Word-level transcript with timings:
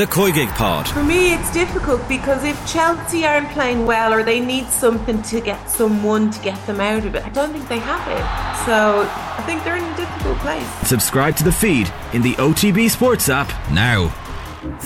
The 0.00 0.32
Gig 0.32 0.48
Pod. 0.54 0.88
For 0.88 1.02
me, 1.04 1.34
it's 1.34 1.52
difficult 1.52 2.08
because 2.08 2.42
if 2.42 2.56
Chelsea 2.66 3.26
aren't 3.26 3.50
playing 3.50 3.84
well 3.84 4.14
or 4.14 4.22
they 4.22 4.40
need 4.40 4.66
something 4.68 5.20
to 5.24 5.42
get 5.42 5.68
someone 5.68 6.30
to 6.30 6.40
get 6.40 6.56
them 6.66 6.80
out 6.80 7.04
of 7.04 7.14
it, 7.14 7.22
I 7.22 7.28
don't 7.28 7.52
think 7.52 7.68
they 7.68 7.80
have 7.80 8.08
it. 8.08 8.64
So 8.64 9.06
I 9.06 9.42
think 9.44 9.62
they're 9.62 9.76
in 9.76 9.84
a 9.84 9.96
difficult 9.98 10.38
place. 10.38 10.66
Subscribe 10.88 11.36
to 11.36 11.44
the 11.44 11.52
feed 11.52 11.92
in 12.14 12.22
the 12.22 12.32
OTB 12.36 12.88
Sports 12.88 13.28
app 13.28 13.48
now. 13.72 14.06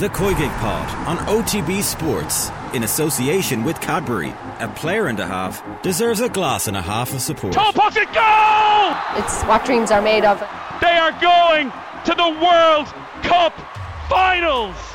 The 0.00 0.08
Gig 0.08 0.50
Pod 0.58 1.06
on 1.06 1.18
OTB 1.28 1.84
Sports 1.84 2.50
in 2.72 2.82
association 2.82 3.62
with 3.62 3.80
Cadbury. 3.80 4.34
A 4.58 4.66
player 4.66 5.06
and 5.06 5.20
a 5.20 5.26
half 5.28 5.62
deserves 5.84 6.22
a 6.22 6.28
glass 6.28 6.66
and 6.66 6.76
a 6.76 6.82
half 6.82 7.14
of 7.14 7.20
support. 7.20 7.52
Top 7.52 7.76
pocket 7.76 8.12
goal! 8.12 9.22
It's 9.22 9.44
what 9.44 9.64
dreams 9.64 9.92
are 9.92 10.02
made 10.02 10.24
of. 10.24 10.40
They 10.80 10.96
are 10.96 11.12
going 11.20 11.70
to 12.04 12.14
the 12.16 12.30
World 12.42 12.88
Cup 13.22 13.54
Finals! 14.08 14.93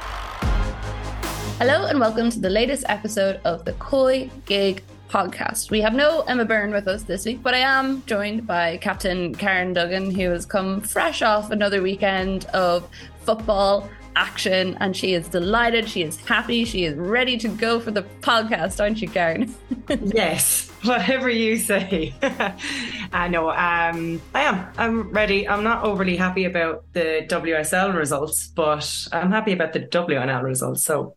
Hello 1.60 1.88
and 1.88 2.00
welcome 2.00 2.30
to 2.30 2.40
the 2.40 2.50
latest 2.50 2.86
episode 2.88 3.42
of 3.44 3.66
the 3.66 3.74
Koi 3.74 4.32
Gig 4.46 4.82
podcast. 5.10 5.70
We 5.70 5.82
have 5.82 5.94
no 5.94 6.22
Emma 6.22 6.46
Byrne 6.46 6.72
with 6.72 6.88
us 6.88 7.04
this 7.04 7.26
week, 7.26 7.44
but 7.44 7.54
I 7.54 7.58
am 7.58 8.02
joined 8.06 8.48
by 8.48 8.78
Captain 8.78 9.36
Karen 9.36 9.74
Duggan, 9.74 10.10
who 10.10 10.30
has 10.30 10.46
come 10.46 10.80
fresh 10.80 11.22
off 11.22 11.52
another 11.52 11.82
weekend 11.82 12.46
of 12.54 12.88
football 13.24 13.90
action 14.16 14.78
and 14.80 14.96
she 14.96 15.14
is 15.14 15.28
delighted, 15.28 15.90
she 15.90 16.02
is 16.02 16.16
happy, 16.22 16.64
she 16.64 16.86
is 16.86 16.96
ready 16.96 17.38
to 17.38 17.50
go 17.50 17.82
for 17.82 17.92
the 17.92 18.04
podcast, 18.22 18.80
aren't 18.80 19.02
you, 19.02 19.10
Karen? 19.10 19.54
yes, 20.02 20.70
whatever 20.84 21.30
you 21.30 21.58
say. 21.58 22.16
I 23.12 23.28
know. 23.28 23.50
Um, 23.50 24.22
I 24.34 24.44
am. 24.44 24.66
I'm 24.78 25.12
ready. 25.12 25.46
I'm 25.46 25.66
not 25.66 25.84
overly 25.84 26.16
happy 26.16 26.46
about 26.46 26.86
the 26.94 27.26
WSL 27.28 27.94
results, 27.94 28.48
but 28.48 29.08
I'm 29.12 29.32
happy 29.32 29.52
about 29.52 29.74
the 29.74 29.82
WNL 29.82 30.42
results. 30.42 30.86
So 30.86 31.16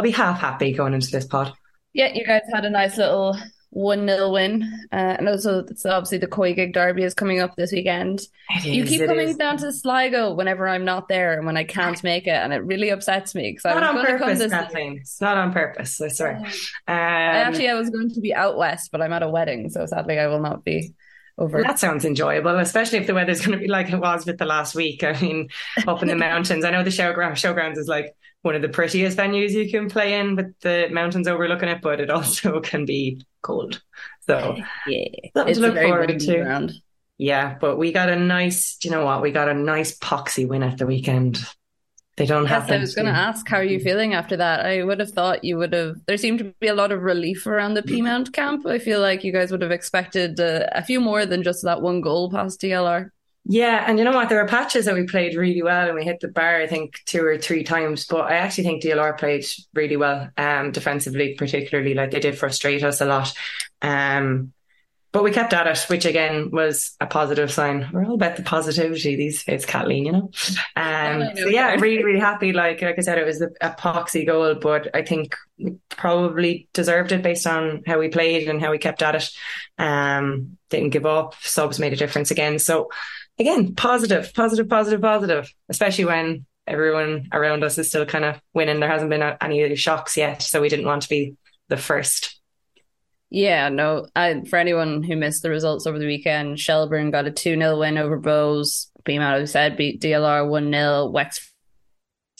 I'll 0.00 0.04
be 0.04 0.12
half 0.12 0.40
happy 0.40 0.72
going 0.72 0.94
into 0.94 1.10
this 1.10 1.26
pod. 1.26 1.52
Yeah, 1.92 2.10
you 2.14 2.24
guys 2.24 2.40
had 2.50 2.64
a 2.64 2.70
nice 2.70 2.96
little 2.96 3.36
one 3.68 4.08
0 4.08 4.30
win, 4.30 4.62
uh, 4.90 4.96
and 4.96 5.28
also 5.28 5.58
it's 5.58 5.84
obviously 5.84 6.16
the 6.16 6.26
COYGIG 6.26 6.72
Derby 6.72 7.02
is 7.02 7.12
coming 7.12 7.40
up 7.40 7.54
this 7.54 7.70
weekend. 7.70 8.22
It 8.48 8.64
you 8.64 8.86
keep 8.86 9.04
coming 9.04 9.28
is. 9.28 9.36
down 9.36 9.58
to 9.58 9.70
Sligo 9.70 10.32
whenever 10.32 10.66
I'm 10.66 10.86
not 10.86 11.08
there 11.08 11.34
and 11.34 11.44
when 11.44 11.58
I 11.58 11.64
can't 11.64 12.02
make 12.02 12.26
it, 12.26 12.30
and 12.30 12.50
it 12.54 12.64
really 12.64 12.88
upsets 12.88 13.34
me 13.34 13.50
because 13.50 13.66
I 13.66 13.74
was 13.74 13.84
on 13.84 13.94
going 13.96 14.06
to 14.06 14.18
come 14.18 14.38
this. 14.38 14.50
Kathleen. 14.50 14.96
It's 15.02 15.20
not 15.20 15.36
on 15.36 15.52
purpose. 15.52 16.00
I 16.00 16.08
swear. 16.08 16.36
Um, 16.38 16.48
actually 16.88 17.68
I 17.68 17.74
was 17.74 17.90
going 17.90 18.08
to 18.14 18.22
be 18.22 18.34
out 18.34 18.56
west, 18.56 18.88
but 18.90 19.02
I'm 19.02 19.12
at 19.12 19.22
a 19.22 19.28
wedding, 19.28 19.68
so 19.68 19.84
sadly 19.84 20.18
I 20.18 20.28
will 20.28 20.40
not 20.40 20.64
be 20.64 20.94
over. 21.36 21.62
that 21.62 21.78
sounds 21.78 22.06
enjoyable, 22.06 22.58
especially 22.58 23.00
if 23.00 23.06
the 23.06 23.14
weather's 23.14 23.44
going 23.44 23.58
to 23.58 23.62
be 23.62 23.68
like 23.68 23.90
it 23.90 23.98
was 23.98 24.24
with 24.24 24.38
the 24.38 24.46
last 24.46 24.74
week. 24.74 25.04
I 25.04 25.20
mean, 25.20 25.50
up 25.86 26.00
in 26.00 26.08
the 26.08 26.16
mountains. 26.28 26.64
I 26.64 26.70
know 26.70 26.82
the 26.82 26.88
showground 26.88 27.32
showgrounds 27.32 27.76
is 27.76 27.86
like 27.86 28.14
one 28.42 28.54
of 28.54 28.62
the 28.62 28.68
prettiest 28.68 29.18
venues 29.18 29.50
you 29.52 29.70
can 29.70 29.88
play 29.90 30.18
in 30.18 30.36
with 30.36 30.58
the 30.60 30.88
mountains 30.90 31.28
overlooking 31.28 31.68
it, 31.68 31.82
but 31.82 32.00
it 32.00 32.10
also 32.18 32.60
can 32.60 32.84
be 32.86 33.20
cold. 33.42 33.82
So 34.26 34.56
yeah, 34.86 35.04
Something 35.36 35.50
it's 35.50 35.60
to 35.60 35.60
look 35.60 35.74
very 35.74 35.86
forward 35.88 36.18
to. 36.20 36.36
ground. 36.42 36.72
yeah, 37.18 37.56
but 37.60 37.76
we 37.76 37.92
got 37.92 38.08
a 38.08 38.16
nice. 38.16 38.76
Do 38.78 38.88
you 38.88 38.94
know 38.94 39.04
what? 39.04 39.22
We 39.22 39.30
got 39.32 39.48
a 39.48 39.54
nice 39.54 39.96
poxy 39.98 40.48
win 40.48 40.62
at 40.62 40.78
the 40.78 40.86
weekend. 40.86 41.38
They 42.16 42.26
don't 42.26 42.46
Yes, 42.46 42.68
have. 42.68 42.70
I 42.70 42.78
was 42.78 42.94
going 42.94 43.06
to 43.06 43.12
ask 43.12 43.48
how 43.48 43.58
are 43.58 43.64
you 43.64 43.80
feeling 43.80 44.14
after 44.14 44.36
that. 44.36 44.66
I 44.66 44.82
would 44.84 45.00
have 45.00 45.10
thought 45.10 45.44
you 45.44 45.56
would 45.58 45.72
have. 45.72 45.96
There 46.06 46.16
seemed 46.18 46.38
to 46.40 46.54
be 46.60 46.66
a 46.68 46.74
lot 46.74 46.92
of 46.92 47.02
relief 47.02 47.46
around 47.46 47.74
the 47.74 47.82
Peamount 47.82 48.32
camp. 48.32 48.66
I 48.66 48.78
feel 48.78 49.00
like 49.00 49.24
you 49.24 49.32
guys 49.32 49.50
would 49.50 49.62
have 49.62 49.70
expected 49.70 50.38
uh, 50.40 50.66
a 50.72 50.82
few 50.84 51.00
more 51.00 51.24
than 51.24 51.42
just 51.42 51.62
that 51.64 51.80
one 51.82 52.00
goal 52.02 52.30
past 52.30 52.60
DLR. 52.60 53.10
Yeah, 53.44 53.84
and 53.86 53.98
you 53.98 54.04
know 54.04 54.12
what? 54.12 54.28
There 54.28 54.40
were 54.40 54.48
patches 54.48 54.84
that 54.84 54.94
we 54.94 55.06
played 55.06 55.34
really 55.34 55.62
well, 55.62 55.86
and 55.86 55.94
we 55.94 56.04
hit 56.04 56.20
the 56.20 56.28
bar 56.28 56.56
I 56.56 56.66
think 56.66 57.00
two 57.06 57.24
or 57.24 57.38
three 57.38 57.64
times. 57.64 58.06
But 58.06 58.30
I 58.30 58.34
actually 58.34 58.64
think 58.64 58.82
DLR 58.82 59.18
played 59.18 59.46
really 59.74 59.96
well, 59.96 60.28
um, 60.36 60.72
defensively 60.72 61.34
particularly. 61.34 61.94
Like 61.94 62.10
they 62.10 62.20
did 62.20 62.38
frustrate 62.38 62.84
us 62.84 63.00
a 63.00 63.06
lot, 63.06 63.32
um, 63.80 64.52
but 65.12 65.24
we 65.24 65.32
kept 65.32 65.54
at 65.54 65.66
it, 65.66 65.78
which 65.88 66.04
again 66.04 66.50
was 66.50 66.94
a 67.00 67.06
positive 67.06 67.50
sign. 67.50 67.88
We're 67.92 68.04
all 68.04 68.14
about 68.14 68.36
the 68.36 68.42
positivity 68.42 69.16
these 69.16 69.42
days, 69.42 69.64
Kathleen. 69.64 70.04
You 70.04 70.12
know. 70.12 70.30
Um, 70.76 71.20
know, 71.20 71.32
so 71.34 71.48
yeah, 71.48 71.72
really, 71.76 72.04
really 72.04 72.20
happy. 72.20 72.52
Like 72.52 72.82
like 72.82 72.98
I 72.98 73.02
said, 73.02 73.18
it 73.18 73.26
was 73.26 73.40
a, 73.40 73.48
a 73.62 73.70
poxy 73.70 74.26
goal, 74.26 74.54
but 74.56 74.94
I 74.94 75.02
think 75.02 75.34
we 75.58 75.76
probably 75.88 76.68
deserved 76.74 77.10
it 77.12 77.22
based 77.22 77.46
on 77.46 77.84
how 77.86 77.98
we 77.98 78.08
played 78.08 78.48
and 78.48 78.60
how 78.60 78.70
we 78.70 78.78
kept 78.78 79.02
at 79.02 79.14
it. 79.14 79.30
Um, 79.78 80.58
didn't 80.68 80.90
give 80.90 81.06
up. 81.06 81.34
Subs 81.40 81.80
made 81.80 81.94
a 81.94 81.96
difference 81.96 82.30
again. 82.30 82.58
So 82.58 82.90
again, 83.40 83.74
positive, 83.74 84.32
positive, 84.34 84.68
positive, 84.68 85.00
positive, 85.00 85.52
especially 85.68 86.04
when 86.04 86.46
everyone 86.66 87.28
around 87.32 87.64
us 87.64 87.78
is 87.78 87.88
still 87.88 88.04
kind 88.06 88.24
of 88.24 88.40
winning. 88.54 88.78
There 88.78 88.88
hasn't 88.88 89.10
been 89.10 89.22
any 89.40 89.74
shocks 89.74 90.16
yet, 90.16 90.42
so 90.42 90.60
we 90.60 90.68
didn't 90.68 90.86
want 90.86 91.02
to 91.02 91.08
be 91.08 91.34
the 91.68 91.78
first. 91.78 92.38
Yeah, 93.30 93.68
no. 93.70 94.06
I, 94.14 94.42
for 94.48 94.58
anyone 94.58 95.02
who 95.02 95.16
missed 95.16 95.42
the 95.42 95.50
results 95.50 95.86
over 95.86 95.98
the 95.98 96.06
weekend, 96.06 96.60
Shelbourne 96.60 97.10
got 97.10 97.26
a 97.26 97.30
2 97.30 97.56
0 97.56 97.78
win 97.78 97.96
over 97.96 98.20
Bohs. 98.20 98.88
Beam 99.04 99.22
I 99.22 99.44
said, 99.44 99.76
beat 99.76 100.02
DLR 100.02 100.48
1 100.48 100.72
0. 100.72 101.06
Wexford 101.10 101.49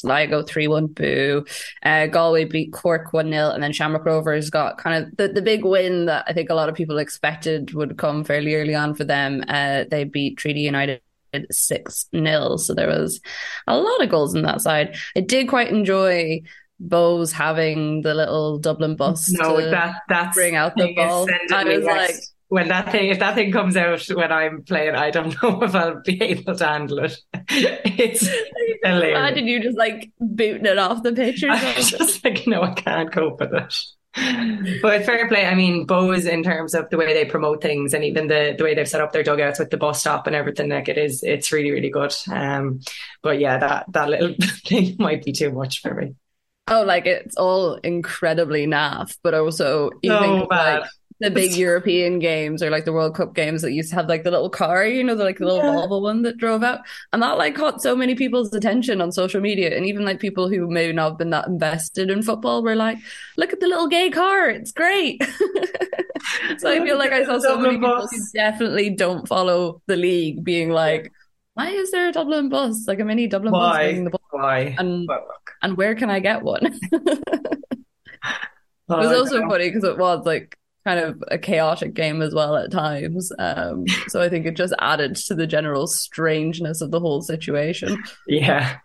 Sligo 0.01 0.43
3 0.43 0.69
1 0.69 0.87
boo. 0.89 1.45
Uh, 1.83 2.07
Galway 2.07 2.45
beat 2.45 2.73
Cork 2.73 3.13
1 3.13 3.31
0. 3.31 3.51
And 3.51 3.63
then 3.63 3.73
Shamrock 3.73 4.05
Rovers 4.05 4.51
got 4.51 4.79
kind 4.79 5.05
of 5.05 5.17
the, 5.17 5.29
the 5.29 5.43
big 5.43 5.65
win 5.65 6.07
that 6.07 6.25
I 6.27 6.33
think 6.33 6.51
a 6.51 6.55
lot 6.55 6.69
of 6.69 6.75
people 6.75 6.99
expected 6.99 7.75
would 7.75 7.99
come 7.99 8.25
fairly 8.25 8.55
early 8.55 8.75
on 8.75 8.95
for 8.95 9.05
them. 9.05 9.45
Uh, 9.49 9.85
they 9.91 10.05
beat 10.05 10.39
Treaty 10.39 10.61
United. 10.61 11.03
6 11.49 12.09
0. 12.13 12.57
So 12.57 12.75
there 12.75 12.89
was 12.89 13.21
a 13.69 13.79
lot 13.79 14.03
of 14.03 14.11
goals 14.11 14.35
on 14.35 14.43
that 14.43 14.61
side. 14.63 14.97
I 15.15 15.21
did 15.21 15.49
quite 15.49 15.69
enjoy 15.69 16.43
Bohs 16.83 17.33
having 17.33 18.03
the 18.03 18.15
little 18.15 18.59
Dublin 18.59 18.97
bus. 18.97 19.31
No, 19.31 19.61
to 19.61 19.71
that 19.71 20.03
that's 20.09 20.35
bring 20.35 20.57
out 20.57 20.75
the 20.77 20.93
ball. 20.95 21.29
I 21.53 21.65
was 21.65 21.85
like, 21.85 22.17
when 22.51 22.69
that 22.69 22.91
thing, 22.91 23.09
if 23.11 23.21
that 23.21 23.37
thing 23.37 23.53
comes 23.53 23.77
out 23.77 24.03
when 24.09 24.31
I'm 24.33 24.63
playing, 24.65 24.97
I 24.97 25.11
don't 25.11 25.41
know 25.43 25.63
if 25.63 25.75
I'll 25.75 26.03
be 26.03 26.21
able 26.23 26.57
to 26.57 26.67
handle 26.67 26.99
it. 27.05 27.17
It's 27.49 28.29
hilarious. 28.83 29.19
imagine 29.19 29.47
you 29.47 29.61
just 29.63 29.79
like 29.79 30.11
booting 30.21 30.67
it 30.67 30.79
off 30.79 31.03
the 31.03 31.13
pitch 31.13 31.43
or 31.43 31.51
I'm 31.51 31.75
just 31.83 32.25
like, 32.25 32.47
no, 32.47 32.63
I 32.63 32.75
can't 32.75 33.13
cope 33.13 33.41
with 33.41 33.55
it. 33.55 33.75
But 34.83 35.05
fair 35.05 35.29
play. 35.29 35.47
I 35.47 35.55
mean, 35.55 35.87
Bohs 35.87 36.29
in 36.29 36.43
terms 36.43 36.75
of 36.75 36.91
the 36.91 36.97
way 36.97 37.15
they 37.15 37.25
promote 37.25 37.63
things 37.63 37.95
and 37.95 38.03
even 38.05 38.27
the 38.27 38.55
the 38.59 38.65
way 38.65 38.75
they've 38.75 38.89
set 38.89 39.01
up 39.01 39.13
their 39.13 39.23
dugouts 39.23 39.61
with 39.61 39.71
the 39.71 39.77
bus 39.77 40.01
stop 40.01 40.27
and 40.27 40.35
everything, 40.35 40.69
like 40.71 40.89
it 40.89 40.99
is, 40.99 41.23
it's 41.23 41.53
really 41.53 41.71
really 41.71 41.91
good. 41.91 42.13
Um, 42.31 42.81
but 43.23 43.39
yeah, 43.39 43.59
that 43.59 43.87
that 43.93 44.09
little 44.09 44.35
thing 44.67 44.97
might 44.99 45.25
be 45.25 45.33
too 45.33 45.53
much 45.53 45.81
for 45.81 45.95
me. 45.95 46.15
Oh, 46.67 46.83
like 46.83 47.07
it's 47.07 47.37
all 47.37 47.75
incredibly 47.75 48.67
naff, 48.67 49.17
but 49.23 49.35
also 49.35 49.91
even 50.03 50.19
So 50.19 50.47
like 50.51 50.85
the 51.21 51.31
big 51.31 51.53
European 51.53 52.19
games 52.19 52.63
or 52.63 52.71
like 52.71 52.85
the 52.87 52.93
World 52.93 53.15
Cup 53.15 53.35
games 53.35 53.63
that 53.63 53.73
used 53.73 53.91
to 53.91 53.97
have 53.97 54.09
like 54.09 54.25
the 54.25 54.31
little 54.31 54.51
car, 54.51 54.85
you 54.87 55.05
know, 55.05 55.15
the 55.15 55.25
like 55.25 55.39
the 55.39 55.45
little 55.45 55.61
Yeah. 55.63 55.75
Volvo 55.75 56.01
one 56.03 56.23
that 56.23 56.39
drove 56.39 56.63
out, 56.63 56.81
and 57.13 57.23
that 57.23 57.37
like 57.39 57.55
caught 57.55 57.83
so 57.83 57.95
many 57.95 58.15
people's 58.15 58.55
attention 58.55 59.01
on 59.01 59.13
social 59.13 59.41
media, 59.41 59.77
and 59.77 59.87
even 59.87 60.05
like 60.05 60.19
people 60.21 60.49
who 60.49 60.69
may 60.69 60.91
not 60.93 61.11
have 61.11 61.19
been 61.19 61.31
that 61.31 61.47
invested 61.47 62.11
in 62.11 62.23
football 62.23 62.63
were 62.63 62.77
like, 62.77 62.99
"Look 63.37 63.53
at 63.53 63.61
the 63.61 63.69
little 63.69 63.89
gay 63.89 64.11
car, 64.11 64.49
it's 64.49 64.73
great." 64.73 65.23
so 66.59 66.71
I 66.71 66.81
feel 66.85 66.99
like 66.99 67.13
I 67.13 67.25
saw 67.25 67.39
so 67.39 67.59
many 67.59 67.77
people 67.77 68.07
who 68.11 68.19
definitely 68.35 68.91
don't 68.91 69.27
follow 69.29 69.83
the 69.87 69.97
league 69.97 70.43
being 70.45 70.71
like, 70.71 71.13
"Why 71.55 71.69
is 71.69 71.91
there 71.91 72.09
a 72.09 72.13
Dublin 72.13 72.49
bus, 72.49 72.87
like 72.89 73.01
a 73.01 73.05
mini 73.05 73.27
Dublin 73.27 73.53
bus 73.53 73.75
Why? 73.75 73.85
bringing 73.85 74.05
the 74.05 74.11
ball, 74.11 74.21
Why? 74.31 74.75
and 74.79 75.09
and 75.63 75.77
where 75.77 75.95
can 75.95 76.11
I 76.11 76.21
get 76.21 76.43
one?" 76.43 76.79
oh, 76.93 76.99
It 78.89 79.07
was 79.07 79.13
also 79.13 79.41
funny 79.49 79.69
because 79.69 79.85
it 79.85 79.99
was 79.99 80.25
like 80.27 80.57
kind 80.87 81.01
of 81.01 81.23
a 81.29 81.39
chaotic 81.39 81.95
game 81.95 82.23
as 82.23 82.35
well 82.35 82.57
at 82.57 82.71
times. 82.71 83.31
Um, 83.39 83.85
so 84.09 84.21
I 84.23 84.29
think 84.29 84.47
it 84.47 84.57
just 84.57 84.75
added 84.79 85.17
to 85.17 85.35
the 85.35 85.47
general 85.47 85.87
strangeness 85.87 86.81
of 86.81 86.91
the 86.91 87.01
whole 87.01 87.21
situation. 87.23 88.03
yeah. 88.27 88.79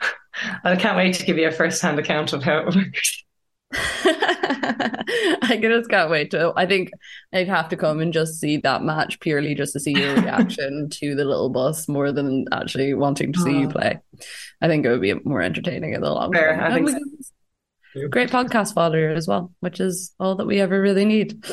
I 0.66 0.76
can't 0.76 0.98
wait 0.98 1.16
to 1.16 1.26
give 1.26 1.38
you 1.38 1.48
a 1.48 1.52
first 1.52 1.82
hand 1.82 1.98
account 1.98 2.34
of 2.34 2.44
how 2.44 2.58
it 2.60 2.76
works. 2.76 3.24
I 3.74 5.58
just 5.62 5.90
can't 5.90 6.10
wait 6.10 6.32
to. 6.32 6.54
I 6.56 6.66
think 6.66 6.92
I'd 7.34 7.48
have 7.48 7.70
to 7.70 7.78
come 7.78 8.00
and 8.00 8.12
just 8.14 8.40
see 8.40 8.58
that 8.58 8.84
match 8.84 9.20
purely 9.20 9.56
just 9.56 9.74
to 9.74 9.80
see 9.80 9.94
your 9.94 10.16
reaction 10.22 10.90
to 10.92 11.16
the 11.16 11.26
little 11.26 11.50
bus 11.50 11.88
more 11.88 12.12
than 12.12 12.46
actually 12.52 12.94
wanting 12.94 13.34
to 13.34 13.40
see 13.42 13.60
you 13.60 13.68
Oh. 13.68 13.72
play. 13.72 14.00
I 14.62 14.68
think 14.68 14.86
it 14.86 14.90
would 14.90 15.02
be 15.02 15.14
more 15.24 15.42
entertaining 15.42 15.94
in 15.94 16.02
the 16.02 16.10
long 16.12 16.34
Fair, 16.34 16.56
term. 16.58 16.88
So. 16.88 18.08
Great 18.10 18.30
podcast 18.30 18.74
fodder 18.74 19.12
as 19.12 19.28
well, 19.28 19.54
which 19.62 19.80
is 19.80 20.14
all 20.20 20.36
that 20.36 20.48
we 20.48 20.60
ever 20.60 20.82
really 20.82 21.06
need. 21.06 21.46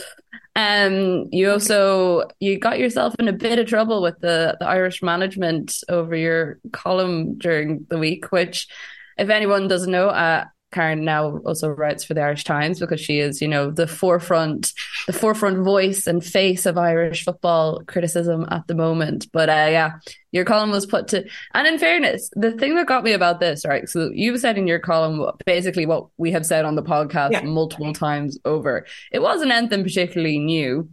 Um, 0.54 1.28
you 1.32 1.50
also 1.50 2.24
you 2.38 2.58
got 2.58 2.78
yourself 2.78 3.14
in 3.18 3.26
a 3.28 3.32
bit 3.32 3.58
of 3.58 3.66
trouble 3.66 4.02
with 4.02 4.20
the 4.20 4.56
the 4.60 4.66
Irish 4.66 5.02
management 5.02 5.82
over 5.88 6.14
your 6.14 6.58
column 6.72 7.38
during 7.38 7.86
the 7.88 7.98
week, 7.98 8.30
which, 8.32 8.68
if 9.16 9.30
anyone 9.30 9.68
doesn't 9.68 9.90
know, 9.90 10.08
uh, 10.08 10.44
Karen 10.72 11.04
now 11.04 11.38
also 11.38 11.68
writes 11.68 12.02
for 12.02 12.14
the 12.14 12.22
Irish 12.22 12.44
Times 12.44 12.80
because 12.80 13.00
she 13.00 13.18
is, 13.18 13.40
you 13.40 13.48
know, 13.48 13.70
the 13.70 13.86
forefront, 13.86 14.72
the 15.06 15.12
forefront 15.12 15.58
voice 15.58 16.06
and 16.06 16.24
face 16.24 16.66
of 16.66 16.78
Irish 16.78 17.24
football 17.24 17.82
criticism 17.86 18.46
at 18.50 18.66
the 18.66 18.74
moment. 18.74 19.28
But 19.32 19.48
uh, 19.48 19.68
yeah, 19.70 19.92
your 20.32 20.44
column 20.44 20.70
was 20.70 20.86
put 20.86 21.08
to, 21.08 21.24
and 21.54 21.66
in 21.66 21.78
fairness, 21.78 22.30
the 22.34 22.52
thing 22.52 22.74
that 22.76 22.86
got 22.86 23.04
me 23.04 23.12
about 23.12 23.38
this, 23.38 23.64
right? 23.64 23.88
So 23.88 24.10
you 24.12 24.36
said 24.38 24.58
in 24.58 24.66
your 24.66 24.80
column 24.80 25.30
basically 25.46 25.86
what 25.86 26.06
we 26.16 26.32
have 26.32 26.46
said 26.46 26.64
on 26.64 26.74
the 26.74 26.82
podcast 26.82 27.32
yeah. 27.32 27.42
multiple 27.42 27.92
times 27.92 28.38
over. 28.44 28.86
It 29.12 29.20
wasn't 29.20 29.52
anything 29.52 29.84
particularly 29.84 30.38
new, 30.38 30.88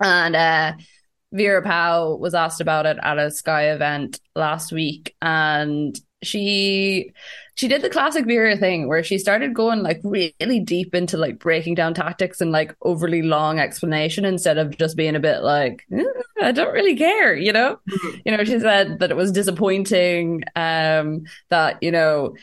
and 0.00 0.36
uh, 0.36 0.72
Vera 1.32 1.62
Pauw 1.62 2.18
was 2.18 2.34
asked 2.34 2.60
about 2.60 2.86
it 2.86 2.98
at 3.02 3.18
a 3.18 3.30
Sky 3.30 3.70
event 3.70 4.20
last 4.34 4.72
week, 4.72 5.14
and 5.22 5.98
she 6.24 7.12
she 7.56 7.68
did 7.68 7.82
the 7.82 7.90
classic 7.90 8.26
Vera 8.26 8.56
thing 8.56 8.88
where 8.88 9.04
she 9.04 9.18
started 9.18 9.54
going 9.54 9.82
like 9.82 10.00
really 10.02 10.60
deep 10.60 10.94
into 10.94 11.16
like 11.16 11.38
breaking 11.38 11.74
down 11.74 11.94
tactics 11.94 12.40
and 12.40 12.50
like 12.50 12.74
overly 12.82 13.22
long 13.22 13.58
explanation 13.58 14.24
instead 14.24 14.58
of 14.58 14.76
just 14.76 14.96
being 14.96 15.14
a 15.14 15.20
bit 15.20 15.42
like 15.42 15.86
eh, 15.92 16.04
I 16.42 16.52
don't 16.52 16.72
really 16.72 16.96
care, 16.96 17.34
you 17.34 17.52
know. 17.52 17.78
Mm-hmm. 17.88 18.18
You 18.24 18.36
know, 18.36 18.44
she 18.44 18.58
said 18.58 18.98
that 18.98 19.10
it 19.10 19.16
was 19.16 19.32
disappointing 19.32 20.42
um 20.56 21.24
that 21.50 21.82
you 21.82 21.92
know 21.92 22.34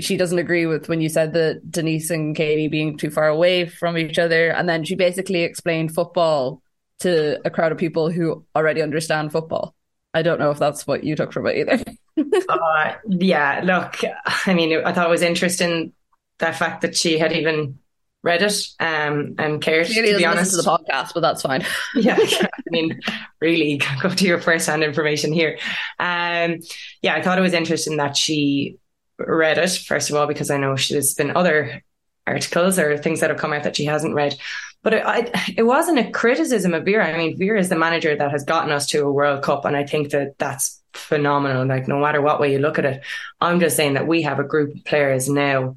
she 0.00 0.16
doesn't 0.16 0.38
agree 0.38 0.66
with 0.66 0.88
when 0.88 1.00
you 1.00 1.08
said 1.08 1.32
that 1.34 1.70
Denise 1.70 2.10
and 2.10 2.34
Katie 2.34 2.68
being 2.68 2.96
too 2.96 3.10
far 3.10 3.28
away 3.28 3.68
from 3.68 3.98
each 3.98 4.18
other 4.18 4.50
and 4.50 4.68
then 4.68 4.84
she 4.84 4.94
basically 4.94 5.42
explained 5.42 5.94
football 5.94 6.62
to 7.00 7.40
a 7.44 7.50
crowd 7.50 7.72
of 7.72 7.78
people 7.78 8.10
who 8.10 8.44
already 8.56 8.80
understand 8.80 9.32
football. 9.32 9.74
I 10.14 10.22
don't 10.22 10.38
know 10.38 10.50
if 10.50 10.58
that's 10.58 10.86
what 10.86 11.04
you 11.04 11.16
took 11.16 11.32
from 11.32 11.46
it 11.46 11.56
either. 11.56 11.84
uh, 12.18 12.94
yeah, 13.08 13.60
look, 13.64 14.00
I 14.46 14.54
mean, 14.54 14.84
I 14.84 14.92
thought 14.92 15.06
it 15.06 15.10
was 15.10 15.22
interesting 15.22 15.92
the 16.38 16.52
fact 16.52 16.82
that 16.82 16.96
she 16.96 17.18
had 17.18 17.32
even 17.32 17.78
read 18.22 18.42
it 18.42 18.68
um, 18.80 19.34
and 19.38 19.60
cared. 19.60 19.86
Clearly 19.86 20.12
to 20.12 20.18
be 20.18 20.26
honest, 20.26 20.52
to 20.52 20.56
the 20.58 20.62
podcast, 20.62 21.12
but 21.14 21.20
that's 21.20 21.42
fine. 21.42 21.64
yeah, 21.94 22.16
I 22.18 22.48
mean, 22.70 23.00
really, 23.40 23.80
go 24.02 24.10
to 24.10 24.24
your 24.24 24.40
first-hand 24.40 24.82
information 24.82 25.32
here. 25.32 25.58
Um, 25.98 26.60
yeah, 27.02 27.14
I 27.14 27.22
thought 27.22 27.38
it 27.38 27.42
was 27.42 27.54
interesting 27.54 27.96
that 27.96 28.16
she 28.16 28.78
read 29.18 29.58
it 29.58 29.70
first 29.70 30.10
of 30.10 30.16
all 30.16 30.26
because 30.26 30.50
I 30.50 30.56
know 30.56 30.74
there's 30.76 31.14
been 31.14 31.36
other 31.36 31.82
articles 32.26 32.78
or 32.78 32.96
things 32.96 33.20
that 33.20 33.30
have 33.30 33.38
come 33.38 33.52
out 33.52 33.64
that 33.64 33.76
she 33.76 33.84
hasn't 33.84 34.14
read. 34.14 34.36
But 34.82 34.94
it, 34.94 35.02
I, 35.04 35.52
it 35.56 35.62
wasn't 35.62 36.00
a 36.00 36.10
criticism 36.10 36.74
of 36.74 36.84
Vera. 36.84 37.06
I 37.06 37.16
mean, 37.16 37.38
Vera 37.38 37.58
is 37.58 37.68
the 37.68 37.76
manager 37.76 38.16
that 38.16 38.30
has 38.30 38.44
gotten 38.44 38.72
us 38.72 38.88
to 38.88 39.04
a 39.04 39.12
World 39.12 39.42
Cup, 39.42 39.64
and 39.64 39.76
I 39.76 39.84
think 39.84 40.10
that 40.10 40.38
that's 40.38 40.81
phenomenal. 40.94 41.66
Like, 41.66 41.88
no 41.88 42.00
matter 42.00 42.20
what 42.20 42.40
way 42.40 42.52
you 42.52 42.58
look 42.58 42.78
at 42.78 42.84
it, 42.84 43.04
I'm 43.40 43.60
just 43.60 43.76
saying 43.76 43.94
that 43.94 44.06
we 44.06 44.22
have 44.22 44.38
a 44.38 44.44
group 44.44 44.74
of 44.74 44.84
players 44.84 45.28
now 45.28 45.76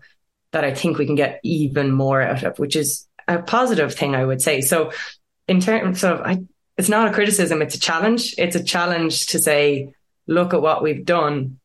that 0.52 0.64
I 0.64 0.74
think 0.74 0.98
we 0.98 1.06
can 1.06 1.16
get 1.16 1.40
even 1.44 1.92
more 1.92 2.22
out 2.22 2.44
of, 2.44 2.60
which 2.60 2.76
is 2.76 3.08
a 3.28 3.42
positive 3.42 3.94
thing, 3.94 4.16
I 4.16 4.26
would 4.26 4.42
say. 4.42 4.62
So, 4.62 4.92
in 5.48 5.60
terms 5.60 6.04
of, 6.04 6.22
I, 6.22 6.44
it's 6.78 6.90
not 6.90 7.08
a 7.08 7.14
criticism; 7.14 7.62
it's 7.62 7.76
a 7.76 7.80
challenge. 7.80 8.36
It's 8.38 8.56
a 8.56 8.64
challenge 8.64 9.28
to 9.28 9.40
say, 9.40 9.94
look 10.28 10.54
at 10.54 10.62
what 10.62 10.84
we've 10.84 11.06
done. 11.06 11.60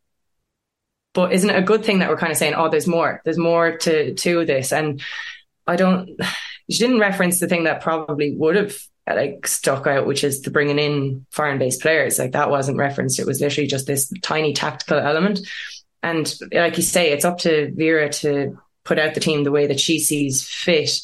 But 1.12 1.32
isn't 1.32 1.50
it 1.50 1.58
a 1.58 1.62
good 1.62 1.84
thing 1.84 2.00
that 2.00 2.08
we're 2.08 2.16
kind 2.16 2.30
of 2.30 2.38
saying, 2.38 2.54
oh, 2.54 2.68
there's 2.68 2.86
more, 2.86 3.20
there's 3.24 3.38
more 3.38 3.76
to 3.78 4.14
to 4.14 4.44
this, 4.44 4.72
and 4.72 5.02
I 5.66 5.76
don't 5.76 6.10
she 6.70 6.78
didn't 6.78 7.00
reference 7.00 7.40
the 7.40 7.48
thing 7.48 7.64
that 7.64 7.80
probably 7.80 8.34
would 8.34 8.56
have 8.56 8.76
like 9.06 9.46
stuck 9.46 9.86
out, 9.86 10.06
which 10.06 10.24
is 10.24 10.42
the 10.42 10.50
bringing 10.50 10.78
in 10.78 11.26
foreign 11.30 11.58
based 11.58 11.82
players. 11.82 12.18
Like 12.18 12.32
that 12.32 12.50
wasn't 12.50 12.78
referenced. 12.78 13.18
It 13.18 13.26
was 13.26 13.40
literally 13.40 13.66
just 13.66 13.86
this 13.86 14.12
tiny 14.22 14.52
tactical 14.52 14.98
element. 14.98 15.40
And 16.02 16.32
like 16.52 16.76
you 16.76 16.82
say, 16.82 17.12
it's 17.12 17.24
up 17.24 17.38
to 17.38 17.72
Vera 17.74 18.08
to 18.14 18.58
put 18.84 18.98
out 18.98 19.14
the 19.14 19.20
team 19.20 19.44
the 19.44 19.50
way 19.50 19.66
that 19.66 19.80
she 19.80 19.98
sees 19.98 20.48
fit. 20.48 21.00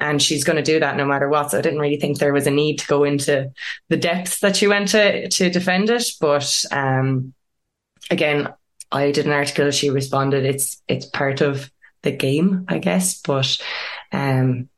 And 0.00 0.22
she's 0.22 0.44
going 0.44 0.56
to 0.56 0.62
do 0.62 0.78
that 0.78 0.96
no 0.96 1.04
matter 1.04 1.28
what. 1.28 1.50
So 1.50 1.58
I 1.58 1.60
didn't 1.60 1.80
really 1.80 1.98
think 1.98 2.18
there 2.18 2.32
was 2.32 2.46
a 2.46 2.52
need 2.52 2.78
to 2.78 2.86
go 2.86 3.02
into 3.02 3.50
the 3.88 3.96
depths 3.96 4.40
that 4.40 4.56
she 4.56 4.68
went 4.68 4.88
to 4.88 5.28
to 5.28 5.50
defend 5.50 5.90
it. 5.90 6.04
But 6.20 6.64
um, 6.70 7.34
again, 8.10 8.52
I 8.92 9.10
did 9.10 9.26
an 9.26 9.32
article. 9.32 9.72
She 9.72 9.90
responded, 9.90 10.44
"It's 10.44 10.80
it's 10.86 11.06
part 11.06 11.40
of 11.40 11.68
the 12.02 12.12
game, 12.12 12.64
I 12.68 12.78
guess." 12.78 13.20
But 13.20 13.58
um, 14.12 14.68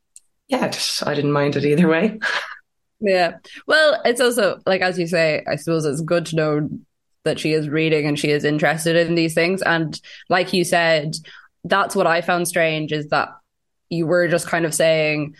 yeah, 0.48 0.72
I 1.02 1.14
didn't 1.14 1.32
mind 1.32 1.56
it 1.56 1.66
either 1.66 1.86
way. 1.86 2.18
Yeah. 3.00 3.38
Well, 3.66 4.00
it's 4.04 4.20
also 4.20 4.60
like 4.66 4.82
as 4.82 4.98
you 4.98 5.06
say, 5.06 5.44
I 5.48 5.56
suppose 5.56 5.84
it's 5.84 6.02
good 6.02 6.26
to 6.26 6.36
know 6.36 6.68
that 7.24 7.38
she 7.38 7.52
is 7.52 7.68
reading 7.68 8.06
and 8.06 8.18
she 8.18 8.30
is 8.30 8.44
interested 8.44 8.96
in 8.96 9.14
these 9.14 9.34
things. 9.34 9.62
And 9.62 9.98
like 10.28 10.52
you 10.52 10.64
said, 10.64 11.16
that's 11.64 11.94
what 11.94 12.06
I 12.06 12.20
found 12.20 12.48
strange 12.48 12.92
is 12.92 13.08
that 13.08 13.30
you 13.88 14.06
were 14.06 14.28
just 14.28 14.46
kind 14.46 14.64
of 14.64 14.74
saying, 14.74 15.34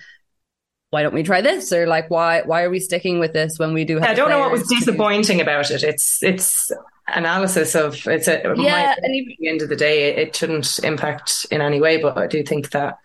why 0.91 1.03
don't 1.03 1.15
we 1.15 1.23
try 1.23 1.41
this? 1.41 1.73
Or 1.73 1.87
like 1.87 2.11
why 2.11 2.43
why 2.43 2.63
are 2.63 2.71
we 2.71 2.81
sticking 2.81 3.21
with 3.21 3.33
this 3.33 3.59
when 3.59 3.73
we 3.73 3.85
do 3.85 4.01
I 4.01 4.15
don't 4.15 4.29
know 4.29 4.41
what 4.41 4.51
was 4.51 4.67
disappointing 4.67 5.39
to... 5.39 5.43
about 5.43 5.71
it. 5.71 5.83
It's 5.83 6.23
it's 6.23 6.71
analysis 7.07 7.75
of 7.75 8.07
it's 8.07 8.29
a 8.29 8.43
yeah, 8.57 8.95
and 8.97 9.31
at 9.31 9.37
the 9.39 9.49
end 9.49 9.63
of 9.63 9.69
the 9.69 9.77
day 9.77 10.11
it, 10.11 10.19
it 10.19 10.37
shouldn't 10.37 10.81
impact 10.81 11.47
in 11.51 11.61
any 11.61 11.81
way, 11.81 12.03
but 12.03 12.19
I 12.19 12.27
do 12.27 12.43
think 12.43 12.71
that 12.71 12.99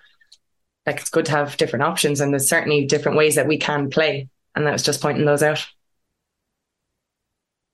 like 0.85 0.99
it's 0.99 1.09
good 1.09 1.25
to 1.25 1.31
have 1.31 1.57
different 1.57 1.83
options 1.83 2.21
and 2.21 2.33
there's 2.33 2.49
certainly 2.49 2.85
different 2.85 3.17
ways 3.17 3.35
that 3.35 3.47
we 3.47 3.57
can 3.57 3.89
play 3.89 4.29
and 4.55 4.65
that 4.65 4.73
was 4.73 4.83
just 4.83 5.01
pointing 5.01 5.25
those 5.25 5.43
out 5.43 5.65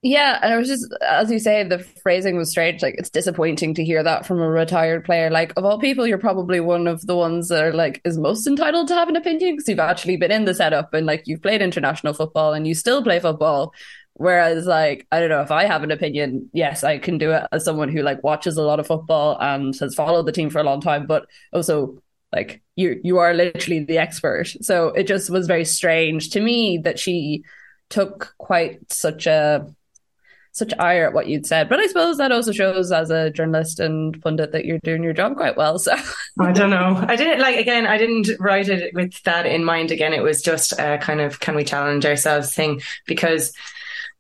yeah 0.04 0.40
and 0.42 0.52
it 0.52 0.58
was 0.58 0.68
just 0.68 0.92
as 1.08 1.30
you 1.30 1.38
say 1.38 1.64
the 1.64 1.78
phrasing 2.02 2.36
was 2.36 2.50
strange 2.50 2.82
like 2.82 2.96
it's 2.98 3.10
disappointing 3.12 3.76
to 3.76 3.86
hear 3.86 4.02
that 4.02 4.26
from 4.26 4.42
a 4.42 4.50
retired 4.50 5.06
player 5.06 5.30
like 5.30 5.54
of 5.58 5.64
all 5.64 5.78
people 5.80 6.08
you're 6.08 6.18
probably 6.18 6.60
one 6.60 6.88
of 6.88 7.06
the 7.06 7.16
ones 7.16 7.50
that 7.50 7.64
are 7.64 7.74
like 7.74 8.02
is 8.04 8.18
most 8.18 8.48
entitled 8.48 8.88
to 8.88 8.96
have 8.96 9.10
an 9.10 9.16
opinion 9.16 9.54
because 9.56 9.68
you've 9.70 9.78
actually 9.80 10.18
been 10.18 10.32
in 10.32 10.46
the 10.46 10.56
setup 10.56 10.92
and 10.96 11.06
like 11.06 11.22
you've 11.28 11.42
played 11.44 11.62
international 11.62 12.14
football 12.14 12.52
and 12.54 12.68
you 12.68 12.74
still 12.76 13.04
play 13.04 13.20
football 13.20 13.74
Whereas, 14.16 14.68
like, 14.68 15.08
I 15.12 15.20
don't 15.20 15.30
know 15.30 15.42
if 15.42 15.50
I 15.52 15.66
have 15.66 15.84
an 15.84 15.90
opinion. 15.90 16.50
Yes, 16.54 16.84
I 16.84 17.00
can 17.00 17.18
do 17.18 17.32
it 17.32 17.44
as 17.52 17.64
someone 17.66 17.90
who 17.90 18.04
like 18.04 18.24
watches 18.24 18.58
a 18.58 18.62
lot 18.62 18.80
of 18.80 18.86
football 18.86 19.38
and 19.42 19.76
has 19.80 19.96
followed 19.96 20.28
the 20.28 20.32
team 20.32 20.50
for 20.52 20.60
a 20.60 20.64
long 20.64 20.80
time, 20.82 21.08
but 21.08 21.26
also 21.54 21.98
like 22.32 22.62
you 22.76 23.00
you 23.04 23.18
are 23.20 23.34
literally 23.34 23.84
the 23.84 23.98
expert. 23.98 24.48
So 24.62 24.88
it 24.90 25.08
just 25.08 25.30
was 25.30 25.48
very 25.48 25.66
strange 25.66 26.32
to 26.32 26.42
me 26.42 26.78
that 26.80 27.00
she 27.00 27.44
took 27.90 28.34
quite 28.38 28.92
such 28.92 29.28
a 29.28 29.68
such 30.54 30.74
ire 30.80 31.08
at 31.08 31.14
what 31.14 31.28
you'd 31.28 31.46
said. 31.46 31.70
But 31.70 31.80
i 31.80 31.88
suppose 31.88 32.18
that 32.18 32.32
also 32.32 32.52
shows 32.52 32.92
as 32.92 33.10
a 33.10 33.30
journalist 33.30 33.80
and 33.80 34.22
pundit 34.22 34.52
that 34.52 34.66
you're 34.66 34.80
doing 34.80 35.04
your 35.04 35.14
job 35.14 35.36
quite 35.36 35.56
well 35.58 35.80
so. 35.80 35.96
I 36.40 36.52
don't 36.52 36.70
know. 36.70 37.04
I 37.08 37.16
didn't 37.16 37.40
like 37.40 37.58
again 37.58 37.86
i 37.86 37.98
didn't 37.98 38.30
write 38.40 38.70
it 38.70 38.94
with 38.94 39.22
that 39.24 39.46
in 39.46 39.64
mind. 39.64 39.92
Again 39.92 40.14
it 40.14 40.24
was 40.24 40.42
just 40.42 40.74
a 40.74 40.98
kind 41.02 41.22
of 41.22 41.40
can 41.40 41.56
we 41.56 41.64
challenge 41.64 42.06
ourselves 42.06 42.54
thing? 42.54 42.82
Because 43.08 43.54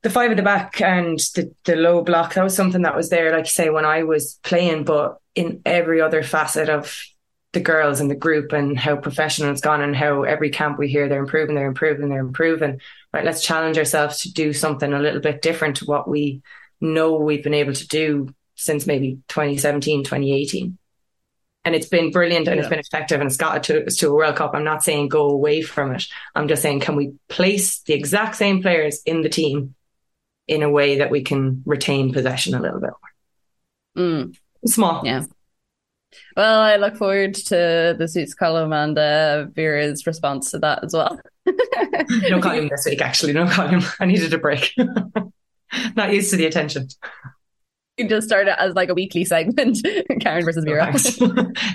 the 0.04 0.10
five 0.10 0.32
at 0.32 0.38
the 0.38 0.44
back 0.44 0.82
and 0.82 1.20
the, 1.36 1.54
the 1.66 1.76
low 1.76 2.02
block 2.02 2.34
that 2.34 2.44
was 2.44 2.56
something 2.56 2.82
that 2.82 2.96
was 2.96 3.10
there 3.10 3.32
like 3.32 3.46
you 3.46 3.50
say 3.52 3.70
when 3.70 3.86
i 3.86 4.04
was 4.04 4.40
playing 4.44 4.84
but 4.84 5.20
in 5.36 5.62
every 5.66 6.02
other 6.02 6.24
facet 6.24 6.70
of 6.70 7.04
the 7.54 7.60
girls 7.60 8.00
in 8.00 8.08
the 8.08 8.16
group 8.16 8.54
and 8.54 8.80
how 8.80 8.96
professional 8.96 9.52
it's 9.52 9.62
gone 9.62 9.82
and 9.82 9.96
how 9.96 10.24
every 10.24 10.50
camp 10.50 10.78
we 10.78 10.88
hear 10.88 11.10
they're 11.10 11.20
improving, 11.20 11.56
they're 11.56 11.68
improving, 11.68 12.10
they're 12.10 12.20
improving. 12.20 12.80
Right, 13.14 13.26
let's 13.26 13.44
challenge 13.44 13.78
ourselves 13.78 14.22
to 14.22 14.34
do 14.34 14.54
something 14.54 14.94
a 14.94 15.00
little 15.00 15.20
bit 15.20 15.42
different 15.42 15.78
to 15.78 15.86
what 15.86 16.08
we 16.08 16.42
know 16.80 17.18
we've 17.18 17.44
been 17.44 17.54
able 17.54 17.74
to 17.74 17.88
do 17.88 18.34
since 18.56 18.88
maybe 18.88 19.20
2017, 19.28 20.04
2018. 20.04 20.78
And 21.64 21.76
it's 21.76 21.88
been 21.88 22.10
brilliant 22.10 22.48
and 22.48 22.56
yeah. 22.56 22.62
it's 22.62 22.70
been 22.70 22.80
effective 22.80 23.20
and 23.20 23.28
it's 23.28 23.38
got 23.38 23.64
to, 23.66 23.86
to 23.86 24.08
a 24.10 24.14
World 24.14 24.36
Cup. 24.36 24.52
I'm 24.56 24.64
not 24.64 24.84
saying 24.84 25.10
go 25.10 25.30
away 25.30 25.62
from 25.62 25.94
it. 25.94 26.08
I'm 26.34 26.48
just 26.48 26.62
saying, 26.62 26.80
can 26.80 26.96
we 26.96 27.14
place 27.28 27.82
the 27.82 27.94
exact 27.94 28.36
same 28.36 28.62
players 28.62 29.02
in 29.06 29.22
the 29.22 29.30
team 29.30 29.76
in 30.48 30.64
a 30.64 30.72
way 30.72 31.00
that 31.00 31.12
we 31.12 31.22
can 31.22 31.62
retain 31.66 32.14
possession 32.14 32.56
a 32.56 32.62
little 32.62 32.80
bit 32.80 32.90
more? 33.96 34.06
Mm. 34.06 34.38
Small. 34.66 35.06
Yeah. 35.06 35.26
Well, 36.36 36.62
I 36.62 36.76
look 36.78 36.96
forward 36.96 37.34
to 37.36 37.96
the 37.98 38.08
suits 38.08 38.34
column 38.34 38.74
and 38.74 38.98
uh, 38.98 39.46
Vera's 39.54 40.06
response 40.08 40.52
to 40.52 40.60
that 40.60 40.84
as 40.84 40.94
well. 40.94 41.20
no 42.30 42.42
column 42.42 42.70
this 42.70 42.86
week, 42.86 43.02
actually. 43.02 43.34
No 43.34 43.48
column. 43.48 43.82
I 44.00 44.06
needed 44.06 44.34
a 44.34 44.38
break. 44.38 44.74
Not 45.96 46.14
used 46.14 46.32
to 46.32 46.38
the 46.38 46.46
attention. 46.46 46.88
You 47.98 48.08
just 48.08 48.28
start 48.28 48.48
it 48.48 48.56
as 48.58 48.74
like 48.76 48.90
a 48.90 48.94
weekly 48.94 49.26
segment, 49.26 49.86
Karen 50.22 50.44
versus 50.44 50.66
Vera. 50.66 50.94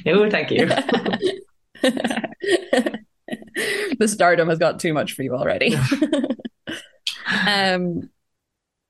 no, 0.04 0.30
thank 0.30 0.50
you. 0.50 0.66
the 3.98 4.08
stardom 4.08 4.48
has 4.48 4.58
got 4.58 4.80
too 4.80 4.92
much 4.92 5.12
for 5.12 5.22
you 5.22 5.34
already. 5.34 5.76
um, 7.46 8.10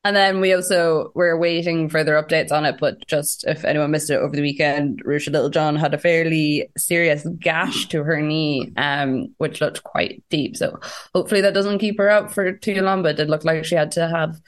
and 0.07 0.15
then 0.15 0.39
we 0.39 0.53
also 0.53 1.11
were 1.15 1.37
waiting 1.37 1.89
further 1.89 2.13
updates 2.13 2.53
on 2.53 2.63
it, 2.63 2.77
but 2.79 3.05
just 3.07 3.43
if 3.45 3.65
anyone 3.65 3.91
missed 3.91 4.09
it 4.09 4.15
over 4.15 4.33
the 4.33 4.41
weekend, 4.41 5.03
Ruesha 5.03 5.33
Littlejohn 5.33 5.75
had 5.75 5.93
a 5.93 5.97
fairly 5.97 6.69
serious 6.77 7.27
gash 7.39 7.89
to 7.89 8.03
her 8.03 8.21
knee, 8.21 8.71
um, 8.77 9.35
which 9.37 9.59
looked 9.59 9.83
quite 9.83 10.23
deep. 10.29 10.55
So 10.55 10.79
hopefully 11.13 11.41
that 11.41 11.53
doesn't 11.53 11.79
keep 11.79 11.97
her 11.97 12.09
out 12.09 12.33
for 12.33 12.53
too 12.53 12.81
long, 12.81 13.03
but 13.03 13.09
it 13.09 13.17
did 13.17 13.29
look 13.29 13.43
like 13.43 13.65
she 13.65 13.75
had 13.75 13.91
to 13.91 14.07
have 14.07 14.39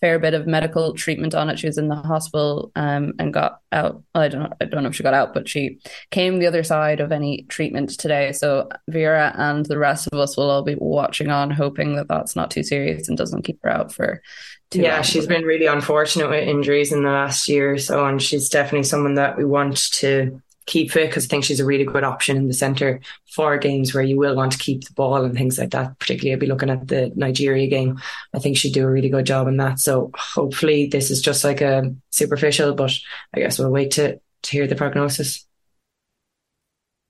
fair 0.00 0.18
bit 0.18 0.32
of 0.32 0.46
medical 0.46 0.94
treatment 0.94 1.34
on 1.34 1.50
it. 1.50 1.58
She 1.58 1.66
was 1.66 1.76
in 1.76 1.88
the 1.88 1.96
hospital 1.96 2.72
um, 2.74 3.12
and 3.18 3.32
got 3.32 3.60
out. 3.72 4.02
I 4.14 4.28
don't 4.28 4.42
know. 4.44 4.52
I 4.58 4.64
don't 4.64 4.84
know 4.84 4.88
if 4.88 4.96
she 4.96 5.02
got 5.02 5.12
out, 5.12 5.34
but 5.34 5.50
she 5.50 5.80
came 6.10 6.38
the 6.38 6.46
other 6.46 6.62
side 6.62 7.00
of 7.00 7.12
any 7.12 7.42
treatment 7.50 7.90
today. 7.98 8.32
So 8.32 8.70
Vera 8.88 9.34
and 9.36 9.66
the 9.66 9.78
rest 9.78 10.08
of 10.10 10.18
us 10.18 10.36
will 10.36 10.50
all 10.50 10.62
be 10.62 10.76
watching 10.76 11.28
on, 11.28 11.50
hoping 11.50 11.96
that 11.96 12.08
that's 12.08 12.34
not 12.34 12.50
too 12.50 12.62
serious 12.62 13.08
and 13.08 13.18
doesn't 13.18 13.42
keep 13.42 13.58
her 13.62 13.70
out 13.70 13.92
for 13.92 14.22
yeah, 14.74 15.02
she's 15.02 15.26
been 15.26 15.44
really 15.44 15.66
unfortunate 15.66 16.30
with 16.30 16.46
injuries 16.46 16.92
in 16.92 17.02
the 17.02 17.10
last 17.10 17.48
year 17.48 17.72
or 17.72 17.78
so, 17.78 18.04
and 18.06 18.20
she's 18.20 18.48
definitely 18.48 18.84
someone 18.84 19.14
that 19.14 19.36
we 19.36 19.44
want 19.44 19.76
to 19.92 20.40
keep 20.66 20.90
fit 20.90 21.08
because 21.10 21.26
I 21.26 21.28
think 21.28 21.44
she's 21.44 21.60
a 21.60 21.64
really 21.64 21.84
good 21.84 22.04
option 22.04 22.36
in 22.36 22.48
the 22.48 22.54
centre 22.54 23.00
for 23.30 23.58
games 23.58 23.92
where 23.92 24.02
you 24.02 24.18
will 24.18 24.34
want 24.34 24.52
to 24.52 24.58
keep 24.58 24.84
the 24.84 24.94
ball 24.94 25.24
and 25.24 25.34
things 25.34 25.58
like 25.58 25.70
that. 25.70 25.98
Particularly, 25.98 26.32
I'll 26.32 26.40
be 26.40 26.46
looking 26.46 26.70
at 26.70 26.88
the 26.88 27.12
Nigeria 27.14 27.66
game. 27.66 28.00
I 28.32 28.38
think 28.38 28.56
she'd 28.56 28.72
do 28.72 28.84
a 28.84 28.90
really 28.90 29.08
good 29.08 29.26
job 29.26 29.48
in 29.48 29.58
that. 29.58 29.78
So 29.78 30.10
hopefully, 30.14 30.86
this 30.86 31.10
is 31.10 31.20
just 31.20 31.44
like 31.44 31.60
a 31.60 31.94
superficial, 32.10 32.74
but 32.74 32.92
I 33.34 33.40
guess 33.40 33.58
we'll 33.58 33.70
wait 33.70 33.92
to 33.92 34.20
to 34.42 34.50
hear 34.50 34.66
the 34.66 34.74
prognosis. 34.74 35.46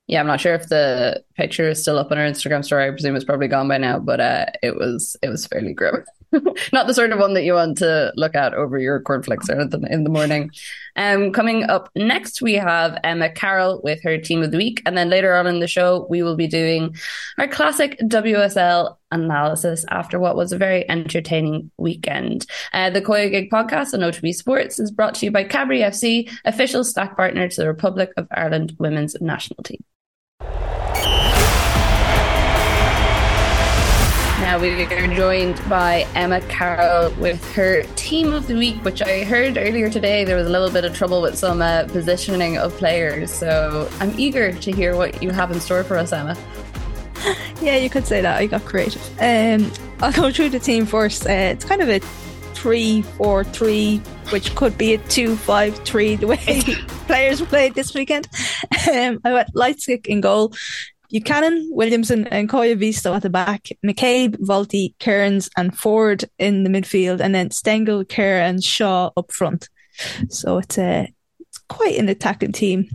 Yeah, 0.06 0.20
I'm 0.20 0.26
not 0.26 0.40
sure 0.40 0.54
if 0.54 0.68
the 0.68 1.24
picture 1.34 1.70
is 1.70 1.80
still 1.80 1.98
up 1.98 2.10
on 2.10 2.18
her 2.18 2.28
Instagram 2.28 2.64
story. 2.64 2.86
I 2.86 2.90
presume 2.90 3.16
it's 3.16 3.24
probably 3.24 3.48
gone 3.48 3.68
by 3.68 3.78
now, 3.78 3.98
but 3.98 4.20
uh, 4.20 4.46
it 4.62 4.76
was 4.76 5.16
it 5.22 5.28
was 5.28 5.46
fairly 5.46 5.72
grim. 5.72 6.04
not 6.72 6.86
the 6.86 6.94
sort 6.94 7.12
of 7.12 7.18
one 7.18 7.34
that 7.34 7.44
you 7.44 7.54
want 7.54 7.78
to 7.78 8.12
look 8.16 8.34
at 8.34 8.54
over 8.54 8.78
your 8.78 9.00
cornflakes 9.00 9.48
or 9.48 9.60
in 9.60 10.04
the 10.04 10.10
morning. 10.10 10.50
Um, 10.96 11.32
coming 11.32 11.64
up 11.64 11.90
next, 11.96 12.40
we 12.40 12.54
have 12.54 12.98
Emma 13.02 13.30
Carroll 13.30 13.80
with 13.82 14.02
her 14.02 14.18
team 14.18 14.42
of 14.42 14.50
the 14.50 14.56
week, 14.56 14.82
and 14.86 14.96
then 14.96 15.10
later 15.10 15.34
on 15.34 15.46
in 15.46 15.60
the 15.60 15.66
show, 15.66 16.06
we 16.08 16.22
will 16.22 16.36
be 16.36 16.46
doing 16.46 16.94
our 17.38 17.48
classic 17.48 17.98
WSL 18.00 18.96
analysis 19.10 19.84
after 19.90 20.18
what 20.18 20.36
was 20.36 20.52
a 20.52 20.58
very 20.58 20.88
entertaining 20.90 21.70
weekend. 21.78 22.46
Uh, 22.72 22.90
the 22.90 23.02
COYGIG 23.02 23.50
podcast 23.50 23.94
on 23.94 24.00
OTB 24.00 24.34
Sports 24.34 24.78
is 24.78 24.90
brought 24.90 25.14
to 25.16 25.26
you 25.26 25.32
by 25.32 25.44
Cadbury 25.44 25.80
FC, 25.80 26.30
official 26.44 26.84
stack 26.84 27.16
partner 27.16 27.48
to 27.48 27.60
the 27.60 27.68
Republic 27.68 28.10
of 28.16 28.26
Ireland 28.30 28.76
women's 28.78 29.16
national 29.20 29.62
team. 29.62 29.82
We 34.64 34.70
are 34.84 35.14
joined 35.14 35.60
by 35.68 36.06
Emma 36.14 36.40
Carroll 36.48 37.10
with 37.16 37.44
her 37.52 37.82
team 37.96 38.32
of 38.32 38.46
the 38.46 38.54
week, 38.54 38.82
which 38.82 39.02
I 39.02 39.22
heard 39.22 39.58
earlier 39.58 39.90
today 39.90 40.24
there 40.24 40.36
was 40.36 40.46
a 40.46 40.50
little 40.50 40.70
bit 40.70 40.86
of 40.86 40.96
trouble 40.96 41.20
with 41.20 41.36
some 41.36 41.60
uh, 41.60 41.84
positioning 41.88 42.56
of 42.56 42.74
players. 42.78 43.30
So 43.30 43.90
I'm 44.00 44.18
eager 44.18 44.54
to 44.54 44.72
hear 44.72 44.96
what 44.96 45.22
you 45.22 45.28
have 45.32 45.50
in 45.50 45.60
store 45.60 45.84
for 45.84 45.98
us, 45.98 46.14
Emma. 46.14 46.34
Yeah, 47.60 47.76
you 47.76 47.90
could 47.90 48.06
say 48.06 48.22
that. 48.22 48.38
I 48.38 48.46
got 48.46 48.64
creative. 48.64 49.02
Um, 49.20 49.70
I'll 50.00 50.12
go 50.12 50.32
through 50.32 50.48
the 50.48 50.58
team 50.58 50.86
first. 50.86 51.26
Uh, 51.26 51.32
it's 51.32 51.64
kind 51.66 51.82
of 51.82 51.90
a 51.90 51.98
three-four-three, 52.54 53.98
which 54.30 54.54
could 54.54 54.78
be 54.78 54.94
a 54.94 54.98
two-five-three. 54.98 56.16
The 56.16 56.26
way 56.26 56.62
players 57.06 57.42
played 57.42 57.74
this 57.74 57.92
weekend. 57.92 58.28
Um, 58.92 59.20
I 59.24 59.32
went 59.32 59.54
Leitzig 59.54 60.06
in 60.06 60.20
goal. 60.20 60.52
Buchanan, 61.10 61.68
Williamson, 61.72 62.26
and 62.28 62.48
Koivisto 62.48 63.14
at 63.14 63.22
the 63.22 63.30
back, 63.30 63.68
McCabe, 63.84 64.36
Wälti, 64.38 64.94
Kearns, 65.00 65.48
and 65.56 65.72
Foord 65.72 66.24
in 66.38 66.64
the 66.64 66.70
midfield, 66.70 67.20
and 67.20 67.34
then 67.34 67.50
Stengel, 67.50 68.04
Kerr, 68.04 68.40
and 68.40 68.62
Shaw 68.62 69.10
up 69.16 69.30
front. 69.32 69.68
So 70.28 70.58
it's 70.58 70.78
a 70.78 71.08
it's 71.40 71.58
quite 71.68 71.96
an 71.98 72.08
attacking 72.08 72.52
team. 72.52 72.88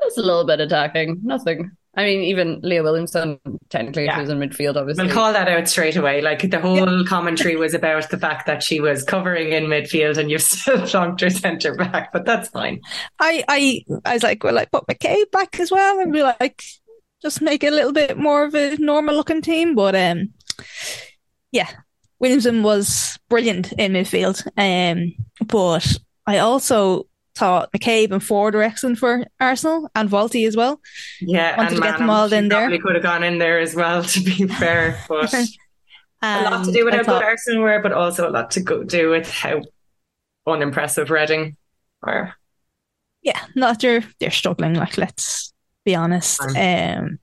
It's 0.00 0.18
a 0.18 0.22
little 0.22 0.44
bit 0.44 0.60
attacking, 0.60 1.20
nothing. 1.22 1.70
I 1.96 2.02
mean, 2.04 2.22
even 2.22 2.58
Leah 2.60 2.82
Williamson, 2.82 3.38
technically, 3.70 4.06
Yeah. 4.06 4.20
was 4.20 4.28
in 4.28 4.38
midfield, 4.40 4.74
obviously. 4.76 5.06
We'll 5.06 5.14
call 5.14 5.32
that 5.32 5.48
out 5.48 5.68
straight 5.68 5.94
away. 5.96 6.20
Like 6.22 6.50
the 6.50 6.58
whole 6.60 7.04
commentary 7.04 7.54
was 7.54 7.72
about 7.72 8.10
the 8.10 8.18
fact 8.18 8.46
that 8.48 8.64
she 8.64 8.80
was 8.80 9.04
covering 9.04 9.52
in 9.52 9.66
midfield 9.66 10.18
and 10.18 10.28
you've 10.28 10.42
still 10.42 10.78
plonked 10.78 11.20
her 11.20 11.30
centre 11.30 11.74
back, 11.76 12.12
but 12.12 12.24
that's 12.24 12.48
fine. 12.48 12.80
I 13.20 13.44
I 13.48 13.84
I 14.04 14.14
was 14.14 14.24
like, 14.24 14.42
well, 14.42 14.58
I 14.58 14.64
put 14.66 14.86
McCabe 14.88 15.30
back 15.30 15.60
as 15.60 15.70
well, 15.70 16.00
and 16.00 16.12
be 16.12 16.22
like, 16.24 16.64
just 17.24 17.40
make 17.40 17.64
it 17.64 17.72
a 17.72 17.76
little 17.76 17.92
bit 17.92 18.16
more 18.18 18.44
of 18.44 18.54
a 18.54 18.76
normal 18.76 19.14
looking 19.16 19.42
team. 19.42 19.74
But 19.74 19.96
um, 19.96 20.30
yeah, 21.50 21.68
Williamson 22.20 22.62
was 22.62 23.18
brilliant 23.28 23.72
in 23.72 23.92
midfield. 23.92 24.46
Um, 24.56 25.14
but 25.46 25.96
I 26.26 26.38
also 26.38 27.06
thought 27.34 27.72
McCabe 27.72 28.12
and 28.12 28.22
Foord 28.22 28.54
were 28.54 28.62
excellent 28.62 28.98
for 28.98 29.24
Arsenal 29.40 29.90
and 29.94 30.08
Wälti 30.10 30.46
as 30.46 30.56
well. 30.56 30.80
Yeah, 31.20 31.56
Wanted 31.56 31.72
and 31.72 31.76
to 31.76 31.82
get 31.82 31.98
them 31.98 32.10
all 32.10 32.32
in 32.32 32.48
there. 32.48 32.60
Probably 32.60 32.78
could 32.78 32.94
have 32.94 33.02
gone 33.02 33.24
in 33.24 33.38
there 33.38 33.58
as 33.58 33.74
well, 33.74 34.04
to 34.14 34.20
be 34.20 34.46
fair. 34.46 35.02
But 35.08 35.34
a 36.22 36.44
lot 36.50 36.64
to 36.66 36.72
do 36.72 36.84
with 36.84 36.94
I 36.94 36.98
how 36.98 37.02
thought- 37.04 37.22
good 37.22 37.28
Arsenal 37.28 37.62
were, 37.62 37.80
but 37.82 37.92
also 37.92 38.28
a 38.28 38.30
lot 38.30 38.50
to 38.52 38.60
go 38.60 38.84
do 38.84 39.10
with 39.10 39.28
how 39.30 39.62
unimpressive 40.46 41.10
Reading 41.10 41.56
were. 42.02 42.34
yeah, 43.22 43.40
not 43.56 43.80
they're 43.80 44.04
they're 44.20 44.30
struggling. 44.30 44.74
Like 44.74 44.98
let's 44.98 45.52
be 45.84 45.94
honest. 45.94 46.40
Um, 46.40 47.18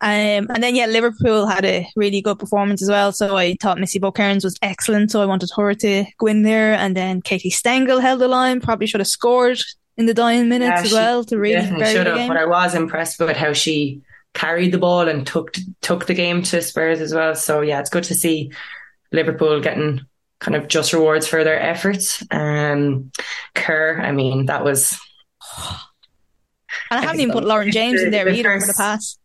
um, 0.00 0.48
and 0.50 0.62
then 0.62 0.74
yeah, 0.74 0.86
Liverpool 0.86 1.46
had 1.46 1.64
a 1.64 1.86
really 1.96 2.20
good 2.20 2.38
performance 2.38 2.82
as 2.82 2.90
well. 2.90 3.10
So 3.12 3.36
I 3.36 3.56
thought 3.60 3.78
Missy 3.78 3.98
Kearns 3.98 4.44
was 4.44 4.58
excellent. 4.60 5.10
So 5.10 5.22
I 5.22 5.26
wanted 5.26 5.50
her 5.56 5.72
to 5.74 6.04
go 6.18 6.26
in 6.26 6.42
there. 6.42 6.74
And 6.74 6.94
then 6.96 7.22
Katie 7.22 7.50
Stengel 7.50 8.00
held 8.00 8.20
the 8.20 8.28
line. 8.28 8.60
Probably 8.60 8.86
should 8.86 9.00
have 9.00 9.08
scored 9.08 9.60
in 9.96 10.06
the 10.06 10.14
dying 10.14 10.48
minutes 10.48 10.80
Yeah, 10.80 10.86
as 10.86 10.92
well 10.92 11.24
to 11.24 11.38
really 11.38 11.54
Definitely 11.54 11.80
bury 11.84 11.94
should 11.94 12.06
the 12.06 12.10
have, 12.10 12.18
game. 12.18 12.28
but 12.28 12.36
I 12.36 12.44
was 12.46 12.74
impressed 12.74 13.18
with 13.18 13.36
how 13.36 13.52
she 13.54 14.02
carried 14.34 14.72
the 14.72 14.78
ball 14.78 15.08
and 15.08 15.26
took 15.26 15.54
took 15.80 16.06
the 16.06 16.14
game 16.14 16.42
to 16.42 16.60
Spurs 16.60 17.00
as 17.00 17.14
well. 17.14 17.34
So 17.34 17.60
yeah, 17.62 17.80
it's 17.80 17.90
good 17.90 18.04
to 18.04 18.14
see 18.14 18.50
Liverpool 19.12 19.60
getting 19.60 20.00
kind 20.40 20.56
of 20.56 20.68
just 20.68 20.92
rewards 20.92 21.26
for 21.26 21.44
their 21.44 21.58
efforts. 21.60 22.22
Um, 22.30 23.10
Kerr, 23.54 24.00
I 24.02 24.12
mean, 24.12 24.46
that 24.46 24.64
was 24.64 24.98
and 26.90 27.00
I 27.00 27.02
haven't 27.02 27.20
even 27.20 27.32
put 27.32 27.44
Lauren 27.44 27.70
James 27.70 28.02
in 28.02 28.10
there 28.10 28.24
The 28.30 28.32
either 28.32 28.60
for 28.60 28.66
the 28.66 28.74
pass. 28.74 29.18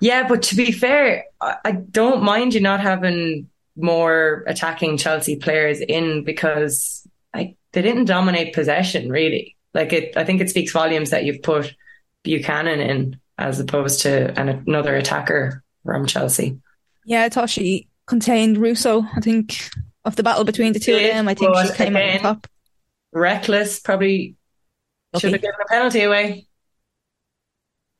Yeah, 0.00 0.26
but 0.26 0.42
to 0.42 0.56
be 0.56 0.72
fair, 0.72 1.24
I, 1.40 1.72
don't 1.72 2.22
mind 2.22 2.54
you 2.54 2.60
not 2.60 2.80
having 2.80 3.48
more 3.76 4.44
attacking 4.46 4.96
Chelsea 4.96 5.36
players 5.36 5.80
in 5.80 6.24
because 6.24 7.06
like 7.34 7.56
they 7.72 7.82
didn't 7.82 8.06
dominate 8.06 8.54
possession 8.54 9.10
really. 9.10 9.56
Like 9.74 9.92
it, 9.92 10.16
I 10.16 10.24
think 10.24 10.40
it 10.40 10.50
speaks 10.50 10.72
volumes 10.72 11.10
that 11.10 11.24
you've 11.24 11.42
put 11.42 11.74
Buchanan 12.22 12.80
in 12.80 13.20
as 13.38 13.60
opposed 13.60 14.02
to 14.02 14.38
an, 14.38 14.48
another 14.66 14.96
attacker 14.96 15.62
from 15.84 16.06
Chelsea. 16.06 16.58
Yeah, 17.04 17.22
I 17.22 17.28
thought 17.28 17.50
she 17.50 17.88
contained 18.06 18.58
Russo. 18.58 19.06
I 19.16 19.20
think 19.20 19.70
of 20.04 20.16
the 20.16 20.22
battle 20.22 20.44
between 20.44 20.72
the 20.72 20.80
two 20.80 20.94
of 20.94 21.02
them, 21.02 21.28
I 21.28 21.34
think 21.34 21.56
she 21.56 21.72
came 21.74 21.96
out 21.96 22.14
on 22.14 22.20
top. 22.20 22.46
Reckless, 23.12 23.80
probably 23.80 24.36
should 25.18 25.32
have 25.32 25.42
given 25.42 25.60
a 25.60 25.68
penalty 25.68 26.02
away. 26.02 26.46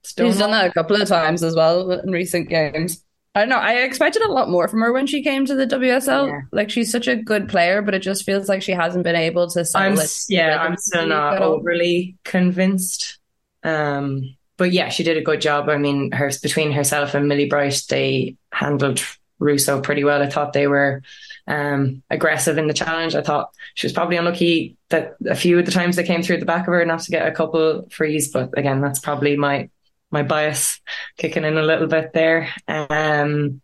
She's 0.04 0.38
done 0.38 0.50
that 0.50 0.66
a 0.66 0.72
couple 0.72 1.00
of 1.00 1.08
times 1.08 1.42
as 1.42 1.54
well 1.54 1.90
in 1.92 2.10
recent 2.10 2.48
games. 2.48 3.02
I 3.34 3.40
don't 3.40 3.48
know. 3.48 3.56
I 3.56 3.76
expected 3.76 4.22
a 4.22 4.30
lot 4.30 4.50
more 4.50 4.68
from 4.68 4.80
her 4.80 4.92
when 4.92 5.06
she 5.06 5.22
came 5.22 5.46
to 5.46 5.54
the 5.54 5.66
WSL. 5.66 6.28
Yeah. 6.28 6.40
Like 6.50 6.70
she's 6.70 6.92
such 6.92 7.08
a 7.08 7.16
good 7.16 7.48
player, 7.48 7.80
but 7.80 7.94
it 7.94 8.00
just 8.00 8.24
feels 8.24 8.48
like 8.48 8.62
she 8.62 8.72
hasn't 8.72 9.04
been 9.04 9.16
able 9.16 9.48
to. 9.50 9.64
I'm 9.74 9.94
it 9.94 10.24
yeah, 10.28 10.60
I'm 10.60 10.76
still 10.76 11.06
not 11.06 11.40
overly 11.40 12.16
convinced. 12.24 13.18
Um, 13.62 14.36
but 14.58 14.72
yeah, 14.72 14.90
she 14.90 15.02
did 15.02 15.16
a 15.16 15.22
good 15.22 15.40
job. 15.40 15.70
I 15.70 15.78
mean, 15.78 16.12
her 16.12 16.30
between 16.42 16.72
herself 16.72 17.14
and 17.14 17.26
Millie 17.26 17.48
Bright, 17.48 17.82
they 17.88 18.36
handled 18.52 19.02
Russo 19.38 19.80
pretty 19.80 20.04
well. 20.04 20.22
I 20.22 20.28
thought 20.28 20.52
they 20.52 20.66
were 20.66 21.02
um, 21.46 22.02
aggressive 22.10 22.58
in 22.58 22.66
the 22.66 22.74
challenge. 22.74 23.14
I 23.14 23.22
thought 23.22 23.50
she 23.74 23.86
was 23.86 23.94
probably 23.94 24.16
unlucky 24.16 24.76
that 24.90 25.16
a 25.26 25.34
few 25.34 25.58
of 25.58 25.64
the 25.64 25.72
times 25.72 25.96
they 25.96 26.04
came 26.04 26.22
through 26.22 26.36
the 26.36 26.44
back 26.44 26.68
of 26.68 26.74
her 26.74 26.84
not 26.84 27.00
to 27.00 27.10
get 27.10 27.26
a 27.26 27.32
couple 27.32 27.88
frees. 27.90 28.30
But 28.30 28.56
again, 28.58 28.82
that's 28.82 29.00
probably 29.00 29.36
my 29.36 29.70
my 30.12 30.22
bias 30.22 30.80
kicking 31.18 31.44
in 31.44 31.58
a 31.58 31.62
little 31.62 31.88
bit 31.88 32.12
there. 32.12 32.48
Um, 32.68 33.60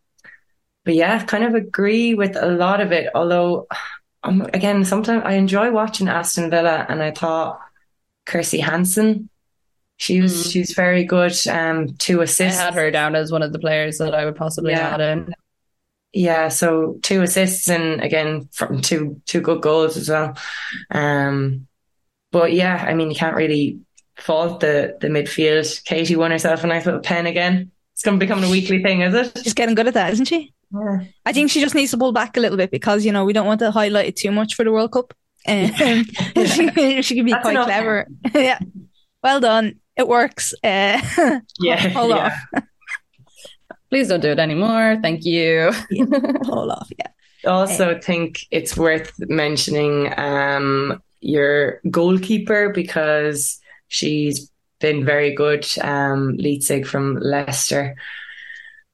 but 0.84 0.94
yeah, 0.94 1.24
kind 1.24 1.44
of 1.44 1.54
agree 1.54 2.14
with 2.14 2.36
a 2.36 2.46
lot 2.46 2.80
of 2.80 2.92
it. 2.92 3.10
Although, 3.14 3.66
um, 4.22 4.42
again, 4.54 4.84
sometimes 4.84 5.22
I 5.24 5.34
enjoy 5.34 5.70
watching 5.70 6.08
Aston 6.08 6.50
Villa, 6.50 6.86
and 6.88 7.02
I 7.02 7.10
thought 7.10 7.60
Kirsty 8.26 8.60
Hanson, 8.60 9.28
she 9.96 10.20
was 10.20 10.32
Mm. 10.32 10.52
she's 10.52 10.72
very 10.72 11.04
good. 11.04 11.34
Um, 11.48 11.96
two 11.98 12.22
I 12.22 12.26
had 12.44 12.74
her 12.74 12.90
down 12.90 13.16
as 13.16 13.32
one 13.32 13.42
of 13.42 13.52
the 13.52 13.58
players 13.58 13.98
that 13.98 14.14
I 14.14 14.24
would 14.24 14.36
possibly 14.36 14.72
Yeah. 14.72 14.94
add 14.94 15.00
in. 15.00 15.34
Yeah, 16.12 16.48
so 16.48 16.98
two 17.02 17.22
assists 17.22 17.68
and 17.68 18.00
again 18.02 18.48
from 18.52 18.80
two 18.80 19.20
two 19.26 19.40
good 19.40 19.60
goals 19.60 19.96
as 19.96 20.08
well. 20.08 20.36
Um, 20.90 21.66
but 22.32 22.52
yeah, 22.52 22.76
I 22.76 22.94
mean 22.94 23.10
you 23.10 23.16
can't 23.16 23.36
really 23.36 23.80
fault 24.18 24.60
the 24.60 24.96
the 25.00 25.08
midfield. 25.08 25.84
Katie 25.84 26.16
won 26.16 26.30
herself 26.30 26.64
a 26.64 26.66
nice 26.66 26.84
little 26.86 27.00
pen 27.00 27.26
again. 27.26 27.70
It's 27.94 28.02
going 28.02 28.18
to 28.18 28.24
become 28.24 28.44
a 28.44 28.50
weekly 28.50 28.82
thing, 28.82 29.00
is 29.00 29.14
it? 29.14 29.38
She's 29.42 29.54
getting 29.54 29.74
good 29.74 29.88
at 29.88 29.94
that, 29.94 30.12
isn't 30.12 30.26
she? 30.26 30.54
Yeah. 30.72 31.00
I 31.26 31.32
think 31.32 31.50
she 31.50 31.60
just 31.60 31.74
needs 31.74 31.90
to 31.92 31.98
pull 31.98 32.12
back 32.12 32.36
a 32.36 32.40
little 32.40 32.56
bit 32.56 32.70
because 32.70 33.04
you 33.04 33.12
know 33.12 33.24
we 33.24 33.32
don't 33.32 33.46
want 33.46 33.60
to 33.60 33.70
highlight 33.70 34.06
it 34.06 34.16
too 34.16 34.30
much 34.30 34.54
for 34.54 34.64
the 34.64 34.72
World 34.72 34.92
Cup. 34.92 35.14
Um, 35.46 35.70
she, 36.36 37.02
she 37.02 37.14
can 37.16 37.24
be 37.24 37.30
That's 37.30 37.42
quite 37.42 37.52
enough. 37.52 37.66
clever. 37.66 38.06
yeah, 38.34 38.58
well 39.22 39.40
done. 39.40 39.80
It 39.96 40.06
works. 40.06 40.54
Uh, 40.62 41.00
Yeah, 41.58 41.88
hold 41.88 42.10
yeah. 42.10 42.36
off. 42.54 42.62
Please 43.90 44.08
don't 44.08 44.20
do 44.20 44.28
it 44.28 44.38
anymore. 44.38 44.98
Thank 45.02 45.24
you. 45.24 45.72
hold 46.44 46.70
off. 46.70 46.88
Yeah. 46.98 47.06
Also, 47.50 47.98
think 47.98 48.40
it's 48.50 48.76
worth 48.76 49.12
mentioning 49.18 50.12
um, 50.18 51.02
your 51.20 51.80
goalkeeper 51.90 52.68
because 52.70 53.57
she's 53.88 54.50
been 54.80 55.04
very 55.04 55.34
good. 55.34 55.66
Um, 55.80 56.36
Leitzig 56.38 56.86
from 56.86 57.16
Leicester. 57.16 57.96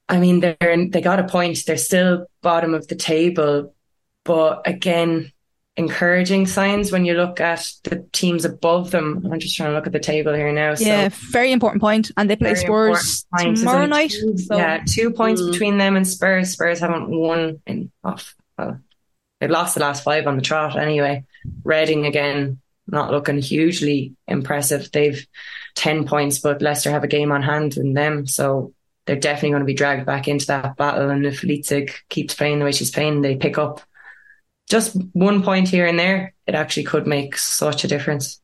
I 0.08 0.18
mean, 0.18 0.40
they're 0.40 0.56
in, 0.60 0.90
they 0.90 1.00
got 1.00 1.20
a 1.20 1.24
point. 1.24 1.64
They're 1.66 1.76
still 1.76 2.26
bottom 2.42 2.74
of 2.74 2.88
the 2.88 2.94
table, 2.94 3.74
but 4.24 4.62
again, 4.66 5.32
encouraging 5.76 6.46
signs 6.46 6.92
when 6.92 7.04
you 7.04 7.14
look 7.14 7.40
at 7.40 7.72
the 7.82 8.06
teams 8.12 8.44
above 8.44 8.90
them. 8.90 9.26
I'm 9.30 9.40
just 9.40 9.56
trying 9.56 9.70
to 9.70 9.74
look 9.74 9.86
at 9.86 9.92
the 9.92 9.98
table 9.98 10.32
here 10.34 10.52
now. 10.52 10.74
So 10.74 10.84
yeah, 10.84 11.08
very 11.32 11.52
important 11.52 11.80
point. 11.80 12.10
And 12.16 12.30
they 12.30 12.36
play 12.36 12.54
Spurs 12.54 13.26
tomorrow 13.36 13.86
night. 13.86 14.10
Two, 14.10 14.38
so. 14.38 14.56
Yeah, 14.56 14.82
two 14.86 15.10
points 15.10 15.42
mm. 15.42 15.52
between 15.52 15.78
them 15.78 15.96
and 15.96 16.06
Spurs. 16.06 16.50
Spurs 16.50 16.80
haven't 16.80 17.08
won 17.08 17.60
in 17.66 17.90
off. 18.04 18.34
Well, 18.56 18.80
they've 19.40 19.50
lost 19.50 19.74
the 19.74 19.80
last 19.80 20.04
five 20.04 20.26
on 20.26 20.36
the 20.36 20.42
trot 20.42 20.78
anyway. 20.78 21.24
Reading 21.64 22.06
again, 22.06 22.60
not 22.87 23.11
looking 23.11 23.41
hugely 23.41 24.14
impressive. 24.26 24.91
They've 24.93 25.26
ten 25.75 26.07
points, 26.07 26.38
but 26.38 26.62
Leicester 26.62 26.91
have 26.91 27.05
a 27.05 27.09
game 27.09 27.33
on 27.33 27.43
hand 27.43 27.76
in 27.76 27.95
them, 27.95 28.26
so 28.26 28.75
they're 29.07 29.17
definitely 29.17 29.50
going 29.50 29.61
to 29.61 29.67
be 29.67 29.75
dragged 29.75 30.07
back 30.07 30.29
into 30.29 30.47
that 30.47 30.76
battle. 30.76 31.11
And 31.11 31.26
if 31.26 31.43
Leitzig 31.43 31.93
keeps 32.09 32.35
playing 32.35 32.59
the 32.59 32.64
way 32.64 32.73
she's 32.73 32.91
playing, 32.91 33.21
they 33.21 33.37
pick 33.37 33.59
up 33.59 33.83
just 34.71 34.97
one 35.12 35.43
point 35.43 35.69
here 35.69 35.87
and 35.87 35.99
there, 35.99 36.35
it 36.47 36.55
actually 36.55 36.85
could 36.85 37.07
make 37.07 37.37
such 37.37 37.85
a 37.85 37.88
difference. 37.88 38.41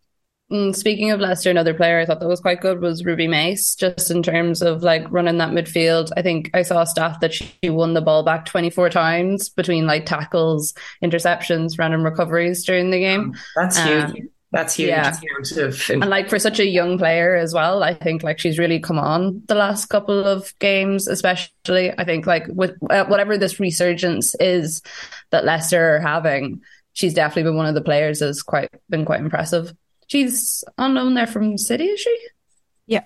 Mm, 0.51 0.75
speaking 0.75 1.13
of 1.13 1.21
Leicester, 1.21 1.51
another 1.51 1.75
player 1.75 2.01
I 2.01 2.07
thought 2.07 2.19
that 2.19 2.29
was 2.29 2.41
quite 2.41 2.61
good 2.61 2.81
was 2.81 3.05
Ruby 3.05 3.29
Mace, 3.29 3.77
just 3.77 4.11
in 4.11 4.23
terms 4.23 4.63
of 4.63 4.83
like 4.83 5.05
running 5.11 5.39
that 5.39 5.51
midfield. 5.51 6.11
I 6.17 6.23
think 6.23 6.51
I 6.55 6.63
saw 6.63 6.83
a 6.83 6.87
stat 6.87 7.19
that 7.21 7.35
she 7.35 7.71
won 7.71 7.95
the 7.95 8.01
ball 8.01 8.25
back 8.25 8.47
24 8.47 8.91
times 8.91 9.49
between 9.49 9.87
like 9.87 10.07
tackles, 10.07 10.75
interceptions, 11.05 11.79
random 11.79 12.05
recoveries 12.05 12.65
during 12.65 12.91
the 12.91 12.99
game. 12.99 13.37
That's 13.55 13.79
um, 13.79 14.13
huge. 14.13 14.29
That's 14.53 14.75
huge. 14.75 14.89
Yeah. 14.89 15.17
And 15.91 16.11
like 16.11 16.29
for 16.29 16.41
such 16.41 16.59
a 16.59 16.67
young 16.67 16.99
player 16.99 17.37
as 17.37 17.55
well, 17.55 17.85
I 17.85 17.95
think 17.95 18.25
like 18.25 18.41
she's 18.41 18.59
really 18.59 18.81
come 18.81 18.99
on 18.99 19.43
the 19.47 19.55
last 19.55 19.87
couple 19.87 20.25
of 20.25 20.53
games, 20.59 21.07
especially. 21.07 21.93
I 21.97 22.05
think 22.05 22.27
like 22.27 22.47
with 22.49 22.77
uh, 22.91 23.05
whatever 23.05 23.39
this 23.39 23.61
resurgence 23.61 24.35
is 24.41 24.83
that 25.31 25.45
Leicester 25.45 25.97
are 25.97 26.01
having, 26.01 26.63
she's 26.95 27.15
definitely 27.15 27.45
been 27.45 27.57
one 27.57 27.67
of 27.67 27.77
the 27.77 27.81
players 27.81 28.19
that's 28.19 28.43
quite 28.43 28.71
been 28.89 29.05
quite 29.05 29.21
impressive. 29.21 29.73
She's 30.11 30.65
unknown 30.77 31.15
there 31.15 31.27
from 31.27 31.53
the 31.53 31.59
City, 31.59 31.85
is 31.85 32.01
she? 32.01 32.19
Yeah. 32.87 33.05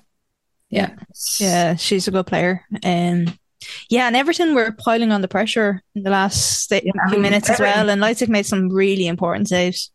Yeah. 0.70 0.94
Yeah, 1.38 1.76
she's 1.76 2.08
a 2.08 2.10
good 2.10 2.26
player. 2.26 2.64
Um 2.84 3.38
yeah, 3.88 4.06
and 4.06 4.14
Everton 4.16 4.54
were 4.54 4.72
piling 4.72 5.10
on 5.10 5.22
the 5.22 5.28
pressure 5.28 5.82
in 5.94 6.02
the 6.02 6.10
last 6.10 6.68
few 6.68 6.92
I 7.06 7.10
mean, 7.10 7.22
minutes 7.22 7.48
Everton, 7.48 7.66
as 7.66 7.76
well, 7.76 7.90
and 7.90 8.02
Leitzig 8.02 8.28
made 8.28 8.44
some 8.44 8.68
really 8.68 9.06
important 9.06 9.48
saves 9.48 9.90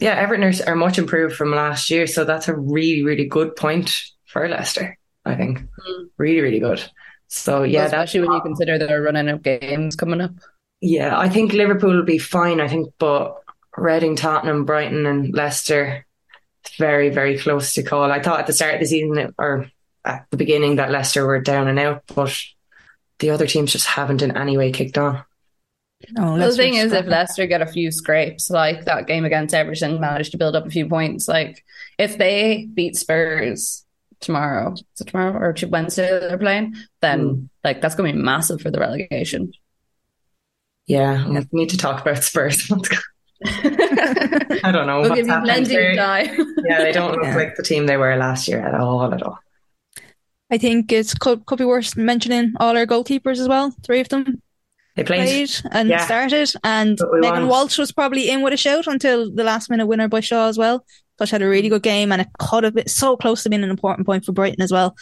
yeah, 0.00 0.14
Everton 0.14 0.44
are, 0.44 0.72
are, 0.72 0.76
much 0.76 0.98
improved 0.98 1.36
from 1.36 1.50
last 1.50 1.90
year, 1.90 2.06
so 2.06 2.24
that's 2.24 2.48
a 2.48 2.56
really, 2.56 3.02
really 3.02 3.26
good 3.26 3.56
point 3.56 4.02
for 4.26 4.48
Leicester. 4.48 4.98
I 5.24 5.34
think 5.34 5.60
mm. 5.60 6.04
really, 6.18 6.40
really 6.40 6.58
good. 6.58 6.82
So 7.28 7.62
yeah, 7.62 7.84
especially 7.84 8.20
when 8.20 8.32
you 8.32 8.40
consider 8.40 8.78
they're 8.78 9.02
running 9.02 9.28
out 9.28 9.42
games 9.42 9.96
coming 9.96 10.20
up. 10.20 10.32
Yeah, 10.80 11.18
I 11.18 11.28
think 11.28 11.52
Liverpool 11.52 11.94
will 11.94 12.04
be 12.04 12.18
fine. 12.18 12.60
I 12.60 12.68
think, 12.68 12.92
but 12.98 13.36
Reading, 13.76 14.16
Tottenham, 14.16 14.64
Brighton, 14.64 15.06
and 15.06 15.34
Leicester, 15.34 16.06
very, 16.78 17.10
very 17.10 17.38
close 17.38 17.74
to 17.74 17.82
call. 17.82 18.10
I 18.10 18.22
thought 18.22 18.40
at 18.40 18.46
the 18.46 18.52
start 18.52 18.74
of 18.74 18.80
the 18.80 18.86
season 18.86 19.34
or 19.38 19.70
at 20.04 20.26
the 20.30 20.36
beginning 20.36 20.76
that 20.76 20.90
Leicester 20.90 21.26
were 21.26 21.40
down 21.40 21.68
and 21.68 21.78
out, 21.78 22.02
but 22.14 22.38
the 23.18 23.30
other 23.30 23.46
teams 23.46 23.72
just 23.72 23.86
haven't 23.86 24.22
in 24.22 24.36
any 24.36 24.56
way 24.56 24.72
kicked 24.72 24.98
on. 24.98 25.24
No, 26.10 26.38
the 26.38 26.54
thing 26.54 26.74
is, 26.74 26.92
if 26.92 27.06
Leicester 27.06 27.46
get 27.46 27.62
a 27.62 27.66
few 27.66 27.90
scrapes, 27.90 28.50
like 28.50 28.84
that 28.84 29.06
game 29.06 29.24
against 29.24 29.54
Everton, 29.54 30.00
managed 30.00 30.32
to 30.32 30.38
build 30.38 30.54
up 30.54 30.66
a 30.66 30.70
few 30.70 30.86
points. 30.86 31.28
Like 31.28 31.64
if 31.98 32.18
they 32.18 32.68
beat 32.72 32.96
Spurs 32.96 33.84
tomorrow, 34.20 34.74
so 34.94 35.04
tomorrow 35.04 35.38
or 35.38 35.54
Wednesday 35.68 36.08
they're 36.20 36.36
playing, 36.36 36.74
then 37.00 37.20
mm. 37.20 37.48
like 37.62 37.80
that's 37.80 37.94
going 37.94 38.12
to 38.12 38.18
be 38.18 38.22
massive 38.22 38.60
for 38.60 38.70
the 38.70 38.80
relegation. 38.80 39.52
Yeah, 40.86 41.26
we 41.26 41.46
need 41.52 41.70
to 41.70 41.78
talk 41.78 42.02
about 42.02 42.22
Spurs. 42.22 42.70
I 43.44 44.70
don't 44.72 44.86
know. 44.86 45.00
We'll 45.00 45.14
give 45.14 45.26
you 45.26 45.32
of 45.32 45.46
time. 45.96 46.54
yeah, 46.64 46.78
they 46.78 46.92
don't 46.92 47.12
look 47.12 47.24
yeah. 47.24 47.36
like 47.36 47.56
the 47.56 47.62
team 47.62 47.86
they 47.86 47.96
were 47.96 48.16
last 48.16 48.48
year 48.48 48.60
at 48.60 48.74
all. 48.74 49.12
At 49.12 49.22
all. 49.22 49.38
I 50.50 50.58
think 50.58 50.92
it's 50.92 51.14
could, 51.14 51.44
could 51.46 51.58
be 51.58 51.64
worth 51.64 51.96
mentioning 51.96 52.54
all 52.60 52.76
our 52.76 52.86
goalkeepers 52.86 53.38
as 53.38 53.48
well. 53.48 53.74
Three 53.82 54.00
of 54.00 54.08
them 54.08 54.40
they 54.96 55.02
played, 55.02 55.26
played 55.26 55.72
and 55.72 55.88
yeah. 55.88 56.04
started, 56.04 56.52
and 56.62 56.98
Megan 57.14 57.48
Walsh 57.48 57.78
was 57.78 57.90
probably 57.90 58.30
in 58.30 58.42
with 58.42 58.52
a 58.52 58.56
shout 58.56 58.86
until 58.86 59.32
the 59.32 59.42
last 59.42 59.68
minute 59.68 59.86
winner 59.86 60.08
by 60.08 60.20
Shaw 60.20 60.48
as 60.48 60.56
well. 60.56 60.84
She 61.24 61.30
had 61.30 61.42
a 61.42 61.48
really 61.48 61.68
good 61.68 61.82
game, 61.82 62.12
and 62.12 62.20
it 62.20 62.28
could 62.38 62.64
have 62.64 62.74
been 62.74 62.88
so 62.88 63.16
close 63.16 63.42
to 63.42 63.48
being 63.48 63.64
an 63.64 63.70
important 63.70 64.06
point 64.06 64.24
for 64.24 64.32
Brighton 64.32 64.62
as 64.62 64.72
well. 64.72 64.96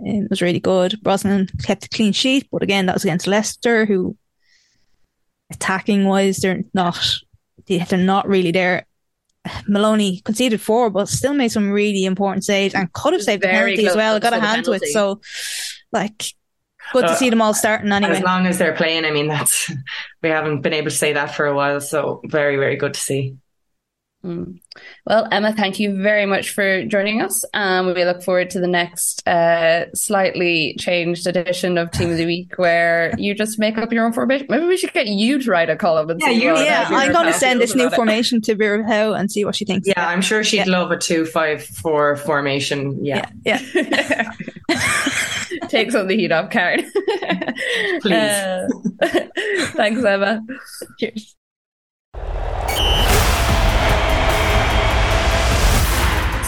Um, 0.00 0.06
it 0.06 0.30
was 0.30 0.42
really 0.42 0.60
good. 0.60 1.00
Brosnan 1.02 1.48
kept 1.64 1.86
a 1.86 1.88
clean 1.88 2.12
sheet, 2.12 2.48
but 2.50 2.62
again, 2.62 2.86
that 2.86 2.94
was 2.94 3.04
against 3.04 3.26
Leicester, 3.26 3.84
who 3.84 4.16
attacking 5.50 6.04
wise, 6.04 6.38
they're 6.38 6.64
not 6.74 6.98
they're 7.66 7.98
not 7.98 8.28
really 8.28 8.50
there. 8.50 8.86
Moloney 9.68 10.20
conceded 10.24 10.60
four, 10.60 10.90
but 10.90 11.08
still 11.08 11.34
made 11.34 11.52
some 11.52 11.70
really 11.70 12.04
important 12.04 12.44
saves 12.44 12.74
and 12.74 12.92
could 12.92 13.12
have 13.12 13.22
saved 13.22 13.42
the 13.42 13.48
penalty 13.48 13.86
as 13.86 13.94
well. 13.94 14.18
Got 14.18 14.32
a 14.32 14.40
hand 14.40 14.64
to 14.64 14.72
it. 14.72 14.82
So, 14.86 15.20
like, 15.92 16.24
Good 16.92 17.02
to 17.02 17.12
uh, 17.12 17.14
see 17.14 17.30
them 17.30 17.42
all 17.42 17.54
starting 17.54 17.90
anyway. 17.90 18.16
As 18.16 18.22
long 18.22 18.46
as 18.46 18.58
they're 18.58 18.74
playing, 18.74 19.04
I 19.04 19.10
mean, 19.10 19.28
that's 19.28 19.70
we 20.22 20.28
haven't 20.28 20.60
been 20.60 20.72
able 20.72 20.90
to 20.90 20.96
say 20.96 21.12
that 21.12 21.34
for 21.34 21.46
a 21.46 21.54
while, 21.54 21.80
so 21.80 22.20
very, 22.24 22.56
very 22.56 22.76
good 22.76 22.94
to 22.94 23.00
see. 23.00 23.36
Mm. 24.24 24.58
Well, 25.06 25.28
Emma, 25.30 25.52
thank 25.52 25.78
you 25.78 26.02
very 26.02 26.26
much 26.26 26.50
for 26.50 26.84
joining 26.84 27.22
us. 27.22 27.44
Um, 27.54 27.94
we 27.94 28.04
look 28.04 28.22
forward 28.22 28.50
to 28.50 28.60
the 28.60 28.66
next 28.66 29.26
uh, 29.26 29.86
slightly 29.94 30.74
changed 30.80 31.26
edition 31.26 31.78
of 31.78 31.90
Team 31.92 32.10
of 32.10 32.16
the 32.16 32.26
Week 32.26 32.54
where 32.56 33.14
you 33.18 33.34
just 33.34 33.58
make 33.58 33.78
up 33.78 33.92
your 33.92 34.04
own 34.04 34.12
formation. 34.12 34.46
Maybe 34.50 34.66
we 34.66 34.76
should 34.76 34.92
get 34.92 35.06
you 35.06 35.38
to 35.40 35.50
write 35.50 35.70
a 35.70 35.76
column. 35.76 36.10
And 36.10 36.20
yeah, 36.20 36.30
you, 36.30 36.56
yeah. 36.56 36.88
I'm 36.90 37.12
going 37.12 37.26
to 37.26 37.32
send 37.32 37.60
this 37.60 37.74
new 37.74 37.88
formation 37.90 38.40
to 38.42 38.56
Vera 38.56 38.82
Pauw 38.82 39.18
and 39.18 39.30
see 39.30 39.44
what 39.44 39.54
she 39.54 39.64
thinks. 39.64 39.86
Yeah, 39.86 39.94
yeah. 39.96 40.08
I'm 40.08 40.22
sure 40.22 40.42
she'd 40.42 40.58
yeah. 40.58 40.64
love 40.64 40.90
a 40.90 40.98
two-five-four 40.98 42.16
formation. 42.16 43.04
Yeah, 43.04 43.30
yeah. 43.44 43.60
yeah. 43.74 44.32
Take 45.68 45.92
some 45.92 46.02
of 46.02 46.08
the 46.08 46.16
heat 46.16 46.32
off, 46.32 46.50
Karen. 46.50 46.90
Please. 48.00 48.12
Uh, 48.16 48.66
thanks, 49.76 50.02
Emma. 50.02 50.40
Cheers. 50.98 51.36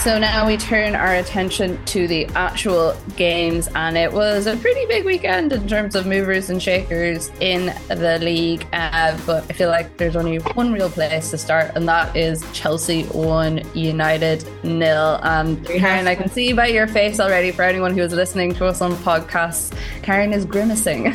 So 0.03 0.17
now 0.17 0.47
we 0.47 0.55
turn 0.55 0.95
our 0.95 1.15
attention 1.15 1.83
to 1.87 2.07
the 2.07 2.25
actual 2.27 2.95
games, 3.17 3.67
and 3.75 3.97
it 3.97 4.13
was 4.13 4.47
a 4.47 4.55
pretty 4.55 4.85
big 4.85 5.03
weekend 5.03 5.51
in 5.51 5.67
terms 5.67 5.93
of 5.93 6.07
movers 6.07 6.49
and 6.49 6.63
shakers 6.63 7.29
in 7.41 7.73
the 7.89 8.17
league. 8.21 8.65
Uh, 8.71 9.19
but 9.25 9.43
I 9.49 9.53
feel 9.53 9.67
like 9.67 9.97
there's 9.97 10.15
only 10.15 10.37
one 10.37 10.71
real 10.71 10.89
place 10.89 11.31
to 11.31 11.37
start, 11.37 11.73
and 11.75 11.85
that 11.89 12.15
is 12.15 12.49
Chelsea 12.53 13.03
1, 13.07 13.61
United 13.73 14.47
nil. 14.63 15.19
And 15.21 15.65
Karen, 15.65 16.07
I 16.07 16.15
can 16.15 16.29
see 16.29 16.53
by 16.53 16.67
your 16.67 16.87
face 16.87 17.19
already 17.19 17.51
for 17.51 17.63
anyone 17.63 17.93
who 17.93 18.01
is 18.01 18.13
listening 18.13 18.53
to 18.53 18.67
us 18.67 18.79
on 18.79 18.93
podcasts, 18.93 19.77
Karen 20.01 20.31
is 20.31 20.45
grimacing. 20.45 21.13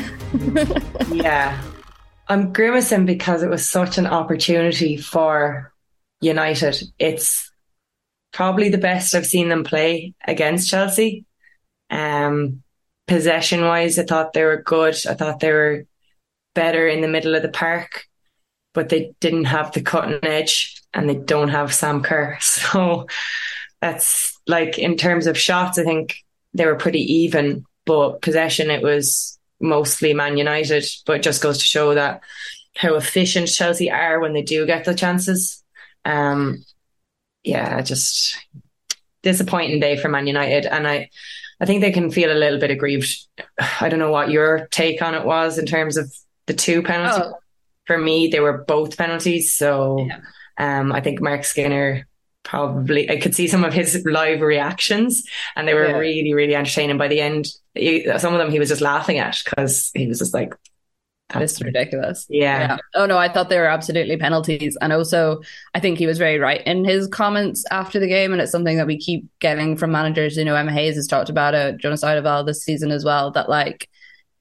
yeah. 1.11 1.59
I'm 2.27 2.53
grimacing 2.53 3.07
because 3.07 3.41
it 3.41 3.49
was 3.49 3.67
such 3.67 3.97
an 3.97 4.05
opportunity 4.05 4.97
for 4.97 5.73
United. 6.21 6.83
It's 6.99 7.51
probably 8.35 8.67
the 8.67 8.77
best 8.77 9.15
I've 9.15 9.25
seen 9.25 9.47
them 9.47 9.63
play 9.63 10.13
against 10.27 10.69
Chelsea. 10.69 11.23
Um, 11.89 12.63
possession 13.07 13.61
wise, 13.61 13.97
I 13.97 14.03
thought 14.03 14.33
they 14.33 14.43
were 14.43 14.61
good. 14.61 14.93
I 15.07 15.13
thought 15.13 15.39
they 15.39 15.53
were 15.53 15.85
better 16.53 16.85
in 16.85 16.99
the 16.99 17.07
middle 17.07 17.33
of 17.33 17.43
the 17.43 17.49
park, 17.49 18.07
but 18.73 18.89
they 18.89 19.13
didn't 19.21 19.45
have 19.45 19.71
the 19.71 19.81
cutting 19.81 20.19
edge 20.21 20.81
and 20.93 21.09
they 21.09 21.15
don't 21.15 21.47
have 21.47 21.73
Sam 21.73 22.03
Kerr. 22.03 22.37
So 22.41 23.07
that's 23.79 24.37
like 24.47 24.77
in 24.77 24.97
terms 24.97 25.27
of 25.27 25.37
shots, 25.37 25.79
I 25.79 25.85
think 25.85 26.17
they 26.53 26.65
were 26.65 26.75
pretty 26.75 27.13
even, 27.23 27.65
but 27.85 28.21
possession, 28.21 28.69
it 28.69 28.83
was 28.83 29.39
mostly 29.61 30.13
Man 30.13 30.37
United, 30.37 30.85
but 31.05 31.17
it 31.17 31.23
just 31.23 31.41
goes 31.41 31.59
to 31.59 31.63
show 31.63 31.93
that 31.93 32.21
how 32.75 32.95
efficient 32.95 33.47
Chelsea 33.47 33.89
are 33.89 34.19
when 34.19 34.33
they 34.33 34.41
do 34.41 34.65
get 34.65 34.83
the 34.83 34.93
chances. 34.93 35.63
Um, 36.03 36.65
yeah, 37.45 37.81
just 37.81 38.37
disappointing 39.23 39.79
day 39.79 39.97
for 39.97 40.09
Man 40.09 40.27
United. 40.27 40.65
And 40.65 40.87
I, 40.87 41.09
I 41.59 41.65
think 41.65 41.81
they 41.81 41.91
can 41.91 42.11
feel 42.11 42.31
a 42.31 42.37
little 42.37 42.59
bit 42.59 42.71
aggrieved. 42.71 43.27
I 43.81 43.89
don't 43.89 43.99
know 43.99 44.11
what 44.11 44.31
your 44.31 44.67
take 44.71 45.01
on 45.01 45.15
it 45.15 45.25
was 45.25 45.57
in 45.57 45.65
terms 45.65 45.97
of 45.97 46.13
the 46.47 46.53
two 46.53 46.81
penalties. 46.81 47.23
Oh. 47.23 47.39
For 47.85 47.97
me, 47.97 48.27
they 48.27 48.39
were 48.39 48.65
both 48.67 48.97
penalties. 48.97 49.53
So 49.53 50.07
yeah. 50.07 50.19
um, 50.57 50.91
I 50.91 51.01
think 51.01 51.21
Marc 51.21 51.43
Skinner 51.43 52.07
probably, 52.43 53.09
I 53.09 53.17
could 53.17 53.35
see 53.35 53.47
some 53.47 53.63
of 53.63 53.73
his 53.73 54.03
live 54.05 54.41
reactions 54.41 55.23
and 55.55 55.67
they 55.67 55.73
were 55.73 55.87
yeah. 55.87 55.97
really, 55.97 56.33
really 56.33 56.55
entertaining. 56.55 56.97
By 56.97 57.07
the 57.07 57.21
end, 57.21 57.47
he, 57.73 58.07
some 58.17 58.33
of 58.33 58.39
them 58.39 58.51
he 58.51 58.59
was 58.59 58.69
just 58.69 58.81
laughing 58.81 59.19
at 59.19 59.39
because 59.43 59.91
he 59.93 60.07
was 60.07 60.19
just 60.19 60.33
like, 60.33 60.55
It's 61.33 61.61
ridiculous. 61.61 62.27
Yeah. 62.29 62.59
yeah. 62.59 62.77
Oh 62.93 63.05
no, 63.05 63.17
I 63.17 63.31
thought 63.31 63.49
they 63.49 63.57
were 63.57 63.65
absolutely 63.65 64.15
penalties. 64.15 64.77
And 64.79 64.93
also 64.93 65.41
I 65.73 65.79
think 65.79 65.97
he 65.97 66.05
was 66.05 66.17
very 66.17 66.37
right 66.37 66.61
in 66.65 66.85
his 66.85 67.07
comments 67.07 67.65
after 67.71 67.99
the 67.99 68.07
game. 68.07 68.31
And 68.31 68.41
it's 68.41 68.51
something 68.51 68.77
that 68.77 68.87
we 68.87 68.97
keep 68.97 69.27
getting 69.39 69.75
from 69.75 69.91
managers. 69.91 70.37
You 70.37 70.45
know, 70.45 70.55
Emma 70.55 70.71
Hayes 70.71 70.95
has 70.95 71.07
talked 71.07 71.29
about 71.29 71.55
it, 71.55 71.77
Jonas 71.77 72.03
Eidevall 72.03 72.45
this 72.45 72.63
season 72.63 72.91
as 72.91 73.03
well, 73.03 73.31
that 73.31 73.49
like 73.49 73.89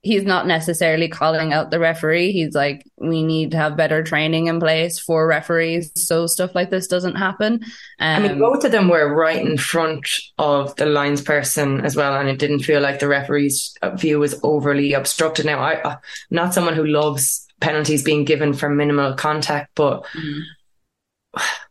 he's 0.04 0.24
not 0.24 0.46
necessarily 0.46 1.08
calling 1.08 1.52
out 1.52 1.70
the 1.70 1.78
referee. 1.78 2.30
He's 2.30 2.54
like, 2.54 2.86
we 2.98 3.22
need 3.22 3.50
to 3.52 3.56
have 3.56 3.76
better 3.76 4.02
training 4.02 4.46
in 4.46 4.60
place 4.60 4.98
for 4.98 5.26
referees 5.26 5.90
so 5.96 6.26
stuff 6.26 6.54
like 6.54 6.70
this 6.70 6.86
doesn't 6.86 7.16
happen. 7.16 7.54
Um, 7.54 7.62
I 8.00 8.18
mean, 8.20 8.32
um, 8.32 8.38
both 8.38 8.64
of 8.64 8.70
them 8.70 8.88
were 8.88 9.14
right 9.14 9.44
in 9.44 9.56
front 9.56 10.06
of 10.38 10.76
the 10.76 10.86
lines 10.86 11.22
person 11.22 11.80
as 11.80 11.96
well, 11.96 12.14
and 12.14 12.28
it 12.28 12.38
didn't 12.38 12.60
feel 12.60 12.80
like 12.80 13.00
the 13.00 13.08
referee's 13.08 13.74
view 13.94 14.20
was 14.20 14.38
overly 14.42 14.92
obstructed. 14.92 15.46
Now, 15.46 15.60
I, 15.60 15.92
am 15.92 15.98
not 16.30 16.54
someone 16.54 16.74
who 16.74 16.86
loves 16.86 17.46
penalties 17.60 18.02
being 18.02 18.24
given 18.24 18.52
for 18.52 18.68
minimal 18.68 19.14
contact, 19.14 19.70
but. 19.74 20.04
Mm-hmm 20.04 20.40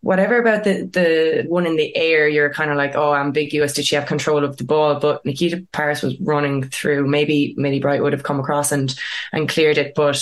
whatever 0.01 0.37
about 0.37 0.63
the 0.63 0.83
the 0.83 1.45
one 1.47 1.65
in 1.65 1.75
the 1.75 1.95
air, 1.95 2.27
you're 2.27 2.53
kind 2.53 2.71
of 2.71 2.77
like, 2.77 2.95
oh, 2.95 3.15
ambiguous. 3.15 3.73
Did 3.73 3.85
she 3.85 3.95
have 3.95 4.05
control 4.05 4.43
of 4.43 4.57
the 4.57 4.63
ball? 4.63 4.99
But 4.99 5.25
Nikita 5.25 5.65
Parris 5.71 6.01
was 6.01 6.19
running 6.19 6.63
through. 6.63 7.07
Maybe 7.07 7.53
Millie 7.57 7.79
Bright 7.79 8.01
would 8.01 8.13
have 8.13 8.23
come 8.23 8.39
across 8.39 8.71
and 8.71 8.93
and 9.31 9.49
cleared 9.49 9.77
it, 9.77 9.93
but 9.95 10.21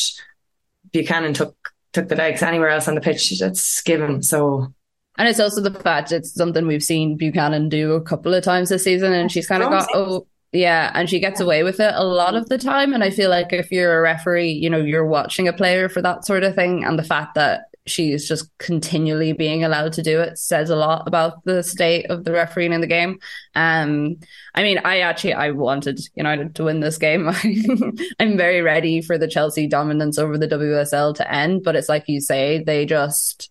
Buchanan 0.92 1.34
took 1.34 1.56
took 1.94 2.08
the 2.08 2.16
legs 2.16 2.42
anywhere 2.42 2.70
else 2.70 2.88
on 2.88 2.96
the 2.96 3.02
pitch. 3.02 3.40
That's 3.40 3.82
given. 3.82 4.24
So. 4.24 4.74
And 5.18 5.28
it's 5.28 5.42
also 5.42 5.62
the 5.62 5.78
fact 5.78 6.14
it's 6.14 6.34
something 6.34 6.66
we've 6.66 6.84
seen 6.84 7.18
Buchanan 7.18 7.68
do 7.68 7.94
a 7.94 8.02
couple 8.02 8.34
of 8.34 8.44
times 8.44 8.70
this 8.70 8.86
season, 8.86 9.14
and 9.14 9.32
she's 9.32 9.46
kind 9.46 9.62
of 9.62 9.70
got 9.70 9.90
oh 9.94 10.26
yeah, 10.54 10.92
and 10.94 11.10
she 11.10 11.20
gets 11.20 11.40
away 11.40 11.64
with 11.64 11.80
it 11.80 11.94
a 11.96 12.04
lot 12.04 12.36
of 12.36 12.50
the 12.50 12.58
time. 12.58 12.94
And 12.94 13.04
I 13.04 13.10
feel 13.10 13.30
like 13.30 13.54
if 13.54 13.72
you're 13.72 13.98
a 13.98 14.02
referee, 14.02 14.52
you 14.52 14.70
know, 14.70 14.80
you're 14.80 15.06
watching 15.06 15.48
a 15.48 15.54
player 15.54 15.90
for 15.90 16.02
that 16.02 16.26
sort 16.26 16.44
of 16.44 16.56
thing, 16.56 16.84
and 16.84 16.98
the 16.98 17.04
fact 17.04 17.36
that 17.36 17.66
she's 17.88 18.28
just 18.28 18.50
continually 18.58 19.34
being 19.34 19.64
allowed 19.64 19.94
to 19.94 20.04
do 20.04 20.20
it 20.20 20.38
says 20.38 20.70
a 20.70 20.76
lot 20.76 21.08
about 21.08 21.44
the 21.46 21.64
state 21.64 22.06
of 22.10 22.24
the 22.24 22.32
refereeing 22.32 22.74
in 22.74 22.82
the 22.82 22.88
game. 22.88 23.18
Um, 23.56 24.18
I 24.54 24.64
mean, 24.64 24.80
I 24.86 25.00
actually 25.00 25.34
I 25.34 25.52
wanted 25.52 26.00
United 26.16 26.56
to 26.56 26.64
win 26.66 26.80
this 26.80 26.98
game. 26.98 27.30
I'm 28.20 28.38
very 28.38 28.62
ready 28.62 29.02
for 29.02 29.18
the 29.18 29.28
Chelsea 29.28 29.68
dominance 29.68 30.18
over 30.18 30.38
the 30.38 30.48
WSL 30.48 31.16
to 31.16 31.34
end, 31.34 31.64
but 31.64 31.76
it's 31.76 31.90
like 31.90 32.08
you 32.08 32.22
say, 32.22 32.64
they 32.64 32.86
just 32.86 33.50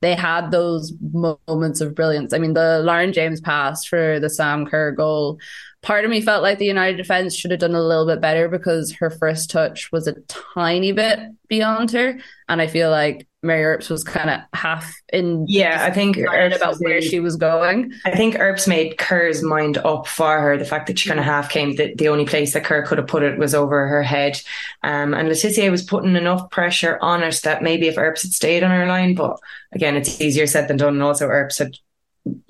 they 0.00 0.14
had 0.16 0.50
those 0.50 0.92
moments 1.12 1.80
of 1.80 1.94
brilliance. 1.94 2.32
I 2.32 2.38
mean, 2.38 2.54
the 2.54 2.80
Lauren 2.80 3.12
James 3.12 3.40
pass 3.40 3.84
for 3.84 4.18
the 4.18 4.28
Sam 4.28 4.66
Kerr 4.66 4.90
goal 4.90 5.38
part 5.82 6.04
of 6.04 6.10
me 6.10 6.20
felt 6.20 6.42
like 6.42 6.58
the 6.58 6.64
United 6.64 6.96
defense 6.96 7.34
should 7.34 7.50
have 7.50 7.60
done 7.60 7.74
a 7.74 7.82
little 7.82 8.06
bit 8.06 8.20
better 8.20 8.48
because 8.48 8.92
her 8.92 9.10
first 9.10 9.50
touch 9.50 9.90
was 9.92 10.06
a 10.06 10.14
tiny 10.54 10.92
bit 10.92 11.18
beyond 11.48 11.90
her. 11.90 12.18
And 12.48 12.62
I 12.62 12.68
feel 12.68 12.90
like 12.90 13.26
Mary 13.44 13.64
Earps 13.64 13.90
was 13.90 14.04
kind 14.04 14.30
of 14.30 14.40
half 14.52 14.94
in. 15.12 15.46
Yeah, 15.48 15.84
I 15.84 15.90
think 15.90 16.16
Earps 16.16 16.56
about 16.56 16.76
where 16.76 17.02
she 17.02 17.18
was 17.18 17.34
going. 17.34 17.92
I 18.04 18.12
think 18.12 18.36
Earps 18.38 18.68
made 18.68 18.98
Kerr's 18.98 19.42
mind 19.42 19.78
up 19.78 20.06
for 20.06 20.40
her. 20.40 20.56
The 20.56 20.64
fact 20.64 20.86
that 20.86 20.98
she 20.98 21.08
kind 21.08 21.18
of 21.18 21.26
half 21.26 21.50
came, 21.50 21.74
that 21.76 21.98
the 21.98 22.08
only 22.08 22.24
place 22.24 22.52
that 22.52 22.64
Kerr 22.64 22.86
could 22.86 22.98
have 22.98 23.08
put 23.08 23.24
it 23.24 23.38
was 23.38 23.54
over 23.54 23.88
her 23.88 24.02
head. 24.02 24.40
Um, 24.84 25.12
and 25.12 25.28
Le 25.28 25.34
Tissier 25.34 25.70
was 25.72 25.82
putting 25.82 26.14
enough 26.14 26.50
pressure 26.50 26.98
on 27.02 27.24
it 27.24 27.40
that 27.42 27.62
maybe 27.62 27.88
if 27.88 27.98
Earps 27.98 28.22
had 28.22 28.32
stayed 28.32 28.62
on 28.62 28.70
her 28.70 28.86
line, 28.86 29.16
but 29.16 29.38
again, 29.72 29.96
it's 29.96 30.20
easier 30.20 30.46
said 30.46 30.68
than 30.68 30.76
done. 30.76 30.94
And 30.94 31.02
also, 31.02 31.26
Earps 31.26 31.58
had 31.58 31.76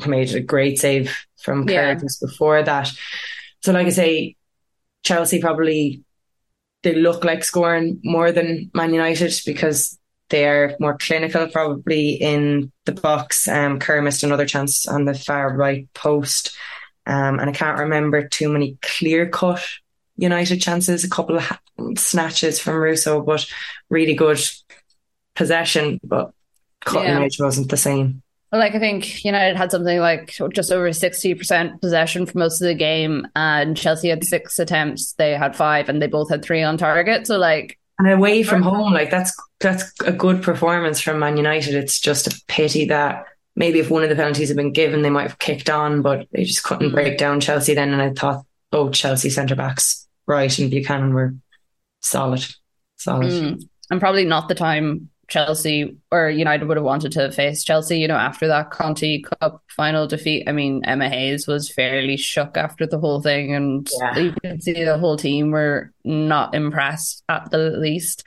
made 0.07 0.35
a 0.35 0.41
great 0.41 0.79
save 0.79 1.25
from 1.43 1.67
Kerr 1.67 1.95
just 1.95 2.21
before 2.21 2.63
that. 2.63 2.91
So, 3.63 3.73
like 3.73 3.87
I 3.87 3.91
say, 3.91 4.37
Chelsea 5.05 5.41
probably 5.41 6.05
they 6.83 6.95
look 6.95 7.25
like 7.25 7.45
scoring 7.45 8.01
more 8.03 8.33
than 8.33 8.71
Man 8.75 8.93
United 8.93 9.33
because 9.47 9.99
they 10.33 10.49
are 10.49 10.75
more 10.81 10.99
clinical, 10.99 11.47
probably 11.47 12.15
in 12.15 12.73
the 12.87 12.93
box. 12.93 13.47
Um, 13.47 13.79
Kerr 13.79 14.03
missed 14.03 14.25
another 14.25 14.47
chance 14.47 14.89
on 14.89 15.05
the 15.05 15.15
far 15.15 15.57
right 15.57 15.87
post, 15.95 16.57
um, 17.07 17.39
and 17.39 17.49
I 17.49 17.53
can't 17.53 17.79
remember 17.79 18.27
too 18.27 18.49
many 18.49 18.77
clear 18.83 19.29
cut 19.29 19.63
United 20.17 20.61
chances. 20.61 21.05
A 21.05 21.09
couple 21.09 21.39
of 21.39 21.53
snatches 21.97 22.59
from 22.59 22.75
Russo, 22.75 23.23
but 23.23 23.47
really 23.89 24.15
good 24.15 24.41
possession, 25.37 26.01
but 26.03 26.33
cutting 26.85 27.09
yeah. 27.09 27.21
edge 27.21 27.39
wasn't 27.39 27.71
the 27.71 27.77
same. 27.77 28.23
Like 28.51 28.75
I 28.75 28.79
think 28.79 29.25
United 29.25 29.57
had 29.57 29.71
something 29.71 29.99
like 29.99 30.37
just 30.53 30.73
over 30.73 30.93
sixty 30.93 31.35
percent 31.35 31.81
possession 31.81 32.27
for 32.27 32.39
most 32.39 32.61
of 32.61 32.67
the 32.67 32.75
game, 32.75 33.27
and 33.35 33.77
Chelsea 33.77 34.09
had 34.09 34.25
six 34.25 34.59
attempts. 34.59 35.15
They 35.15 35.33
had 35.33 35.57
five, 35.57 35.89
and 35.89 36.03
they 36.03 36.07
both 36.07 36.29
had 36.29 36.45
three 36.45 36.63
on 36.63 36.77
target. 36.77 37.27
So 37.27 37.39
like, 37.39 37.79
and 38.05 38.13
away 38.13 38.43
from 38.43 38.63
home, 38.63 38.93
like 38.93 39.11
that's 39.11 39.33
that's 39.61 39.93
a 40.05 40.11
good 40.11 40.43
performance 40.43 41.01
from 41.01 41.21
Man 41.21 41.37
United. 41.37 41.77
It's 41.77 42.01
just 42.01 42.27
a 42.27 42.43
pity 42.49 42.87
that 42.87 43.27
maybe 43.55 43.79
if 43.79 43.91
one 43.91 44.03
of 44.03 44.09
the 44.09 44.17
penalties 44.17 44.49
had 44.49 44.57
been 44.57 44.73
given, 44.73 45.03
they 45.03 45.11
might 45.11 45.29
have 45.29 45.39
kicked 45.39 45.71
on, 45.71 46.03
but 46.03 46.27
they 46.33 46.43
just 46.43 46.65
couldn't 46.65 46.91
mm. 46.91 46.95
break 46.95 47.17
down 47.17 47.41
Chelsea 47.41 47.75
then. 47.75 47.93
And 47.93 48.03
I 48.03 48.11
thought, 48.11 48.45
oh, 48.73 48.91
Chelsea 48.91 49.31
centre 49.31 49.55
backs, 49.55 50.09
right, 50.27 50.59
and 50.59 50.69
Buchanan 50.69 51.15
were 51.15 51.37
solid, 52.01 52.45
solid. 52.97 53.31
Mm. 53.31 53.69
And 53.89 54.01
probably 54.01 54.25
not 54.25 54.49
the 54.49 54.57
time 54.57 55.09
Chelsea 55.33 55.97
or 56.11 56.29
United 56.29 56.69
would 56.69 56.77
have 56.77 56.85
wanted 56.85 57.11
to 57.13 57.33
face 57.33 57.65
Chelsea, 57.65 57.99
you 57.99 58.07
know, 58.07 58.17
after 58.17 58.47
that 58.49 58.71
Conti 58.71 59.23
Cup 59.23 59.63
final 59.69 60.07
defeat. 60.07 60.47
I 60.47 60.53
mean, 60.53 60.85
Emma 60.85 61.09
Hayes 61.09 61.47
was 61.47 61.73
fairly 61.73 62.19
shook 62.19 62.59
after 62.59 62.87
the 62.87 62.99
whole 62.99 63.23
thing, 63.23 63.55
and 63.55 63.89
yeah. 63.99 64.19
you 64.19 64.35
can 64.43 64.61
see 64.61 64.85
the 64.85 64.99
whole 64.99 65.17
team 65.17 65.51
were 65.51 65.91
not 66.05 66.55
impressed 66.55 67.25
at 67.31 67.51
the 67.51 67.71
least. 67.71 68.25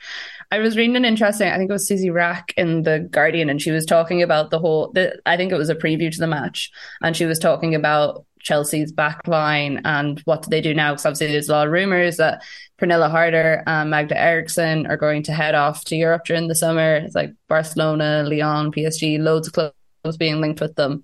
I 0.50 0.58
was 0.58 0.76
reading 0.76 0.96
an 0.96 1.04
interesting, 1.04 1.48
I 1.48 1.56
think 1.58 1.70
it 1.70 1.72
was 1.72 1.86
Suzy 1.86 2.10
Wrack 2.10 2.52
in 2.56 2.82
The 2.82 3.06
Guardian, 3.08 3.50
and 3.50 3.62
she 3.62 3.70
was 3.70 3.86
talking 3.86 4.20
about 4.20 4.50
the 4.50 4.58
whole, 4.58 4.90
the, 4.92 5.16
I 5.26 5.36
think 5.36 5.52
it 5.52 5.58
was 5.58 5.70
a 5.70 5.76
preview 5.76 6.10
to 6.10 6.18
the 6.18 6.26
match, 6.26 6.72
and 7.02 7.16
she 7.16 7.24
was 7.24 7.38
talking 7.38 7.76
about 7.76 8.25
Chelsea's 8.46 8.92
back 8.92 9.26
line 9.26 9.80
and 9.84 10.20
what 10.20 10.42
do 10.42 10.50
they 10.50 10.60
do 10.60 10.72
now? 10.72 10.92
Because 10.92 11.06
obviously 11.06 11.32
there's 11.32 11.48
a 11.48 11.52
lot 11.52 11.66
of 11.66 11.72
rumours 11.72 12.16
that 12.18 12.44
Pernille 12.78 13.10
Harder 13.10 13.64
and 13.66 13.90
Magda 13.90 14.16
Eriksson 14.16 14.86
are 14.86 14.96
going 14.96 15.24
to 15.24 15.32
head 15.32 15.56
off 15.56 15.84
to 15.86 15.96
Europe 15.96 16.24
during 16.26 16.46
the 16.46 16.54
summer. 16.54 16.96
It's 16.96 17.16
like 17.16 17.32
Barcelona, 17.48 18.22
Lyon, 18.24 18.70
PSG, 18.70 19.18
loads 19.18 19.48
of 19.48 19.54
clubs 19.54 20.16
being 20.16 20.40
linked 20.40 20.60
with 20.60 20.76
them. 20.76 21.02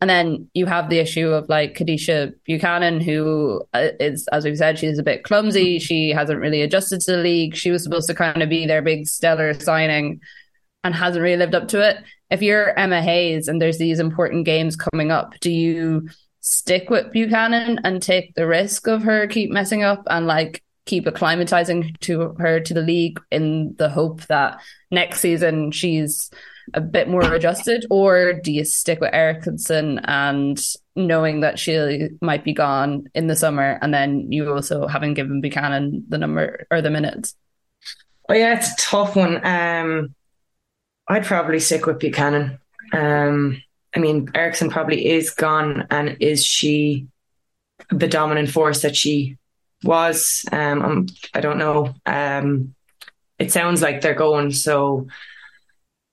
And 0.00 0.08
then 0.08 0.48
you 0.54 0.64
have 0.64 0.88
the 0.88 0.98
issue 0.98 1.28
of 1.28 1.48
like 1.50 1.76
Kadeisha 1.76 2.32
Buchanan, 2.46 3.00
who 3.00 3.62
uh, 3.74 3.88
as 4.00 4.44
we've 4.44 4.56
said, 4.56 4.78
she's 4.78 4.98
a 4.98 5.02
bit 5.02 5.24
clumsy. 5.24 5.78
She 5.80 6.10
hasn't 6.10 6.40
really 6.40 6.62
adjusted 6.62 7.00
to 7.02 7.12
the 7.12 7.18
league. 7.18 7.54
She 7.54 7.70
was 7.70 7.82
supposed 7.82 8.08
to 8.08 8.14
kind 8.14 8.42
of 8.42 8.48
be 8.48 8.64
their 8.64 8.80
big 8.80 9.08
stellar 9.08 9.52
signing 9.54 10.20
and 10.84 10.94
hasn't 10.94 11.22
really 11.22 11.36
lived 11.36 11.54
up 11.54 11.68
to 11.68 11.86
it. 11.86 11.98
If 12.30 12.40
you're 12.40 12.78
Emma 12.78 13.02
Hayes 13.02 13.48
and 13.48 13.60
there's 13.60 13.78
these 13.78 13.98
important 13.98 14.46
games 14.46 14.76
coming 14.76 15.10
up, 15.10 15.34
do 15.40 15.50
you 15.50 16.08
stick 16.40 16.90
with 16.90 17.12
Buchanan 17.12 17.80
and 17.84 18.02
take 18.02 18.34
the 18.34 18.46
risk 18.46 18.86
of 18.86 19.02
her 19.02 19.26
keep 19.26 19.50
messing 19.50 19.82
up 19.82 20.04
and 20.08 20.26
like 20.26 20.62
keep 20.86 21.04
acclimatizing 21.04 21.98
to 22.00 22.34
her 22.38 22.60
to 22.60 22.74
the 22.74 22.80
league 22.80 23.20
in 23.30 23.74
the 23.76 23.90
hope 23.90 24.22
that 24.26 24.58
next 24.90 25.20
season 25.20 25.70
she's 25.70 26.30
a 26.74 26.80
bit 26.80 27.08
more 27.08 27.22
adjusted, 27.32 27.86
or 27.90 28.34
do 28.34 28.52
you 28.52 28.64
stick 28.64 29.00
with 29.00 29.14
Eriksson 29.14 30.00
and 30.00 30.62
knowing 30.96 31.40
that 31.40 31.58
she 31.58 32.08
might 32.20 32.44
be 32.44 32.52
gone 32.52 33.06
in 33.14 33.26
the 33.26 33.36
summer, 33.36 33.78
and 33.80 33.92
then 33.92 34.30
you 34.30 34.52
also 34.52 34.86
haven't 34.86 35.14
given 35.14 35.40
Buchanan 35.40 36.04
the 36.08 36.18
number 36.18 36.66
or 36.70 36.82
the 36.82 36.90
minutes? 36.90 37.34
Oh 38.28 38.34
yeah, 38.34 38.58
it's 38.58 38.72
a 38.72 38.76
tough 38.76 39.16
one. 39.16 39.44
Um, 39.46 40.14
I'd 41.08 41.24
probably 41.24 41.60
stick 41.60 41.86
with 41.86 41.98
Buchanan. 41.98 42.58
Um, 42.92 43.62
I 43.94 44.00
mean, 44.00 44.30
Eriksson 44.34 44.70
probably 44.70 45.06
is 45.06 45.30
gone, 45.30 45.86
and 45.90 46.16
is 46.20 46.44
she 46.44 47.06
the 47.90 48.08
dominant 48.08 48.50
force 48.50 48.82
that 48.82 48.96
she 48.96 49.36
was? 49.82 50.44
Um, 50.52 50.82
um 50.82 51.06
I 51.34 51.40
don't 51.40 51.58
know. 51.58 51.94
Um, 52.06 52.74
it 53.38 53.52
sounds 53.52 53.82
like 53.82 54.00
they're 54.00 54.14
going. 54.14 54.52
So 54.52 55.06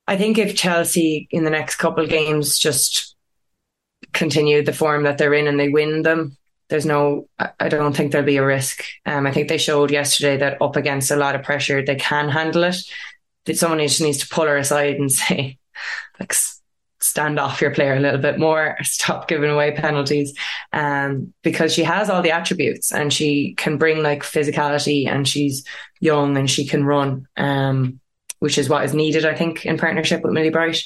I 0.08 0.18
think 0.18 0.38
if 0.38 0.56
Chelsea 0.56 1.28
in 1.32 1.44
the 1.44 1.50
next 1.50 1.76
couple 1.78 2.04
of 2.04 2.10
games 2.10 2.58
just 2.58 3.16
continue 4.14 4.64
the 4.64 4.74
form 4.74 5.04
that 5.04 5.18
they're 5.18 5.34
in 5.34 5.48
and 5.48 5.60
they 5.60 5.70
win 5.70 6.04
them, 6.04 6.38
there's 6.70 6.86
no, 6.86 7.28
I 7.60 7.70
don't 7.70 7.96
think 7.96 8.12
there'll 8.12 8.26
be 8.26 8.38
a 8.38 8.46
risk. 8.46 8.84
Um, 9.06 9.28
I 9.28 9.32
think 9.32 9.50
they 9.50 9.58
showed 9.58 9.92
yesterday 9.92 10.38
that 10.38 10.62
up 10.62 10.76
against 10.76 11.12
a 11.12 11.16
lot 11.16 11.36
of 11.36 11.44
pressure, 11.44 11.84
they 11.84 11.96
can 11.96 12.30
handle 12.30 12.64
it. 12.64 12.78
That 13.46 13.58
someone 13.58 13.80
just 13.80 14.02
needs 14.02 14.20
to 14.20 14.28
pull 14.28 14.46
her 14.46 14.58
aside 14.58 14.96
and 14.96 15.12
say, 15.12 15.60
like, 16.20 16.34
stand 17.06 17.40
off 17.40 17.62
your 17.62 17.72
player 17.72 17.96
a 17.96 18.00
little 18.00 18.20
bit 18.20 18.40
more, 18.40 18.78
stop 18.84 19.28
giving 19.28 19.50
away 19.50 19.72
penalties. 19.72 20.34
Um, 20.74 21.34
because 21.44 21.74
she 21.74 21.84
has 21.84 22.10
all 22.10 22.22
the 22.22 22.32
attributes 22.32 22.92
and 22.92 23.12
she 23.14 23.54
can 23.56 23.78
bring 23.78 24.04
like 24.04 24.24
physicality 24.24 25.08
and 25.08 25.28
she's 25.28 25.66
young 26.00 26.38
and 26.38 26.50
she 26.50 26.66
can 26.66 26.86
run. 26.86 27.28
Um, 27.38 28.00
which 28.40 28.58
is 28.58 28.70
what 28.70 28.86
is 28.86 28.94
needed, 28.94 29.26
I 29.26 29.34
think, 29.34 29.66
in 29.66 29.78
partnership 29.78 30.22
with 30.22 30.34
Millie 30.34 30.50
Bright. 30.50 30.84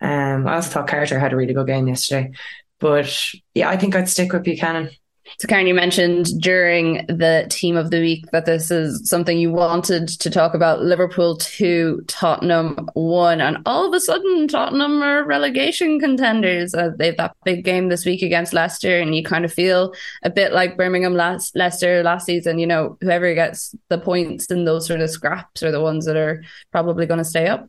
Um, 0.00 0.46
I 0.46 0.56
also 0.56 0.70
thought 0.70 0.88
Carter 0.88 1.18
had 1.18 1.32
a 1.32 1.36
really 1.36 1.54
good 1.54 1.66
game 1.66 1.88
yesterday. 1.88 2.32
But 2.80 3.32
yeah, 3.54 3.68
I 3.68 3.76
think 3.76 3.96
I'd 3.96 4.08
stick 4.08 4.32
with 4.32 4.44
Buchanan. 4.44 4.90
So, 5.36 5.46
Karen, 5.46 5.66
you 5.66 5.74
mentioned 5.74 6.40
during 6.40 7.06
the 7.06 7.46
team 7.50 7.76
of 7.76 7.90
the 7.90 8.00
week 8.00 8.30
that 8.32 8.46
this 8.46 8.70
is 8.70 9.08
something 9.08 9.38
you 9.38 9.52
wanted 9.52 10.08
to 10.08 10.30
talk 10.30 10.54
about. 10.54 10.82
Liverpool 10.82 11.36
2, 11.36 12.04
Tottenham 12.06 12.88
1. 12.94 13.40
And 13.40 13.58
all 13.66 13.86
of 13.86 13.92
a 13.92 14.00
sudden, 14.00 14.48
Tottenham 14.48 15.02
are 15.02 15.24
relegation 15.24 16.00
contenders. 16.00 16.74
Uh, 16.74 16.90
they 16.96 17.06
have 17.06 17.16
that 17.18 17.36
big 17.44 17.64
game 17.64 17.88
this 17.88 18.06
week 18.06 18.22
against 18.22 18.52
Leicester. 18.52 18.98
And 18.98 19.14
you 19.14 19.22
kind 19.22 19.44
of 19.44 19.52
feel 19.52 19.92
a 20.22 20.30
bit 20.30 20.52
like 20.52 20.76
Birmingham 20.76 21.14
last, 21.14 21.54
Leicester 21.54 22.02
last 22.02 22.26
season. 22.26 22.58
You 22.58 22.66
know, 22.66 22.96
whoever 23.00 23.34
gets 23.34 23.74
the 23.90 23.98
points 23.98 24.46
in 24.46 24.64
those 24.64 24.86
sort 24.86 25.00
of 25.00 25.10
scraps 25.10 25.62
are 25.62 25.72
the 25.72 25.80
ones 25.80 26.06
that 26.06 26.16
are 26.16 26.42
probably 26.72 27.06
going 27.06 27.18
to 27.18 27.24
stay 27.24 27.46
up. 27.46 27.68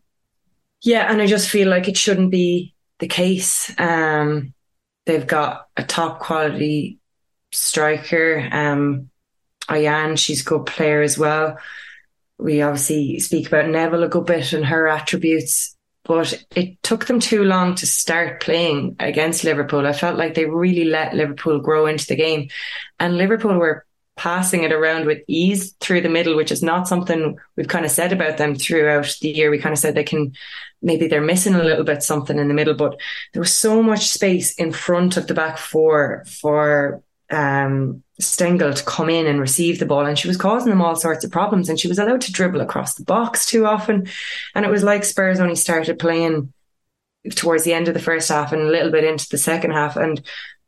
Yeah. 0.82 1.12
And 1.12 1.22
I 1.22 1.28
just 1.28 1.50
feel 1.50 1.68
like 1.68 1.88
it 1.88 1.98
shouldn't 1.98 2.32
be 2.32 2.74
the 3.00 3.08
case. 3.08 3.74
Um, 3.78 4.54
they've 5.06 5.28
got 5.28 5.68
a 5.76 5.84
top 5.84 6.20
quality 6.20 6.99
striker. 7.52 8.48
Um, 8.52 9.10
Ayane, 9.68 10.18
she's 10.18 10.42
a 10.42 10.50
good 10.50 10.66
player 10.66 11.02
as 11.02 11.18
well. 11.18 11.58
We 12.38 12.62
obviously 12.62 13.20
speak 13.20 13.48
about 13.48 13.70
Neville 13.70 14.04
a 14.04 14.08
good 14.08 14.26
bit 14.26 14.54
and 14.54 14.66
her 14.66 14.88
attributes, 14.88 15.76
but 16.04 16.44
it 16.56 16.82
took 16.84 17.06
them 17.06 17.20
too 17.20 17.44
long 17.44 17.76
to 17.76 17.86
start 17.86 18.42
playing 18.42 18.96
against 19.00 19.44
Liverpool. 19.44 19.86
I 19.86 19.94
felt 19.94 20.18
like 20.18 20.34
they 20.34 20.46
really 20.46 20.86
let 20.86 21.14
Liverpool 21.14 21.60
grow 21.60 21.86
into 21.86 22.08
the 22.08 22.16
game, 22.16 22.50
and 23.00 23.18
Liverpool 23.18 23.58
were 23.58 23.86
passing 24.16 24.64
it 24.64 24.74
around 24.74 25.06
with 25.06 25.20
ease 25.28 25.74
through 25.80 26.02
the 26.02 26.10
middle, 26.10 26.36
which 26.36 26.52
is 26.52 26.62
not 26.62 26.88
something 26.88 27.38
we've 27.56 27.70
kind 27.70 27.86
of 27.86 27.92
said 27.92 28.12
about 28.12 28.38
them 28.38 28.54
throughout 28.54 29.16
the 29.22 29.30
year. 29.30 29.50
We 29.50 29.60
kind 29.60 29.72
of 29.72 29.80
said 29.80 29.96
they 29.96 30.04
can 30.04 30.34
maybe 30.82 31.08
they're 31.08 31.22
missing 31.22 31.56
a 31.56 31.64
little 31.64 31.84
bit 31.84 32.04
something 32.04 32.38
in 32.38 32.48
the 32.48 32.54
middle, 32.54 32.74
but 32.74 33.00
there 33.34 33.42
was 33.42 33.54
so 33.54 33.84
much 33.84 34.10
space 34.10 34.56
in 34.56 34.72
front 34.72 35.18
of 35.18 35.28
the 35.28 35.34
back 35.34 35.58
four 35.58 36.24
for 36.42 37.04
um, 37.32 38.04
Stengel 38.20 38.74
to 38.74 38.84
come 38.84 39.10
in 39.10 39.28
and 39.28 39.40
receive 39.40 39.80
the 39.80 39.86
ball, 39.86 40.06
and 40.06 40.18
she 40.18 40.28
was 40.28 40.38
causing 40.38 40.70
them 40.70 40.82
all 40.82 40.96
sorts 40.96 41.24
of 41.24 41.32
problems. 41.32 41.70
And 41.70 41.80
she 41.80 41.88
was 41.88 42.00
allowed 42.00 42.22
to 42.22 42.32
dribble 42.32 42.62
across 42.62 42.96
the 42.96 43.06
box 43.06 43.46
too 43.46 43.66
often, 43.66 44.08
and 44.56 44.66
it 44.66 44.72
was 44.72 44.84
like 44.84 45.04
Spurs 45.04 45.40
only 45.40 45.56
started 45.56 46.00
playing 46.00 46.52
towards 47.36 47.64
the 47.64 47.74
end 47.74 47.88
of 47.88 47.94
the 47.94 48.00
first 48.00 48.30
half 48.30 48.52
and 48.52 48.62
a 48.62 48.70
little 48.70 48.92
bit 48.92 49.04
into 49.04 49.28
the 49.30 49.38
second 49.38 49.72
half, 49.72 49.96
and 49.96 50.22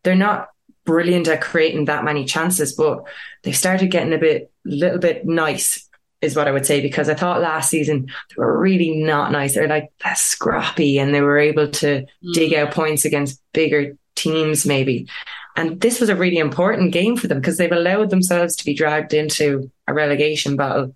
they're 0.03 0.15
not 0.15 0.49
brilliant 0.85 1.27
at 1.27 1.41
creating 1.41 1.85
that 1.85 2.03
many 2.03 2.25
chances, 2.25 2.73
but 2.73 3.03
they 3.43 3.51
started 3.51 3.91
getting 3.91 4.13
a 4.13 4.17
bit, 4.17 4.51
a 4.65 4.69
little 4.69 4.99
bit 4.99 5.25
nice. 5.25 5.87
Is 6.21 6.35
what 6.35 6.47
I 6.47 6.51
would 6.51 6.67
say 6.67 6.81
because 6.81 7.09
I 7.09 7.15
thought 7.15 7.41
last 7.41 7.71
season 7.71 8.05
they 8.05 8.35
were 8.37 8.59
really 8.59 8.91
not 8.91 9.31
nice. 9.31 9.55
They're 9.55 9.67
like 9.67 9.91
scrappy 10.13 10.99
and 10.99 11.15
they 11.15 11.21
were 11.21 11.39
able 11.39 11.67
to 11.67 12.05
mm. 12.05 12.33
dig 12.33 12.53
out 12.53 12.75
points 12.75 13.05
against 13.05 13.41
bigger 13.53 13.97
teams, 14.15 14.63
maybe. 14.63 15.07
And 15.55 15.81
this 15.81 15.99
was 15.99 16.09
a 16.09 16.15
really 16.15 16.37
important 16.37 16.93
game 16.93 17.17
for 17.17 17.27
them 17.27 17.39
because 17.39 17.57
they've 17.57 17.71
allowed 17.71 18.09
themselves 18.09 18.55
to 18.57 18.65
be 18.65 18.73
dragged 18.73 19.13
into 19.13 19.71
a 19.87 19.93
relegation 19.93 20.55
battle 20.55 20.95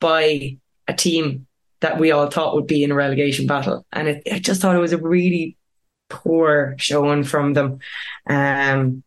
by 0.00 0.58
a 0.86 0.94
team 0.94 1.46
that 1.80 1.98
we 1.98 2.10
all 2.10 2.28
thought 2.28 2.54
would 2.54 2.66
be 2.66 2.82
in 2.82 2.90
a 2.90 2.94
relegation 2.94 3.46
battle. 3.46 3.86
And 3.92 4.08
it, 4.08 4.22
I 4.30 4.38
just 4.38 4.60
thought 4.60 4.76
it 4.76 4.80
was 4.80 4.92
a 4.92 4.98
really 4.98 5.56
poor 6.08 6.74
showing 6.78 7.24
from 7.24 7.52
them. 7.54 7.78
Um, 8.28 9.02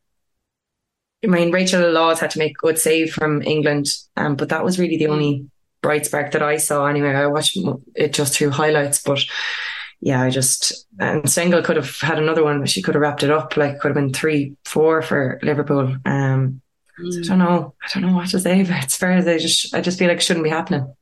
I 1.23 1.27
mean, 1.27 1.51
Rachel 1.51 1.91
Laws 1.91 2.19
had 2.19 2.31
to 2.31 2.39
make 2.39 2.51
a 2.51 2.65
good 2.65 2.79
save 2.79 3.13
from 3.13 3.41
England, 3.41 3.87
um, 4.15 4.35
but 4.35 4.49
that 4.49 4.63
was 4.63 4.79
really 4.79 4.97
the 4.97 5.07
only 5.07 5.49
bright 5.81 6.05
spark 6.05 6.31
that 6.31 6.43
I 6.43 6.57
saw. 6.57 6.85
Anyway, 6.85 7.09
I 7.09 7.27
watched 7.27 7.57
it 7.95 8.13
just 8.13 8.35
through 8.35 8.51
highlights, 8.51 9.01
but 9.01 9.19
yeah, 10.01 10.21
I 10.21 10.29
just 10.29 10.87
and 10.99 11.29
Stengel 11.29 11.61
could 11.61 11.75
have 11.75 11.99
had 11.99 12.19
another 12.19 12.43
one, 12.43 12.59
but 12.59 12.69
she 12.69 12.81
could 12.81 12.95
have 12.95 13.01
wrapped 13.01 13.23
it 13.23 13.31
up. 13.31 13.57
Like 13.57 13.79
could 13.79 13.89
have 13.89 13.95
been 13.95 14.13
three, 14.13 14.55
four 14.65 15.01
for 15.01 15.39
Liverpool. 15.43 15.97
Um, 16.05 16.61
mm. 16.99 17.25
so 17.25 17.33
I 17.33 17.37
don't 17.37 17.39
know. 17.39 17.73
I 17.83 17.87
don't 17.93 18.09
know 18.09 18.15
what 18.15 18.29
to 18.29 18.39
say 18.39 18.63
but 18.63 18.83
it's 18.83 18.95
fair. 18.95 19.11
as 19.11 19.27
I 19.27 19.37
just 19.37 19.73
I 19.73 19.81
just 19.81 19.99
feel 19.99 20.07
like 20.07 20.17
it 20.17 20.23
shouldn't 20.23 20.45
be 20.45 20.49
happening. 20.49 20.93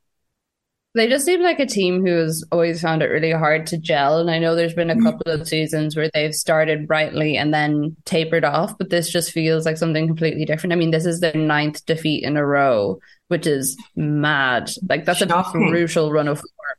They 0.94 1.06
just 1.06 1.26
seem 1.26 1.42
like 1.42 1.60
a 1.60 1.66
team 1.66 2.04
who 2.04 2.16
has 2.16 2.42
always 2.50 2.80
found 2.80 3.02
it 3.02 3.06
really 3.06 3.30
hard 3.30 3.66
to 3.68 3.78
gel. 3.78 4.18
And 4.18 4.30
I 4.30 4.40
know 4.40 4.56
there's 4.56 4.74
been 4.74 4.90
a 4.90 4.96
mm. 4.96 5.04
couple 5.04 5.30
of 5.30 5.46
seasons 5.46 5.94
where 5.94 6.10
they've 6.12 6.34
started 6.34 6.88
brightly 6.88 7.36
and 7.36 7.54
then 7.54 7.94
tapered 8.04 8.42
off, 8.42 8.76
but 8.78 8.90
this 8.90 9.08
just 9.08 9.30
feels 9.30 9.64
like 9.64 9.76
something 9.76 10.08
completely 10.08 10.44
different. 10.44 10.72
I 10.72 10.76
mean, 10.76 10.90
this 10.90 11.06
is 11.06 11.20
their 11.20 11.34
ninth 11.34 11.86
defeat 11.86 12.24
in 12.24 12.36
a 12.36 12.44
row, 12.44 12.98
which 13.28 13.46
is 13.46 13.76
mad. 13.94 14.70
Like 14.88 15.04
that's 15.04 15.20
Shocking. 15.20 15.66
a 15.66 15.68
crucial 15.68 16.10
run 16.10 16.26
of 16.26 16.38
form 16.38 16.77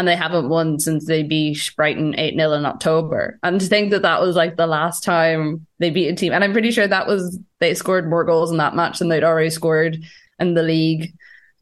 and 0.00 0.08
they 0.08 0.16
haven't 0.16 0.48
won 0.48 0.80
since 0.80 1.04
they 1.04 1.22
beat 1.22 1.72
Brighton 1.76 2.18
8 2.18 2.34
0 2.34 2.52
in 2.52 2.64
October. 2.64 3.38
And 3.42 3.60
to 3.60 3.66
think 3.66 3.90
that 3.90 4.00
that 4.00 4.22
was 4.22 4.34
like 4.34 4.56
the 4.56 4.66
last 4.66 5.04
time 5.04 5.66
they 5.78 5.90
beat 5.90 6.08
a 6.08 6.16
team, 6.16 6.32
and 6.32 6.42
I'm 6.42 6.54
pretty 6.54 6.70
sure 6.70 6.88
that 6.88 7.06
was 7.06 7.38
they 7.58 7.74
scored 7.74 8.08
more 8.08 8.24
goals 8.24 8.50
in 8.50 8.56
that 8.56 8.74
match 8.74 8.98
than 8.98 9.08
they'd 9.08 9.22
already 9.22 9.50
scored 9.50 10.02
in 10.38 10.54
the 10.54 10.62
league 10.62 11.12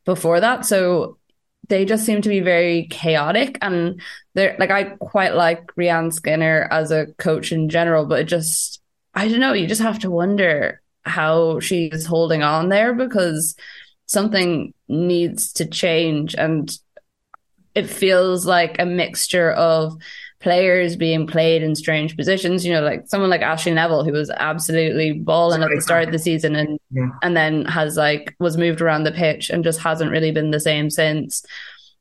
before 0.04 0.38
that. 0.38 0.64
So 0.64 1.18
they 1.66 1.84
just 1.84 2.06
seem 2.06 2.22
to 2.22 2.28
be 2.28 2.38
very 2.38 2.86
chaotic. 2.90 3.58
And 3.60 4.00
they're 4.34 4.54
like, 4.60 4.70
I 4.70 4.84
quite 4.84 5.34
like 5.34 5.66
Rehanne 5.74 6.12
Skinner 6.12 6.68
as 6.70 6.92
a 6.92 7.06
coach 7.18 7.50
in 7.50 7.68
general, 7.68 8.06
but 8.06 8.20
it 8.20 8.24
just, 8.28 8.80
I 9.14 9.26
don't 9.26 9.40
know, 9.40 9.52
you 9.52 9.66
just 9.66 9.82
have 9.82 9.98
to 9.98 10.12
wonder 10.12 10.80
how 11.02 11.58
she's 11.58 12.06
holding 12.06 12.44
on 12.44 12.68
there 12.68 12.94
because 12.94 13.56
something 14.06 14.72
needs 14.86 15.52
to 15.54 15.66
change. 15.66 16.36
And 16.36 16.72
it 17.78 17.88
feels 17.88 18.44
like 18.44 18.76
a 18.78 18.84
mixture 18.84 19.52
of 19.52 19.96
players 20.40 20.96
being 20.96 21.26
played 21.26 21.62
in 21.62 21.74
strange 21.74 22.16
positions. 22.16 22.66
You 22.66 22.72
know, 22.72 22.82
like 22.82 23.06
someone 23.06 23.30
like 23.30 23.40
Ashleigh 23.40 23.74
Neville, 23.74 24.04
who 24.04 24.12
was 24.12 24.30
absolutely 24.30 25.12
balling 25.12 25.62
at 25.62 25.70
the 25.72 25.80
start 25.80 26.04
of 26.04 26.12
the 26.12 26.18
season 26.18 26.56
and 26.56 26.78
yeah. 26.90 27.10
and 27.22 27.36
then 27.36 27.64
has 27.66 27.96
like 27.96 28.34
was 28.40 28.56
moved 28.56 28.80
around 28.80 29.04
the 29.04 29.12
pitch 29.12 29.48
and 29.48 29.64
just 29.64 29.80
hasn't 29.80 30.10
really 30.10 30.32
been 30.32 30.50
the 30.50 30.60
same 30.60 30.90
since. 30.90 31.44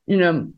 You 0.08 0.18
know, 0.18 0.52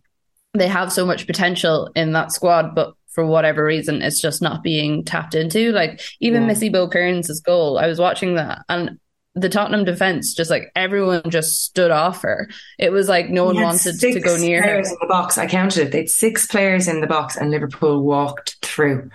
they 0.54 0.68
have 0.68 0.92
so 0.92 1.06
much 1.06 1.28
potential 1.28 1.90
in 1.96 2.14
that 2.14 2.32
squad, 2.32 2.76
but 2.76 2.94
for 3.10 3.26
whatever 3.26 3.66
reason, 3.66 4.02
it's 4.02 4.22
just 4.22 4.42
not 4.42 4.64
being 4.64 5.04
tapped 5.04 5.36
into. 5.36 5.72
Like 5.74 6.02
even 6.22 6.44
yeah. 6.44 6.48
Missy 6.48 6.70
Bo 6.70 6.88
Kearns' 6.88 7.42
goal, 7.42 7.78
I 7.78 7.88
was 7.88 8.00
watching 8.00 8.36
that 8.36 8.64
and 8.70 9.00
the 9.36 9.50
Tottenham 9.50 9.86
defense, 9.86 10.34
just 10.34 10.50
like 10.50 10.72
everyone 10.76 11.30
just 11.30 11.64
stood 11.64 11.92
off 11.92 12.22
her. 12.24 12.50
It 12.78 12.92
was 12.92 13.08
like 13.08 13.30
no 13.30 13.46
one 13.46 13.62
wanted 13.62 14.00
to 14.00 14.20
go 14.20 14.38
near 14.38 14.62
her. 14.62 14.80
In 14.80 14.84
the 14.84 15.08
box, 15.08 15.38
I 15.38 15.48
counted 15.48 15.88
it. 15.88 15.92
They 15.92 16.00
had 16.00 16.10
six 16.10 16.48
players 16.48 16.88
in 16.88 17.02
the 17.02 17.08
box, 17.08 17.36
and 17.38 17.52
Liverpool 17.52 18.04
walked 18.04 18.58
through. 18.64 19.10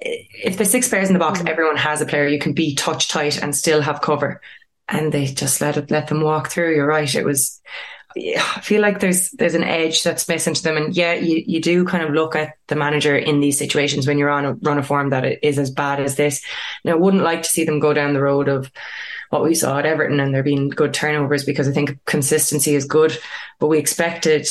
If 0.00 0.56
there's 0.56 0.70
six 0.70 0.88
players 0.88 1.08
in 1.08 1.14
the 1.14 1.18
box, 1.18 1.40
mm. 1.40 1.48
everyone 1.48 1.76
has 1.76 2.00
a 2.00 2.06
player 2.06 2.28
you 2.28 2.38
can 2.38 2.52
be 2.52 2.74
touch 2.74 3.08
tight 3.08 3.42
and 3.42 3.54
still 3.54 3.80
have 3.82 4.00
cover. 4.00 4.40
And 4.88 5.12
they 5.12 5.26
just 5.26 5.60
let 5.60 5.76
it 5.76 5.90
let 5.90 6.06
them 6.06 6.22
walk 6.22 6.48
through. 6.48 6.74
You're 6.74 6.86
right. 6.86 7.12
It 7.14 7.24
was. 7.24 7.60
I 8.16 8.60
feel 8.62 8.80
like 8.80 9.00
there's 9.00 9.30
there's 9.32 9.54
an 9.54 9.64
edge 9.64 10.02
that's 10.02 10.28
missing 10.28 10.54
to 10.54 10.62
them, 10.62 10.76
and 10.76 10.96
yeah, 10.96 11.12
you 11.12 11.42
you 11.46 11.60
do 11.60 11.84
kind 11.84 12.02
of 12.02 12.14
look 12.14 12.34
at 12.36 12.54
the 12.68 12.74
manager 12.74 13.14
in 13.14 13.40
these 13.40 13.58
situations 13.58 14.06
when 14.06 14.18
you're 14.18 14.30
on 14.30 14.46
a 14.46 14.54
run 14.54 14.78
of 14.78 14.86
form 14.86 15.10
that 15.10 15.24
it 15.24 15.40
is 15.42 15.58
as 15.58 15.70
bad 15.70 16.00
as 16.00 16.16
this. 16.16 16.42
Now, 16.84 16.92
I 16.92 16.96
wouldn't 16.96 17.22
like 17.22 17.42
to 17.42 17.48
see 17.50 17.64
them 17.64 17.80
go 17.80 17.92
down 17.92 18.14
the 18.14 18.22
road 18.22 18.48
of 18.48 18.72
what 19.30 19.42
we 19.42 19.54
saw 19.54 19.78
at 19.78 19.86
Everton 19.86 20.20
and 20.20 20.34
there 20.34 20.42
being 20.42 20.68
good 20.68 20.94
turnovers 20.94 21.44
because 21.44 21.68
I 21.68 21.72
think 21.72 21.98
consistency 22.06 22.74
is 22.74 22.84
good. 22.84 23.18
But 23.58 23.68
we 23.68 23.78
expected 23.78 24.48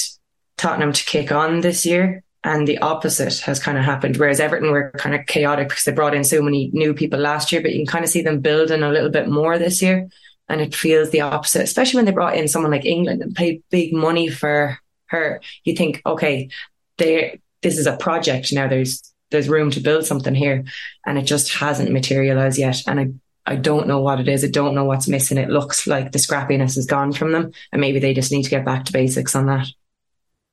Tottenham 0.58 0.94
to 0.94 1.06
kick 1.06 1.32
on 1.32 1.62
this 1.62 1.86
year 1.86 2.24
and 2.44 2.68
the 2.68 2.78
opposite 2.78 3.40
has 3.40 3.60
kind 3.60 3.78
of 3.78 3.84
happened. 3.84 4.18
Whereas 4.18 4.40
Everton 4.40 4.72
were 4.72 4.92
kind 4.98 5.16
of 5.16 5.26
chaotic 5.26 5.70
because 5.70 5.84
they 5.84 5.92
brought 5.92 6.16
in 6.16 6.24
so 6.24 6.42
many 6.42 6.70
new 6.74 6.94
people 6.94 7.20
last 7.20 7.52
year, 7.52 7.62
but 7.62 7.72
you 7.72 7.80
can 7.80 7.88
kind 7.88 8.06
of 8.06 8.12
see 8.12 8.22
them 8.22 8.40
building 8.40 8.84
a 8.84 8.90
little 8.90 9.10
bit 9.10 9.28
more 9.28 9.58
this 9.58 9.82
year. 9.82 10.10
And 10.48 10.62
it 10.62 10.74
feels 10.74 11.10
the 11.10 11.22
opposite, 11.22 11.64
especially 11.64 11.98
when 11.98 12.06
they 12.06 12.12
brought 12.12 12.38
in 12.38 12.48
someone 12.48 12.72
like 12.72 12.86
England 12.86 13.22
and 13.22 13.36
paid 13.36 13.64
big 13.70 13.94
money 13.94 14.30
for 14.30 14.80
her. 15.08 15.42
You 15.66 15.76
think, 15.76 16.02
okay, 16.06 16.50
they 16.98 17.42
this 17.62 17.78
is 17.78 17.86
a 17.86 17.98
project 17.98 18.54
now. 18.54 18.68
There's 18.68 19.02
there's 19.30 19.50
room 19.50 19.72
to 19.72 19.82
build 19.82 20.06
something 20.06 20.34
here, 20.34 20.64
and 21.06 21.18
it 21.18 21.24
just 21.24 21.54
hasn't 21.54 21.92
materialized 21.92 22.58
yet. 22.58 22.82
And 22.88 23.00
I 23.00 23.12
I 23.48 23.56
don't 23.56 23.88
know 23.88 24.02
what 24.02 24.20
it 24.20 24.28
is. 24.28 24.44
I 24.44 24.50
don't 24.50 24.76
know 24.76 24.84
what's 24.84 25.08
missing. 25.08 25.38
It 25.38 25.50
looks 25.50 25.88
like 25.88 26.12
the 26.12 26.20
scrappiness 26.20 26.78
is 26.78 26.86
gone 26.86 27.14
from 27.14 27.32
them, 27.32 27.52
and 27.72 27.80
maybe 27.80 28.00
they 28.00 28.14
just 28.14 28.32
need 28.32 28.44
to 28.44 28.50
get 28.50 28.66
back 28.66 28.86
to 28.86 28.94
basics 28.94 29.36
on 29.36 29.46
that. 29.46 29.68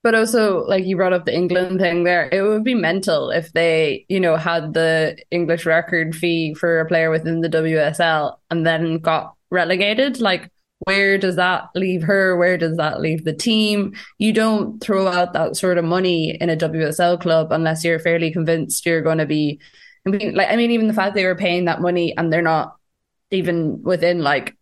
But 0.04 0.14
also, 0.14 0.64
like 0.66 0.84
you 0.84 0.96
brought 0.96 1.14
up 1.14 1.24
the 1.24 1.34
England 1.34 1.80
thing 1.80 2.04
there, 2.04 2.28
it 2.30 2.42
would 2.42 2.62
be 2.62 2.74
mental 2.74 3.30
if 3.30 3.52
they, 3.52 4.04
you 4.08 4.20
know, 4.20 4.36
had 4.36 4.74
the 4.74 5.16
English 5.30 5.64
record 5.64 6.14
fee 6.14 6.54
for 6.54 6.78
a 6.78 6.86
player 6.86 7.10
within 7.10 7.40
the 7.40 7.48
WSL 7.48 8.36
and 8.50 8.66
then 8.66 8.98
got 8.98 9.34
relegated. 9.50 10.20
Like, 10.20 10.50
where 10.80 11.16
does 11.16 11.36
that 11.36 11.70
leave 11.74 12.02
her? 12.02 12.36
Where 12.36 12.58
does 12.58 12.76
that 12.76 13.00
leave 13.00 13.24
the 13.24 13.32
team? 13.32 13.94
You 14.18 14.34
don't 14.34 14.78
throw 14.78 15.08
out 15.08 15.32
that 15.32 15.56
sort 15.56 15.78
of 15.78 15.86
money 15.86 16.36
in 16.38 16.50
a 16.50 16.56
WSL 16.56 17.18
club 17.18 17.50
unless 17.50 17.82
you're 17.82 17.98
fairly 17.98 18.30
convinced 18.30 18.84
you're 18.84 19.00
going 19.00 19.18
to 19.18 19.26
be. 19.26 19.58
Like, 20.04 20.50
I 20.50 20.56
mean, 20.56 20.70
even 20.70 20.86
the 20.86 20.92
fact 20.92 21.14
they 21.14 21.24
were 21.24 21.34
paying 21.34 21.64
that 21.64 21.80
money 21.80 22.14
and 22.14 22.30
they're 22.30 22.42
not 22.42 22.76
even 23.34 23.82
within 23.82 24.20
like 24.20 24.56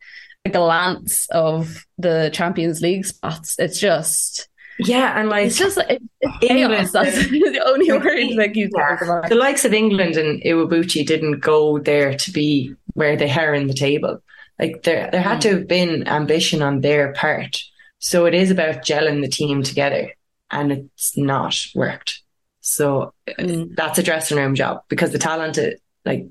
a 0.44 0.50
glance 0.50 1.28
of 1.30 1.84
the 1.98 2.30
Champions 2.32 2.80
League 2.80 3.04
spots. 3.04 3.58
It's 3.58 3.78
just 3.78 4.48
yeah, 4.78 5.18
and 5.18 5.28
like 5.28 5.46
it's 5.46 5.58
just 5.58 5.78
it, 5.78 6.02
it's 6.20 6.36
England, 6.42 6.88
That's 6.92 7.28
the 7.28 7.62
only 7.64 7.90
word 7.92 8.34
like 8.36 8.56
you 8.56 8.70
yeah. 8.74 9.28
The 9.28 9.34
likes 9.34 9.64
of 9.64 9.72
England 9.72 10.16
and 10.16 10.42
Iwabuchi 10.42 11.06
didn't 11.06 11.40
go 11.40 11.78
there 11.78 12.14
to 12.14 12.30
be 12.32 12.74
where 12.94 13.16
they 13.16 13.30
are 13.30 13.54
in 13.54 13.66
the 13.66 13.74
table. 13.74 14.22
Like 14.58 14.82
there, 14.82 15.08
there 15.10 15.22
had 15.22 15.38
mm. 15.38 15.42
to 15.42 15.48
have 15.54 15.68
been 15.68 16.08
ambition 16.08 16.62
on 16.62 16.80
their 16.80 17.12
part. 17.12 17.62
So 17.98 18.26
it 18.26 18.34
is 18.34 18.50
about 18.50 18.84
gelling 18.84 19.22
the 19.22 19.28
team 19.28 19.62
together, 19.62 20.12
and 20.50 20.72
it's 20.72 21.16
not 21.16 21.56
worked. 21.74 22.20
So 22.60 23.12
uh, 23.28 23.32
mm. 23.38 23.74
that's 23.74 23.98
a 23.98 24.02
dressing 24.02 24.38
room 24.38 24.54
job 24.54 24.82
because 24.88 25.12
the 25.12 25.18
talent, 25.18 25.58
uh, 25.58 25.70
like 26.04 26.26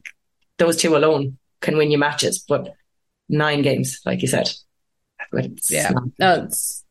those 0.58 0.78
two 0.78 0.96
alone, 0.96 1.38
can 1.62 1.78
win 1.78 1.92
you 1.92 1.98
matches. 1.98 2.44
But 2.48 2.74
nine 3.30 3.62
games, 3.62 4.02
like 4.06 4.22
you 4.22 4.28
said, 4.28 4.52
yeah, 5.70 5.90
not- 5.92 6.04
no, 6.20 6.44
it's 6.46 6.84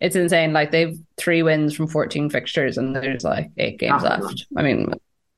it's 0.00 0.16
insane. 0.16 0.52
Like 0.52 0.70
they've 0.70 0.98
three 1.16 1.42
wins 1.42 1.74
from 1.74 1.88
fourteen 1.88 2.30
fixtures, 2.30 2.78
and 2.78 2.94
there's 2.94 3.24
like 3.24 3.50
eight 3.56 3.78
games 3.78 4.02
oh, 4.04 4.08
left. 4.08 4.46
I 4.56 4.62
mean, 4.62 4.92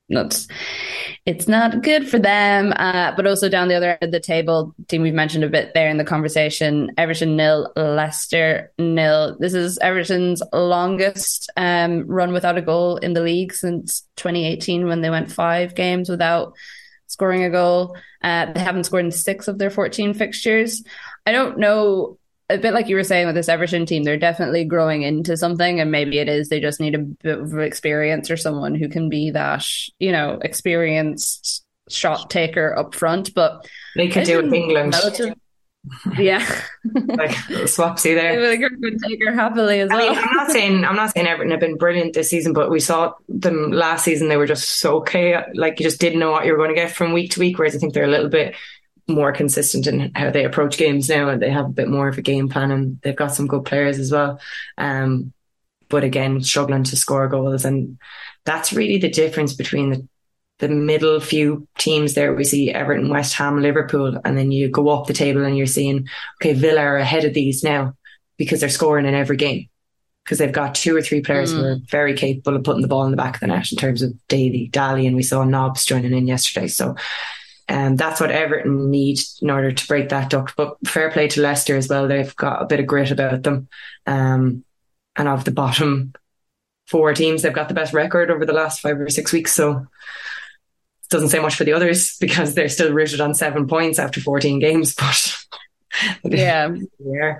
that's 0.09 0.47
it's 1.25 1.47
not 1.47 1.83
good 1.83 2.07
for 2.07 2.19
them. 2.19 2.73
Uh, 2.75 3.13
but 3.15 3.27
also 3.27 3.49
down 3.49 3.67
the 3.67 3.75
other 3.75 3.91
end 3.91 4.03
of 4.03 4.11
the 4.11 4.19
table, 4.19 4.73
team 4.87 5.01
we've 5.01 5.13
mentioned 5.13 5.43
a 5.43 5.49
bit 5.49 5.73
there 5.73 5.89
in 5.89 5.97
the 5.97 6.05
conversation, 6.05 6.91
Everton 6.97 7.35
nil, 7.35 7.71
Leicester 7.75 8.71
nil. 8.79 9.37
This 9.39 9.53
is 9.53 9.77
Everton's 9.79 10.41
longest 10.53 11.51
um, 11.57 12.07
run 12.07 12.31
without 12.31 12.57
a 12.57 12.61
goal 12.61 12.97
in 12.97 13.13
the 13.13 13.21
league 13.21 13.53
since 13.53 14.07
2018 14.15 14.87
when 14.87 15.01
they 15.01 15.09
went 15.09 15.31
five 15.31 15.75
games 15.75 16.09
without 16.09 16.53
scoring 17.07 17.43
a 17.43 17.49
goal. 17.49 17.97
Uh, 18.21 18.51
they 18.51 18.59
haven't 18.59 18.85
scored 18.85 19.05
in 19.05 19.11
six 19.11 19.47
of 19.47 19.57
their 19.57 19.69
14 19.69 20.13
fixtures. 20.13 20.83
I 21.25 21.31
don't 21.31 21.57
know 21.57 22.17
a 22.49 22.57
bit 22.57 22.73
like 22.73 22.87
you 22.87 22.95
were 22.95 23.03
saying 23.03 23.25
with 23.25 23.35
this 23.35 23.49
Everton 23.49 23.85
team, 23.85 24.03
they're 24.03 24.17
definitely 24.17 24.63
growing 24.63 25.01
into 25.01 25.35
something, 25.35 25.81
and 25.81 25.91
maybe 25.91 26.17
it 26.17 26.29
is 26.29 26.47
they 26.47 26.61
just 26.61 26.79
need 26.79 26.95
a 26.95 26.99
bit 26.99 27.39
of 27.39 27.57
experience 27.59 28.31
or 28.31 28.37
someone 28.37 28.73
who 28.73 28.87
can 28.87 29.09
be 29.09 29.31
that, 29.31 29.65
you 29.99 30.11
know, 30.11 30.39
experienced 30.41 31.65
shot 31.89 32.29
taker 32.29 32.77
up 32.77 32.95
front. 32.95 33.33
But 33.33 33.67
they 33.95 34.07
could 34.07 34.25
do 34.25 34.39
it 34.39 34.45
in 34.45 34.53
England. 34.53 34.93
Relative, 34.93 35.33
yeah, 36.17 36.39
like 36.93 37.31
swapsy 37.65 38.15
there. 38.15 38.49
Like 38.49 38.61
take 39.07 39.23
her 39.23 39.33
happily 39.33 39.79
as 39.79 39.91
I 39.91 39.95
well. 39.95 40.09
Mean, 40.09 40.23
I'm 40.23 40.35
not 40.35 40.51
saying 40.51 40.85
I'm 40.85 40.95
not 40.95 41.13
saying 41.13 41.27
Everton 41.27 41.51
have 41.51 41.59
been 41.59 41.77
brilliant 41.77 42.13
this 42.13 42.29
season, 42.29 42.53
but 42.53 42.71
we 42.71 42.79
saw 42.79 43.13
them 43.29 43.71
last 43.71 44.05
season. 44.05 44.29
They 44.29 44.37
were 44.37 44.47
just 44.47 44.69
so 44.79 44.97
okay, 44.97 45.41
like 45.53 45.79
you 45.79 45.83
just 45.83 45.99
didn't 45.99 46.19
know 46.19 46.31
what 46.31 46.45
you 46.45 46.51
were 46.51 46.57
going 46.57 46.69
to 46.69 46.75
get 46.75 46.91
from 46.91 47.13
week 47.13 47.31
to 47.31 47.39
week. 47.39 47.57
Whereas 47.57 47.75
I 47.75 47.79
think 47.79 47.93
they're 47.93 48.03
a 48.03 48.07
little 48.07 48.29
bit 48.29 48.55
more 49.07 49.31
consistent 49.31 49.87
in 49.87 50.11
how 50.15 50.31
they 50.31 50.43
approach 50.43 50.77
games 50.77 51.09
now, 51.09 51.29
and 51.29 51.41
they 51.41 51.49
have 51.49 51.65
a 51.65 51.69
bit 51.69 51.87
more 51.89 52.07
of 52.07 52.17
a 52.17 52.21
game 52.21 52.49
plan, 52.49 52.71
and 52.71 53.01
they've 53.01 53.15
got 53.15 53.33
some 53.33 53.47
good 53.47 53.65
players 53.65 53.99
as 53.99 54.11
well. 54.11 54.39
Um, 54.77 55.33
but 55.89 56.03
again, 56.03 56.41
struggling 56.41 56.83
to 56.85 56.95
score 56.97 57.27
goals, 57.27 57.65
and 57.65 57.97
that's 58.45 58.73
really 58.73 58.97
the 58.97 59.09
difference 59.09 59.53
between 59.53 59.89
the 59.91 60.07
the 60.59 60.69
middle 60.69 61.19
few 61.19 61.67
teams 61.77 62.13
there. 62.13 62.33
We 62.33 62.43
see 62.43 62.71
Everton, 62.71 63.09
West 63.09 63.33
Ham, 63.35 63.61
Liverpool, 63.61 64.19
and 64.23 64.37
then 64.37 64.51
you 64.51 64.69
go 64.69 64.89
up 64.89 65.07
the 65.07 65.13
table 65.13 65.45
and 65.45 65.57
you're 65.57 65.67
seeing 65.67 66.07
okay, 66.41 66.53
Villa 66.53 66.81
are 66.81 66.97
ahead 66.97 67.25
of 67.25 67.33
these 67.33 67.63
now 67.63 67.93
because 68.37 68.59
they're 68.59 68.69
scoring 68.69 69.05
in 69.05 69.13
every 69.13 69.37
game 69.37 69.69
because 70.23 70.39
they've 70.39 70.51
got 70.51 70.75
two 70.75 70.95
or 70.95 71.01
three 71.01 71.21
players 71.21 71.53
mm. 71.53 71.57
who 71.57 71.65
are 71.65 71.77
very 71.89 72.13
capable 72.13 72.57
of 72.57 72.63
putting 72.63 72.81
the 72.81 72.87
ball 72.87 73.05
in 73.05 73.11
the 73.11 73.17
back 73.17 73.35
of 73.35 73.39
the 73.39 73.47
net 73.47 73.71
in 73.71 73.77
terms 73.77 74.01
of 74.01 74.11
Daly, 74.27 74.67
Dally, 74.67 75.07
and 75.07 75.15
we 75.15 75.23
saw 75.23 75.43
Nobbs 75.43 75.85
joining 75.85 76.13
in 76.13 76.27
yesterday. 76.27 76.67
So 76.67 76.95
and 77.69 77.87
um, 77.87 77.95
that's 77.97 78.21
what 78.21 78.31
Everton 78.31 78.89
need 78.89 79.19
in 79.41 79.49
order 79.49 79.71
to 79.71 79.87
break 79.87 80.09
that 80.09 80.29
duck. 80.29 80.53
But 80.55 80.77
fair 80.85 81.11
play 81.11 81.27
to 81.29 81.41
Leicester 81.41 81.75
as 81.75 81.89
well. 81.89 82.07
They've 82.07 82.35
got 82.35 82.61
a 82.61 82.65
bit 82.65 82.79
of 82.79 82.87
grit 82.87 83.11
about 83.11 83.43
them. 83.43 83.67
Um, 84.05 84.63
and 85.17 85.27
of 85.27 85.43
the 85.43 85.51
bottom 85.51 86.13
four 86.85 87.13
teams, 87.13 87.41
they've 87.41 87.53
got 87.53 87.67
the 87.67 87.73
best 87.73 87.93
record 87.93 88.31
over 88.31 88.45
the 88.45 88.53
last 88.53 88.79
five 88.79 88.99
or 88.99 89.09
six 89.09 89.33
weeks. 89.33 89.53
So 89.53 89.85
doesn't 91.09 91.29
say 91.29 91.39
much 91.39 91.55
for 91.55 91.63
the 91.63 91.73
others 91.73 92.17
because 92.21 92.55
they're 92.55 92.69
still 92.69 92.93
rooted 92.93 93.21
on 93.21 93.33
seven 93.33 93.67
points 93.67 93.99
after 93.99 94.21
14 94.21 94.59
games. 94.59 94.95
But 96.21 96.31
yeah. 96.37 96.75
yeah. 96.99 97.39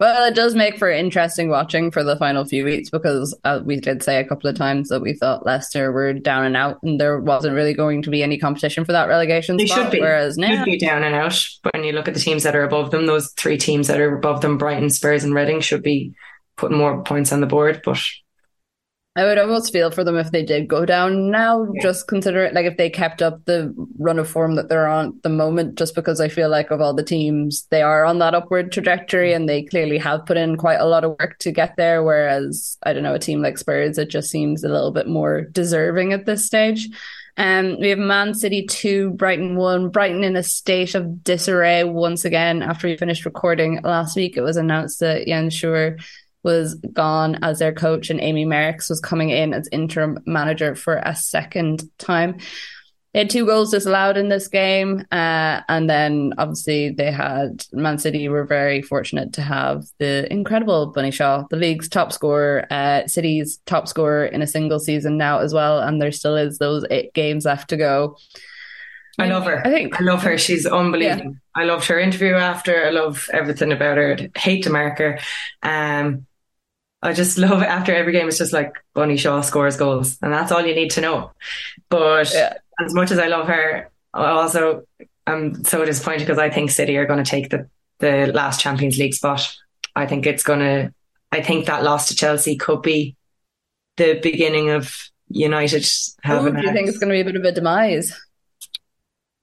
Well, 0.00 0.26
it 0.26 0.34
does 0.34 0.56
make 0.56 0.78
for 0.78 0.90
interesting 0.90 1.48
watching 1.48 1.92
for 1.92 2.02
the 2.02 2.16
final 2.16 2.44
few 2.44 2.64
weeks 2.64 2.90
because 2.90 3.38
uh, 3.44 3.60
we 3.64 3.78
did 3.78 4.02
say 4.02 4.18
a 4.18 4.24
couple 4.24 4.50
of 4.50 4.56
times 4.56 4.88
that 4.88 5.00
we 5.00 5.12
thought 5.12 5.46
Leicester 5.46 5.92
were 5.92 6.12
down 6.12 6.44
and 6.44 6.56
out, 6.56 6.78
and 6.82 7.00
there 7.00 7.20
wasn't 7.20 7.54
really 7.54 7.72
going 7.72 8.02
to 8.02 8.10
be 8.10 8.22
any 8.22 8.36
competition 8.36 8.84
for 8.84 8.90
that 8.90 9.08
relegation 9.08 9.56
they 9.56 9.66
spot. 9.66 9.84
Should 9.84 9.92
be. 9.92 10.00
Whereas 10.00 10.36
now, 10.36 10.56
should 10.56 10.64
be 10.64 10.78
down 10.78 11.04
and 11.04 11.14
out. 11.14 11.40
But 11.62 11.74
when 11.74 11.84
you 11.84 11.92
look 11.92 12.08
at 12.08 12.14
the 12.14 12.20
teams 12.20 12.42
that 12.42 12.56
are 12.56 12.64
above 12.64 12.90
them, 12.90 13.06
those 13.06 13.30
three 13.36 13.58
teams 13.58 13.86
that 13.86 14.00
are 14.00 14.16
above 14.16 14.40
them, 14.40 14.58
Brighton, 14.58 14.90
Spurs, 14.90 15.22
and 15.22 15.34
Reading, 15.34 15.60
should 15.60 15.84
be 15.84 16.14
putting 16.56 16.78
more 16.78 17.04
points 17.04 17.32
on 17.32 17.40
the 17.40 17.46
board. 17.46 17.82
But 17.84 18.02
I 19.14 19.24
would 19.24 19.36
almost 19.36 19.72
feel 19.72 19.90
for 19.90 20.04
them 20.04 20.16
if 20.16 20.30
they 20.30 20.42
did 20.42 20.68
go 20.68 20.86
down 20.86 21.30
now. 21.30 21.68
Yeah. 21.74 21.82
Just 21.82 22.08
consider 22.08 22.44
it 22.44 22.54
like 22.54 22.64
if 22.64 22.78
they 22.78 22.88
kept 22.88 23.20
up 23.20 23.44
the 23.44 23.74
run 23.98 24.18
of 24.18 24.26
form 24.26 24.54
that 24.54 24.70
they're 24.70 24.88
on 24.88 25.08
at 25.08 25.22
the 25.22 25.28
moment, 25.28 25.76
just 25.76 25.94
because 25.94 26.18
I 26.18 26.28
feel 26.28 26.48
like 26.48 26.70
of 26.70 26.80
all 26.80 26.94
the 26.94 27.02
teams, 27.02 27.66
they 27.70 27.82
are 27.82 28.06
on 28.06 28.20
that 28.20 28.34
upward 28.34 28.72
trajectory 28.72 29.34
and 29.34 29.46
they 29.46 29.64
clearly 29.64 29.98
have 29.98 30.24
put 30.24 30.38
in 30.38 30.56
quite 30.56 30.80
a 30.80 30.86
lot 30.86 31.04
of 31.04 31.16
work 31.20 31.38
to 31.40 31.52
get 31.52 31.76
there. 31.76 32.02
Whereas, 32.02 32.78
I 32.84 32.94
don't 32.94 33.02
know, 33.02 33.14
a 33.14 33.18
team 33.18 33.42
like 33.42 33.58
Spurs, 33.58 33.98
it 33.98 34.08
just 34.08 34.30
seems 34.30 34.64
a 34.64 34.70
little 34.70 34.92
bit 34.92 35.06
more 35.06 35.42
deserving 35.42 36.14
at 36.14 36.24
this 36.24 36.46
stage. 36.46 36.88
Um, 37.36 37.78
we 37.80 37.88
have 37.88 37.98
Man 37.98 38.34
City 38.34 38.66
2, 38.66 39.10
Brighton 39.10 39.56
1. 39.56 39.88
Brighton 39.90 40.24
in 40.24 40.36
a 40.36 40.42
state 40.42 40.94
of 40.94 41.22
disarray 41.24 41.84
once 41.84 42.24
again 42.24 42.62
after 42.62 42.88
we 42.88 42.96
finished 42.96 43.24
recording 43.24 43.80
last 43.82 44.16
week. 44.16 44.36
It 44.36 44.42
was 44.42 44.56
announced 44.56 45.00
that 45.00 45.26
Jens 45.26 45.54
Scheuer 45.54 45.98
was 46.42 46.74
gone 46.92 47.38
as 47.42 47.58
their 47.58 47.72
coach 47.72 48.10
and 48.10 48.20
Amy 48.20 48.44
Merricks 48.44 48.88
was 48.88 49.00
coming 49.00 49.30
in 49.30 49.54
as 49.54 49.68
interim 49.72 50.18
manager 50.26 50.74
for 50.74 50.96
a 51.04 51.14
second 51.14 51.84
time. 51.98 52.38
They 53.12 53.20
had 53.20 53.30
two 53.30 53.44
goals 53.44 53.70
disallowed 53.70 54.16
in 54.16 54.28
this 54.28 54.48
game. 54.48 55.04
Uh, 55.12 55.60
and 55.68 55.88
then 55.88 56.32
obviously 56.38 56.90
they 56.90 57.12
had 57.12 57.64
Man 57.72 57.98
City 57.98 58.28
were 58.28 58.44
very 58.44 58.80
fortunate 58.80 59.34
to 59.34 59.42
have 59.42 59.84
the 59.98 60.30
incredible 60.32 60.86
Bunny 60.86 61.10
Shaw, 61.10 61.44
the 61.50 61.56
league's 61.56 61.90
top 61.90 62.12
scorer, 62.12 62.66
uh, 62.70 63.06
City's 63.06 63.58
top 63.66 63.86
scorer 63.86 64.24
in 64.24 64.40
a 64.40 64.46
single 64.46 64.80
season 64.80 65.18
now 65.18 65.40
as 65.40 65.52
well. 65.52 65.80
And 65.80 66.00
there 66.00 66.12
still 66.12 66.36
is 66.36 66.56
those 66.56 66.86
eight 66.90 67.12
games 67.12 67.44
left 67.44 67.68
to 67.68 67.76
go. 67.76 68.16
I 69.18 69.26
love 69.28 69.44
her. 69.44 69.64
I 69.66 69.70
think 69.70 70.00
I 70.00 70.04
love 70.04 70.22
her. 70.22 70.38
She's 70.38 70.64
unbelievable. 70.64 71.32
Yeah. 71.32 71.62
I 71.62 71.64
loved 71.64 71.86
her 71.88 71.98
interview 71.98 72.34
after. 72.34 72.86
I 72.86 72.90
love 72.90 73.28
everything 73.30 73.70
about 73.70 73.98
her. 73.98 74.12
I'd 74.12 74.30
hate 74.34 74.64
to 74.64 74.70
mark 74.70 74.98
her. 74.98 75.18
Um, 75.62 76.26
I 77.02 77.12
just 77.12 77.38
love 77.46 77.62
it. 77.62 77.66
After 77.66 77.94
every 77.94 78.12
game, 78.12 78.28
it's 78.28 78.38
just 78.38 78.52
like 78.52 78.74
Bunny 78.94 79.16
Shaw 79.16 79.40
scores 79.40 79.76
goals, 79.76 80.18
and 80.22 80.32
that's 80.32 80.52
all 80.52 80.64
you 80.64 80.74
need 80.74 80.90
to 80.92 81.00
know. 81.00 81.32
But 81.88 82.32
yeah. 82.32 82.54
as 82.80 82.94
much 82.94 83.10
as 83.10 83.18
I 83.18 83.26
love 83.26 83.48
her, 83.48 83.90
I 84.14 84.26
also 84.26 84.84
I'm 85.26 85.64
so 85.64 85.84
disappointed 85.84 86.20
because 86.20 86.38
I 86.38 86.50
think 86.50 86.70
City 86.70 86.96
are 86.96 87.06
going 87.06 87.22
to 87.22 87.30
take 87.30 87.50
the 87.50 87.68
the 87.98 88.30
last 88.34 88.60
Champions 88.60 88.98
League 88.98 89.14
spot. 89.14 89.56
I 89.94 90.06
think 90.06 90.26
it's 90.26 90.42
going 90.42 90.60
to. 90.60 90.94
I 91.30 91.40
think 91.40 91.66
that 91.66 91.82
loss 91.82 92.08
to 92.08 92.14
Chelsea 92.14 92.56
could 92.56 92.82
be 92.82 93.16
the 93.96 94.18
beginning 94.22 94.70
of 94.70 95.10
United 95.28 95.86
having. 96.22 96.54
Do 96.54 96.62
you 96.62 96.72
think 96.72 96.88
it's 96.88 96.98
going 96.98 97.08
to 97.08 97.14
be 97.14 97.20
a 97.20 97.24
bit 97.24 97.36
of 97.36 97.44
a 97.44 97.52
demise? 97.52 98.18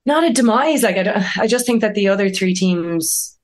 Not 0.06 0.24
a 0.24 0.32
demise. 0.32 0.82
Like 0.82 0.96
I, 0.96 1.02
don't, 1.02 1.38
I 1.38 1.46
just 1.46 1.66
think 1.66 1.80
that 1.80 1.94
the 1.94 2.08
other 2.08 2.30
three 2.30 2.54
teams 2.54 3.38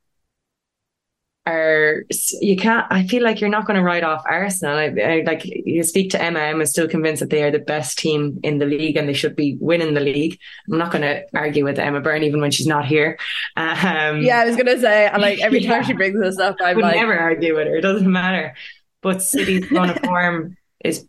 are 1.47 2.05
you 2.41 2.57
can't 2.57 2.87
I 2.91 3.07
feel 3.07 3.23
like 3.23 3.41
you're 3.41 3.51
not 3.51 3.67
going 3.67 3.77
to 3.77 3.83
write 3.83 4.03
off 4.03 4.25
Arsenal. 4.27 4.77
I, 4.77 4.87
I, 5.01 5.23
like 5.25 5.43
you 5.45 5.83
speak 5.85 6.11
to 6.11 6.23
Emma 6.23 6.41
I'm 6.41 6.65
still 6.67 6.89
convinced 6.89 7.21
that 7.21 7.31
they 7.31 7.45
are 7.45 7.53
the 7.53 7.61
best 7.61 7.99
team 7.99 8.41
in 8.43 8.59
the 8.59 8.67
league 8.67 8.97
and 8.97 9.09
they 9.09 9.13
should 9.13 9.37
be 9.37 9.57
winning 9.61 9.95
the 9.95 10.01
league. 10.01 10.39
I'm 10.71 10.79
not 10.79 10.91
going 10.91 11.03
to 11.03 11.25
argue 11.35 11.65
with 11.65 11.79
Emma 11.79 12.01
Byrne 12.01 12.25
even 12.25 12.41
when 12.41 12.51
she's 12.51 12.67
not 12.67 12.85
here. 12.85 13.17
Um, 13.57 14.23
yeah 14.23 14.41
I 14.41 14.47
was 14.47 14.57
going 14.57 14.67
to 14.67 14.81
say 14.81 15.11
like 15.17 15.41
every 15.41 15.61
yeah, 15.61 15.75
time 15.75 15.85
she 15.85 15.93
brings 16.01 16.21
this 16.21 16.39
up 16.39 16.57
I'm 16.61 16.77
would 16.77 16.83
like 16.83 16.97
never 16.97 17.17
argue 17.17 17.55
with 17.55 17.69
her 17.69 17.77
it 17.77 17.83
doesn't 17.83 18.11
matter. 18.11 18.55
But 19.01 19.23
City's 19.23 19.71
run 19.71 19.91
of 19.91 20.01
form 20.01 20.57
is 20.85 21.07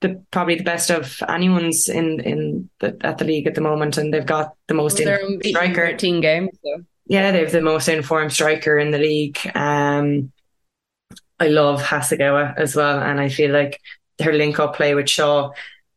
the 0.00 0.22
probably 0.30 0.56
the 0.56 0.64
best 0.64 0.90
of 0.90 1.22
anyone's 1.28 1.88
in 1.88 2.20
in 2.20 2.70
the, 2.80 2.96
at 3.00 3.18
the 3.18 3.24
league 3.24 3.46
at 3.46 3.54
the 3.54 3.60
moment 3.60 3.96
and 3.96 4.12
they've 4.12 4.26
got 4.26 4.54
the 4.68 4.74
most 4.74 4.98
well, 4.98 5.18
in 5.18 5.42
striker. 5.42 5.86
13 5.86 6.20
games 6.20 6.50
so 6.62 6.84
yeah, 7.10 7.32
they 7.32 7.40
have 7.40 7.50
the 7.50 7.60
most 7.60 7.88
informed 7.88 8.32
striker 8.32 8.78
in 8.78 8.92
the 8.92 8.98
league. 8.98 9.36
Um, 9.56 10.30
I 11.40 11.48
love 11.48 11.82
Hasegawa 11.82 12.56
as 12.56 12.76
well, 12.76 13.00
and 13.00 13.18
I 13.20 13.28
feel 13.28 13.50
like 13.50 13.80
her 14.22 14.32
link 14.32 14.60
up 14.60 14.76
play 14.76 14.94
with 14.94 15.08
Shaw. 15.08 15.50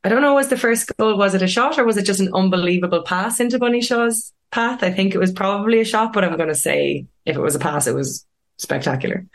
I 0.04 0.10
don't 0.10 0.24
know, 0.24 0.34
was 0.34 0.48
the 0.48 0.58
first 0.58 0.92
goal 0.98 1.16
was 1.16 1.36
it 1.36 1.44
a 1.44 1.48
shot 1.48 1.78
or 1.78 1.86
was 1.86 1.98
it 1.98 2.08
just 2.08 2.20
an 2.20 2.34
unbelievable 2.34 3.04
pass 3.04 3.40
into 3.40 3.60
Bunny 3.60 3.80
Shaw's 3.80 4.34
path? 4.50 4.82
I 4.82 4.90
think 4.92 5.14
it 5.14 5.20
was 5.20 5.32
probably 5.32 5.80
a 5.80 5.86
shot, 5.86 6.14
but 6.14 6.24
I'm 6.24 6.36
going 6.36 6.50
to 6.50 6.56
say 6.56 7.06
if 7.26 7.36
it 7.36 7.42
was 7.42 7.54
a 7.54 7.60
pass, 7.60 7.86
it 7.86 7.94
was 7.94 8.26
spectacular 8.58 9.28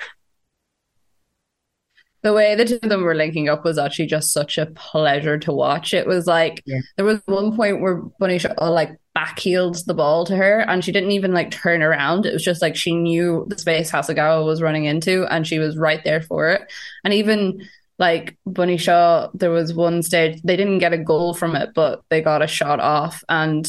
the 2.22 2.32
way 2.32 2.54
the 2.54 2.64
two 2.64 2.78
of 2.82 2.88
them 2.88 3.02
were 3.02 3.14
linking 3.14 3.48
up 3.48 3.64
was 3.64 3.78
actually 3.78 4.06
just 4.06 4.32
such 4.32 4.58
a 4.58 4.66
pleasure 4.66 5.38
to 5.38 5.52
watch. 5.52 5.94
It 5.94 6.06
was 6.06 6.26
like 6.26 6.62
yeah. 6.66 6.80
there 6.96 7.04
was 7.04 7.20
one 7.26 7.54
point 7.56 7.80
where 7.80 8.02
Bunny 8.18 8.38
Shaw 8.38 8.54
uh, 8.58 8.70
like 8.70 8.98
backheeled 9.16 9.84
the 9.84 9.94
ball 9.94 10.24
to 10.26 10.36
her 10.36 10.60
and 10.60 10.84
she 10.84 10.92
didn't 10.92 11.12
even 11.12 11.32
like 11.32 11.50
turn 11.50 11.82
around. 11.82 12.26
It 12.26 12.32
was 12.32 12.44
just 12.44 12.62
like 12.62 12.76
she 12.76 12.94
knew 12.94 13.46
the 13.48 13.58
space 13.58 13.90
Hasegawa 13.90 14.44
was 14.44 14.62
running 14.62 14.84
into 14.84 15.26
and 15.26 15.46
she 15.46 15.58
was 15.58 15.76
right 15.76 16.02
there 16.04 16.22
for 16.22 16.50
it. 16.50 16.70
And 17.04 17.14
even 17.14 17.66
like 17.98 18.36
Bunny 18.46 18.76
Shaw, 18.76 19.28
there 19.34 19.50
was 19.50 19.74
one 19.74 20.02
stage 20.02 20.40
they 20.42 20.56
didn't 20.56 20.78
get 20.78 20.92
a 20.92 20.98
goal 20.98 21.34
from 21.34 21.56
it, 21.56 21.70
but 21.74 22.02
they 22.10 22.20
got 22.20 22.42
a 22.42 22.46
shot 22.46 22.80
off 22.80 23.22
and 23.28 23.66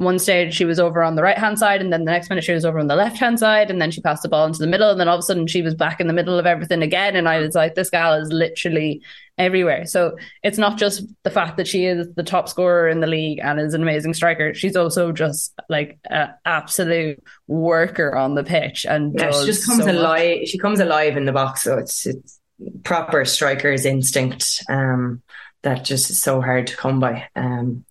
one 0.00 0.18
stage 0.18 0.54
she 0.54 0.64
was 0.64 0.80
over 0.80 1.02
on 1.02 1.14
the 1.14 1.22
right 1.22 1.36
hand 1.36 1.58
side, 1.58 1.82
and 1.82 1.92
then 1.92 2.06
the 2.06 2.10
next 2.10 2.30
minute 2.30 2.42
she 2.42 2.54
was 2.54 2.64
over 2.64 2.78
on 2.78 2.86
the 2.86 2.96
left 2.96 3.18
hand 3.18 3.38
side, 3.38 3.70
and 3.70 3.82
then 3.82 3.90
she 3.90 4.00
passed 4.00 4.22
the 4.22 4.30
ball 4.30 4.46
into 4.46 4.58
the 4.58 4.66
middle, 4.66 4.90
and 4.90 4.98
then 4.98 5.08
all 5.08 5.16
of 5.16 5.20
a 5.20 5.22
sudden 5.22 5.46
she 5.46 5.60
was 5.60 5.74
back 5.74 6.00
in 6.00 6.06
the 6.06 6.14
middle 6.14 6.38
of 6.38 6.46
everything 6.46 6.82
again. 6.82 7.16
And 7.16 7.28
I 7.28 7.38
was 7.38 7.54
like, 7.54 7.74
this 7.74 7.90
gal 7.90 8.14
is 8.14 8.32
literally 8.32 9.02
everywhere. 9.36 9.84
So 9.84 10.16
it's 10.42 10.56
not 10.56 10.78
just 10.78 11.04
the 11.22 11.30
fact 11.30 11.58
that 11.58 11.68
she 11.68 11.84
is 11.84 12.08
the 12.14 12.22
top 12.22 12.48
scorer 12.48 12.88
in 12.88 13.00
the 13.00 13.06
league 13.06 13.40
and 13.42 13.60
is 13.60 13.74
an 13.74 13.82
amazing 13.82 14.14
striker. 14.14 14.54
She's 14.54 14.76
also 14.76 15.12
just 15.12 15.52
like 15.68 15.98
an 16.08 16.30
absolute 16.46 17.22
worker 17.46 18.16
on 18.16 18.34
the 18.34 18.44
pitch, 18.44 18.86
and 18.86 19.14
yeah, 19.18 19.32
she 19.32 19.44
just 19.44 19.66
comes 19.66 19.84
so 19.84 19.92
alive. 19.92 20.38
Much. 20.40 20.48
She 20.48 20.58
comes 20.58 20.80
alive 20.80 21.18
in 21.18 21.26
the 21.26 21.32
box, 21.32 21.62
so 21.62 21.76
it's 21.76 22.06
it's 22.06 22.40
proper 22.84 23.26
striker's 23.26 23.84
instinct. 23.84 24.64
Um, 24.70 25.20
that 25.62 25.84
just 25.84 26.08
is 26.08 26.22
so 26.22 26.40
hard 26.40 26.68
to 26.68 26.76
come 26.76 27.00
by. 27.00 27.28
Um, 27.36 27.84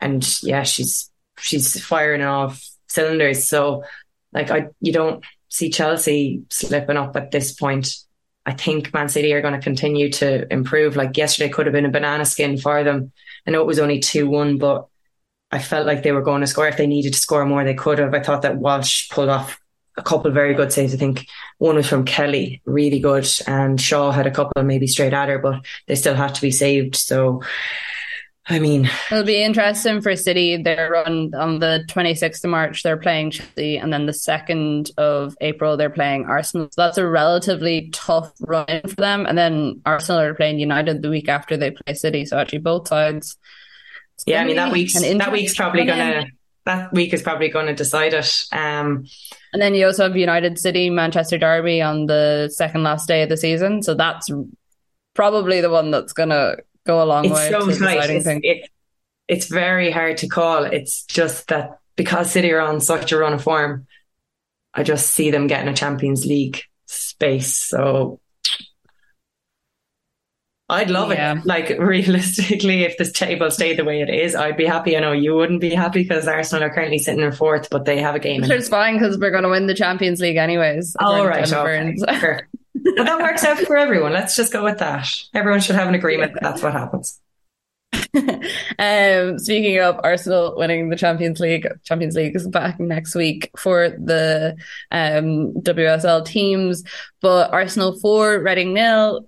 and 0.00 0.26
yeah, 0.42 0.62
she's 0.62 1.09
she's 1.40 1.82
firing 1.84 2.22
off 2.22 2.64
cylinders. 2.88 3.44
So 3.44 3.84
like 4.32 4.50
I 4.50 4.68
you 4.80 4.92
don't 4.92 5.24
see 5.48 5.70
Chelsea 5.70 6.42
slipping 6.50 6.96
up 6.96 7.16
at 7.16 7.30
this 7.30 7.52
point. 7.52 7.96
I 8.46 8.52
think 8.52 8.94
Man 8.94 9.08
City 9.08 9.32
are 9.32 9.42
going 9.42 9.54
to 9.54 9.60
continue 9.60 10.10
to 10.12 10.50
improve. 10.52 10.96
Like 10.96 11.16
yesterday 11.16 11.50
could 11.50 11.66
have 11.66 11.72
been 11.72 11.84
a 11.84 11.90
banana 11.90 12.24
skin 12.24 12.56
for 12.56 12.82
them. 12.82 13.12
I 13.46 13.50
know 13.50 13.60
it 13.60 13.66
was 13.66 13.78
only 13.78 13.98
2 13.98 14.28
1, 14.28 14.58
but 14.58 14.86
I 15.50 15.58
felt 15.58 15.86
like 15.86 16.02
they 16.02 16.12
were 16.12 16.22
going 16.22 16.40
to 16.40 16.46
score. 16.46 16.68
If 16.68 16.76
they 16.76 16.86
needed 16.86 17.12
to 17.12 17.18
score 17.18 17.44
more, 17.44 17.64
they 17.64 17.74
could 17.74 17.98
have. 17.98 18.14
I 18.14 18.20
thought 18.20 18.42
that 18.42 18.56
Walsh 18.56 19.08
pulled 19.10 19.28
off 19.28 19.58
a 19.96 20.02
couple 20.02 20.28
of 20.28 20.34
very 20.34 20.54
good 20.54 20.72
saves. 20.72 20.94
I 20.94 20.96
think 20.96 21.26
one 21.58 21.76
was 21.76 21.88
from 21.88 22.04
Kelly, 22.04 22.62
really 22.64 23.00
good, 23.00 23.28
and 23.46 23.80
Shaw 23.80 24.12
had 24.12 24.26
a 24.26 24.30
couple 24.30 24.62
maybe 24.62 24.86
straight 24.86 25.12
at 25.12 25.28
her, 25.28 25.38
but 25.38 25.64
they 25.86 25.96
still 25.96 26.14
had 26.14 26.34
to 26.36 26.40
be 26.40 26.50
saved. 26.50 26.94
So 26.94 27.42
I 28.50 28.58
mean, 28.58 28.90
it'll 29.10 29.24
be 29.24 29.42
interesting 29.42 30.00
for 30.00 30.16
City. 30.16 30.60
They're 30.60 30.96
on 30.96 31.34
on 31.34 31.60
the 31.60 31.84
26th 31.88 32.42
of 32.42 32.50
March. 32.50 32.82
They're 32.82 32.96
playing 32.96 33.30
Chelsea, 33.30 33.76
and 33.76 33.92
then 33.92 34.06
the 34.06 34.12
2nd 34.12 34.90
of 34.98 35.36
April 35.40 35.76
they're 35.76 35.88
playing 35.88 36.24
Arsenal. 36.24 36.68
So 36.72 36.82
that's 36.82 36.98
a 36.98 37.06
relatively 37.06 37.90
tough 37.92 38.32
run 38.40 38.82
for 38.88 38.96
them. 38.96 39.24
And 39.26 39.38
then 39.38 39.80
Arsenal 39.86 40.20
are 40.20 40.34
playing 40.34 40.58
United 40.58 41.00
the 41.00 41.10
week 41.10 41.28
after 41.28 41.56
they 41.56 41.70
play 41.70 41.94
City. 41.94 42.24
So 42.24 42.38
actually, 42.38 42.58
both 42.58 42.88
sides. 42.88 43.36
Yeah, 44.26 44.42
I 44.42 44.44
mean 44.44 44.56
that 44.56 44.72
week's 44.72 44.94
that 45.00 45.32
week's 45.32 45.54
probably 45.54 45.84
gonna 45.84 46.26
that 46.66 46.92
week 46.92 47.14
is 47.14 47.22
probably 47.22 47.48
going 47.48 47.66
to 47.66 47.74
decide 47.74 48.14
it. 48.14 48.44
Um, 48.52 49.06
and 49.52 49.62
then 49.62 49.74
you 49.74 49.86
also 49.86 50.04
have 50.04 50.16
United 50.16 50.58
City 50.58 50.90
Manchester 50.90 51.38
Derby 51.38 51.80
on 51.80 52.06
the 52.06 52.50
second 52.52 52.82
last 52.82 53.06
day 53.06 53.22
of 53.22 53.28
the 53.28 53.36
season. 53.36 53.82
So 53.82 53.94
that's 53.94 54.28
probably 55.14 55.60
the 55.60 55.70
one 55.70 55.90
that's 55.90 56.12
gonna 56.12 56.56
go 56.86 57.02
a 57.02 57.04
long 57.04 57.24
it's 57.24 57.34
way. 57.34 57.50
So 57.50 57.70
tight. 57.72 58.10
It's, 58.10 58.26
it, 58.26 58.70
it's 59.28 59.46
very 59.46 59.90
hard 59.90 60.18
to 60.18 60.28
call. 60.28 60.64
It's 60.64 61.04
just 61.04 61.48
that 61.48 61.78
because 61.96 62.30
City 62.30 62.52
are 62.52 62.60
on 62.60 62.80
such 62.80 63.12
a 63.12 63.18
run 63.18 63.32
of 63.32 63.42
form, 63.42 63.86
I 64.74 64.82
just 64.82 65.10
see 65.10 65.30
them 65.30 65.46
getting 65.46 65.68
a 65.68 65.74
Champions 65.74 66.24
League 66.26 66.62
space. 66.86 67.56
So 67.56 68.20
I'd 70.70 70.90
love 70.90 71.10
yeah. 71.10 71.38
it. 71.38 71.46
Like 71.46 71.68
realistically, 71.78 72.84
if 72.84 72.96
this 72.96 73.12
table 73.12 73.50
stayed 73.50 73.76
the 73.76 73.84
way 73.84 74.00
it 74.00 74.08
is, 74.08 74.34
I'd 74.34 74.56
be 74.56 74.66
happy. 74.66 74.96
I 74.96 75.00
know 75.00 75.12
you 75.12 75.34
wouldn't 75.34 75.60
be 75.60 75.74
happy 75.74 76.02
because 76.02 76.28
Arsenal 76.28 76.64
are 76.64 76.72
currently 76.72 76.98
sitting 76.98 77.22
in 77.24 77.32
fourth, 77.32 77.68
but 77.70 77.84
they 77.84 78.00
have 78.00 78.14
a 78.14 78.20
game. 78.20 78.44
Sure 78.44 78.56
it's 78.56 78.68
fine 78.68 78.94
because 78.94 79.18
we're 79.18 79.32
going 79.32 79.42
to 79.42 79.48
win 79.48 79.66
the 79.66 79.74
Champions 79.74 80.20
League 80.20 80.36
anyways. 80.36 80.96
All 81.00 81.26
right, 81.26 81.52
okay. 81.52 81.96
sure. 81.96 82.48
well, 82.74 83.04
that 83.04 83.20
works 83.20 83.44
out 83.44 83.58
for 83.58 83.76
everyone. 83.76 84.12
Let's 84.12 84.36
just 84.36 84.52
go 84.52 84.64
with 84.64 84.78
that. 84.78 85.08
Everyone 85.34 85.60
should 85.60 85.76
have 85.76 85.88
an 85.88 85.94
agreement 85.94 86.34
that 86.34 86.42
that's 86.42 86.62
what 86.62 86.72
happens. 86.72 87.20
um, 88.78 89.38
speaking 89.38 89.78
of 89.80 90.00
Arsenal 90.02 90.54
winning 90.56 90.88
the 90.88 90.96
Champions 90.96 91.40
League, 91.40 91.66
Champions 91.84 92.14
League 92.14 92.34
is 92.36 92.46
back 92.48 92.78
next 92.78 93.14
week 93.14 93.50
for 93.56 93.90
the 93.90 94.56
um, 94.90 95.52
WSL 95.54 96.24
teams. 96.24 96.84
But 97.20 97.52
Arsenal 97.52 97.98
four, 97.98 98.40
Reading 98.40 98.74
nil. 98.74 99.26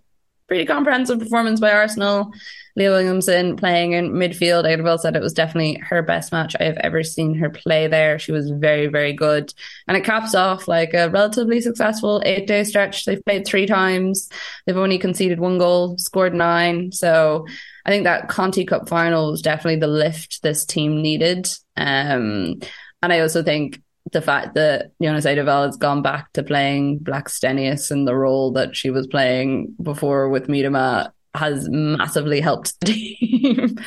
Pretty 0.48 0.66
comprehensive 0.66 1.18
performance 1.18 1.60
by 1.60 1.72
Arsenal. 1.72 2.32
Leah 2.76 2.90
Williamson 2.90 3.56
playing 3.56 3.92
in 3.92 4.12
midfield. 4.12 4.64
Eidevall 4.64 4.98
said 4.98 5.16
it 5.16 5.22
was 5.22 5.32
definitely 5.32 5.80
her 5.82 6.02
best 6.02 6.32
match 6.32 6.56
I 6.58 6.64
have 6.64 6.78
ever 6.78 7.02
seen 7.02 7.34
her 7.34 7.50
play 7.50 7.86
there. 7.86 8.18
She 8.18 8.32
was 8.32 8.50
very, 8.50 8.86
very 8.86 9.12
good. 9.12 9.52
And 9.88 9.96
it 9.96 10.04
caps 10.04 10.34
off 10.34 10.68
like 10.68 10.94
a 10.94 11.10
relatively 11.10 11.60
successful 11.60 12.22
eight 12.24 12.46
day 12.46 12.64
stretch. 12.64 13.04
They've 13.04 13.24
played 13.24 13.46
three 13.46 13.66
times. 13.66 14.28
They've 14.66 14.76
only 14.76 14.98
conceded 14.98 15.40
one 15.40 15.58
goal, 15.58 15.98
scored 15.98 16.34
nine. 16.34 16.92
So 16.92 17.46
I 17.84 17.90
think 17.90 18.04
that 18.04 18.28
Conti 18.28 18.64
Cup 18.64 18.88
final 18.88 19.32
was 19.32 19.42
definitely 19.42 19.80
the 19.80 19.88
lift 19.88 20.42
this 20.42 20.64
team 20.64 21.02
needed. 21.02 21.48
Um, 21.76 22.60
and 23.02 23.12
I 23.12 23.20
also 23.20 23.42
think 23.42 23.82
the 24.12 24.22
fact 24.22 24.54
that 24.54 24.92
Jonas 25.00 25.26
Eidevall 25.26 25.66
has 25.66 25.76
gone 25.76 26.02
back 26.02 26.32
to 26.32 26.42
playing 26.42 27.00
Blackstenius 27.00 27.90
in 27.90 28.04
the 28.04 28.14
role 28.14 28.52
that 28.52 28.76
she 28.76 28.90
was 28.90 29.06
playing 29.06 29.74
before 29.82 30.28
with 30.28 30.48
Miedema 30.48 31.12
has 31.34 31.68
massively 31.68 32.40
helped 32.40 32.78
the 32.80 32.86
team. 32.86 33.78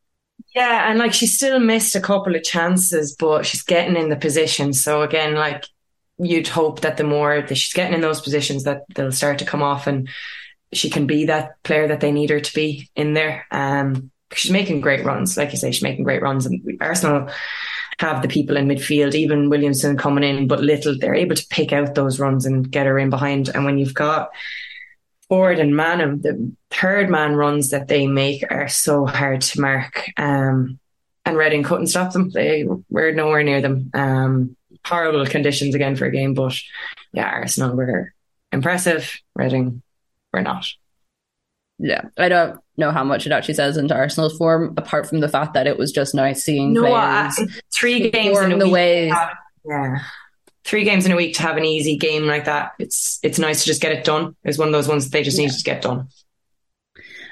yeah, 0.54 0.90
and 0.90 0.98
like 0.98 1.12
she 1.12 1.26
still 1.26 1.58
missed 1.58 1.96
a 1.96 2.00
couple 2.00 2.34
of 2.34 2.42
chances, 2.42 3.14
but 3.18 3.44
she's 3.44 3.62
getting 3.62 3.96
in 3.96 4.08
the 4.08 4.16
position. 4.16 4.72
So 4.72 5.02
again, 5.02 5.34
like 5.34 5.64
you'd 6.18 6.48
hope 6.48 6.80
that 6.80 6.96
the 6.96 7.04
more 7.04 7.42
that 7.42 7.54
she's 7.54 7.74
getting 7.74 7.94
in 7.94 8.00
those 8.00 8.20
positions, 8.20 8.64
that 8.64 8.82
they'll 8.94 9.12
start 9.12 9.38
to 9.40 9.44
come 9.44 9.62
off 9.62 9.86
and 9.86 10.08
she 10.72 10.90
can 10.90 11.06
be 11.06 11.26
that 11.26 11.62
player 11.62 11.88
that 11.88 12.00
they 12.00 12.12
need 12.12 12.30
her 12.30 12.40
to 12.40 12.54
be 12.54 12.90
in 12.96 13.14
there. 13.14 13.46
Um, 13.50 14.10
she's 14.32 14.50
making 14.50 14.80
great 14.80 15.04
runs, 15.04 15.36
like 15.36 15.52
you 15.52 15.58
say, 15.58 15.70
she's 15.70 15.82
making 15.82 16.04
great 16.04 16.22
runs, 16.22 16.46
and 16.46 16.60
Arsenal 16.80 17.28
have 18.00 18.22
the 18.22 18.28
people 18.28 18.56
in 18.56 18.66
midfield, 18.66 19.14
even 19.14 19.50
Williamson 19.50 19.96
coming 19.96 20.24
in, 20.24 20.48
but 20.48 20.60
little 20.60 20.98
they're 20.98 21.14
able 21.14 21.36
to 21.36 21.46
pick 21.48 21.72
out 21.72 21.94
those 21.94 22.18
runs 22.18 22.44
and 22.44 22.70
get 22.70 22.86
her 22.86 22.98
in 22.98 23.10
behind. 23.10 23.48
And 23.48 23.64
when 23.64 23.78
you've 23.78 23.94
got 23.94 24.30
Foord 25.30 25.60
and 25.60 25.72
Maanum, 25.72 26.22
the 26.22 26.52
third 26.70 27.08
man 27.08 27.34
runs 27.34 27.70
that 27.70 27.88
they 27.88 28.06
make 28.06 28.44
are 28.50 28.68
so 28.68 29.06
hard 29.06 29.40
to 29.40 29.60
mark. 29.60 30.04
Um, 30.16 30.78
and 31.24 31.36
Reading 31.36 31.62
couldn't 31.62 31.86
stop 31.86 32.12
them. 32.12 32.30
They 32.30 32.66
were 32.90 33.12
nowhere 33.12 33.42
near 33.42 33.60
them. 33.60 33.90
Um, 33.94 34.56
horrible 34.84 35.24
conditions 35.26 35.74
again 35.74 35.96
for 35.96 36.04
a 36.04 36.10
game, 36.10 36.34
but 36.34 36.54
yeah, 37.12 37.26
Arsenal 37.26 37.74
were 37.74 38.12
impressive. 38.52 39.18
Reading 39.34 39.82
were 40.32 40.42
not. 40.42 40.66
Yeah, 41.78 42.02
I 42.16 42.28
don't 42.28 42.60
know 42.76 42.92
how 42.92 43.04
much 43.04 43.26
it 43.26 43.32
actually 43.32 43.54
says 43.54 43.76
into 43.76 43.94
Arsenal's 43.94 44.36
form, 44.36 44.74
apart 44.76 45.08
from 45.08 45.20
the 45.20 45.28
fact 45.28 45.54
that 45.54 45.66
it 45.66 45.78
was 45.78 45.90
just 45.90 46.14
nice 46.14 46.44
seeing 46.44 46.72
no, 46.72 46.82
players 46.82 47.38
uh, 47.38 47.46
three 47.74 48.10
games 48.10 48.38
in 48.38 48.52
a 48.52 48.58
the 48.58 48.68
way. 48.68 49.08
Yeah, 49.66 49.98
three 50.64 50.84
games 50.84 51.06
in 51.06 51.12
a 51.12 51.16
week 51.16 51.34
to 51.36 51.42
have 51.42 51.56
an 51.56 51.64
easy 51.64 51.96
game 51.96 52.26
like 52.26 52.46
that. 52.46 52.72
It's 52.78 53.18
it's 53.22 53.38
nice 53.38 53.60
to 53.60 53.66
just 53.66 53.82
get 53.82 53.92
it 53.92 54.04
done. 54.04 54.34
It's 54.44 54.58
one 54.58 54.68
of 54.68 54.72
those 54.72 54.88
ones 54.88 55.04
that 55.04 55.12
they 55.12 55.22
just 55.22 55.38
yeah. 55.38 55.46
need 55.46 55.52
to 55.54 55.62
get 55.62 55.82
done. 55.82 56.08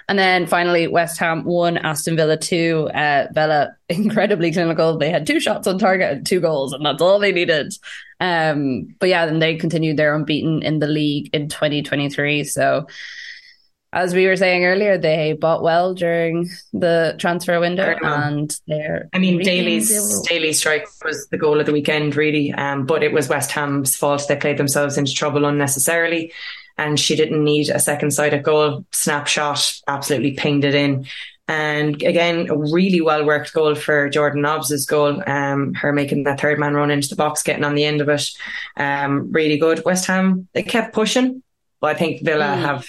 And 0.09 0.19
then 0.19 0.47
finally, 0.47 0.89
West 0.89 1.19
Ham 1.21 1.45
won, 1.45 1.79
Aston 1.79 2.17
Villa 2.17 2.37
two. 2.37 2.91
Uh, 2.95 3.29
Villa 3.33 3.77
incredibly 3.89 4.53
clinical. 4.53 4.99
They 4.99 5.11
had 5.11 5.27
two 5.27 5.41
shots 5.41 5.67
on 5.67 5.79
target 5.79 6.13
and 6.13 6.27
two 6.27 6.41
goals, 6.41 6.73
and 6.73 6.85
that's 6.85 7.03
all 7.03 7.19
they 7.19 7.33
needed. 7.33 7.73
Um, 8.21 8.95
but 9.01 9.09
yeah, 9.09 9.27
then 9.27 9.39
they 9.39 9.57
continued 9.57 9.97
their 9.97 10.15
unbeaten 10.15 10.63
in 10.63 10.79
the 10.79 10.87
league 10.87 11.31
in 11.33 11.49
2023. 11.49 12.45
So 12.45 12.87
as 13.93 14.15
we 14.15 14.27
were 14.27 14.37
saying 14.37 14.65
earlier, 14.65 14.97
they 14.97 15.35
bought 15.35 15.63
well 15.63 15.93
during 15.93 16.49
the 16.73 17.15
transfer 17.19 17.61
window, 17.61 17.95
and 18.03 18.57
they're. 18.67 19.09
I 19.13 19.19
mean, 19.19 19.39
Daly's 19.39 20.21
Daly 20.23 20.53
strike 20.55 20.87
was 21.05 21.29
the 21.29 21.37
goal 21.37 21.61
of 21.61 21.67
the 21.67 21.73
weekend, 21.73 22.17
really, 22.17 22.53
um, 22.53 22.87
but 22.87 23.03
it 23.03 23.13
was 23.13 23.29
West 23.29 23.51
Ham's 23.53 23.95
fault. 23.95 24.25
They 24.29 24.37
played 24.37 24.57
themselves 24.57 24.97
into 24.97 25.13
trouble 25.13 25.45
unnecessarily, 25.45 26.33
and 26.79 26.99
she 26.99 27.17
didn't 27.17 27.45
need 27.45 27.69
a 27.69 27.79
second 27.79 28.13
sided 28.13 28.43
goal. 28.43 28.87
Snapshot 28.93 29.81
absolutely 29.87 30.33
pinged 30.33 30.65
it 30.65 30.75
in. 30.75 31.07
And 31.49 32.03
again, 32.03 32.49
a 32.49 32.57
really 32.57 33.03
well 33.03 33.27
worked 33.27 33.53
goal 33.53 33.75
for 33.75 34.09
Jordan 34.09 34.41
Nobbs's 34.41 34.87
goal. 34.87 35.23
Um, 35.27 35.75
her 35.75 35.93
making 35.93 36.25
that 36.25 36.41
third 36.41 36.59
man 36.59 36.73
run 36.73 36.91
into 36.91 37.09
the 37.09 37.17
box, 37.17 37.43
getting 37.43 37.65
on 37.65 37.75
the 37.75 37.85
end 37.85 38.01
of 38.01 38.09
it. 38.09 38.31
Um, 38.79 39.31
really 39.33 39.59
good. 39.59 39.85
West 39.85 40.07
Ham, 40.07 40.49
they 40.55 40.63
kept 40.63 40.95
pushing, 40.95 41.43
but 41.81 41.95
I 41.95 41.99
think 41.99 42.25
Villa 42.25 42.45
mm. 42.45 42.61
have 42.63 42.89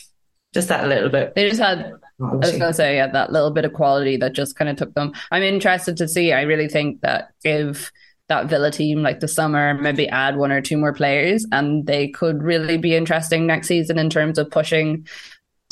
just 0.54 0.68
that 0.68 0.88
little 0.88 1.10
bit. 1.10 1.36
They 1.36 1.49
just 1.49 1.62
had. 1.62 1.93
I 2.22 2.36
was 2.36 2.51
going 2.51 2.62
to 2.62 2.74
say, 2.74 2.95
yeah, 2.95 3.08
that 3.08 3.32
little 3.32 3.51
bit 3.51 3.66
of 3.66 3.74
quality 3.74 4.18
that 4.18 4.34
just 4.34 4.56
kind 4.56 4.70
of 4.70 4.78
took 4.78 4.93
them. 4.93 5.14
I'm 5.32 5.43
interested 5.43 5.97
to 5.97 6.08
see. 6.08 6.32
I 6.32 6.43
really 6.43 6.68
think 6.68 7.01
that 7.01 7.32
if 7.43 7.91
that 8.30 8.47
Villa 8.47 8.72
team 8.72 9.01
like 9.01 9.20
the 9.20 9.28
summer, 9.28 9.74
maybe 9.74 10.08
add 10.08 10.38
one 10.38 10.51
or 10.51 10.62
two 10.62 10.78
more 10.78 10.93
players, 10.93 11.45
and 11.51 11.86
they 11.86 12.08
could 12.08 12.41
really 12.41 12.78
be 12.78 12.95
interesting 12.95 13.45
next 13.45 13.68
season 13.68 13.97
in 13.97 14.10
terms 14.10 14.38
of 14.38 14.49
pushing 14.49 15.08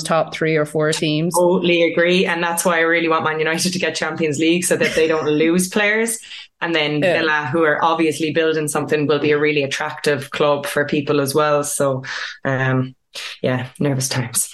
top 0.03 0.34
three 0.34 0.55
or 0.55 0.65
four 0.65 0.91
teams. 0.91 1.34
Totally 1.36 1.84
agree, 1.84 2.25
and 2.25 2.43
that's 2.43 2.65
why 2.65 2.77
I 2.77 2.82
really 2.82 3.07
want 3.07 3.23
Man 3.23 3.39
United 3.39 3.73
to 3.73 3.79
get 3.79 3.95
Champions 3.95 4.39
League 4.39 4.65
so 4.65 4.75
that 4.75 4.95
they 4.95 5.07
don't 5.07 5.27
lose 5.27 5.69
players. 5.69 6.19
And 6.59 6.75
then 6.75 6.99
yeah. 6.99 7.19
Villa, 7.19 7.49
who 7.51 7.63
are 7.63 7.84
obviously 7.84 8.32
building 8.32 8.67
something, 8.67 9.07
will 9.07 9.19
be 9.19 9.32
a 9.32 9.39
really 9.39 9.63
attractive 9.63 10.29
club 10.29 10.65
for 10.65 10.86
people 10.86 11.19
as 11.19 11.34
well. 11.34 11.63
So, 11.63 12.03
um, 12.45 12.95
yeah, 13.41 13.70
nervous 13.80 14.09
times. 14.09 14.49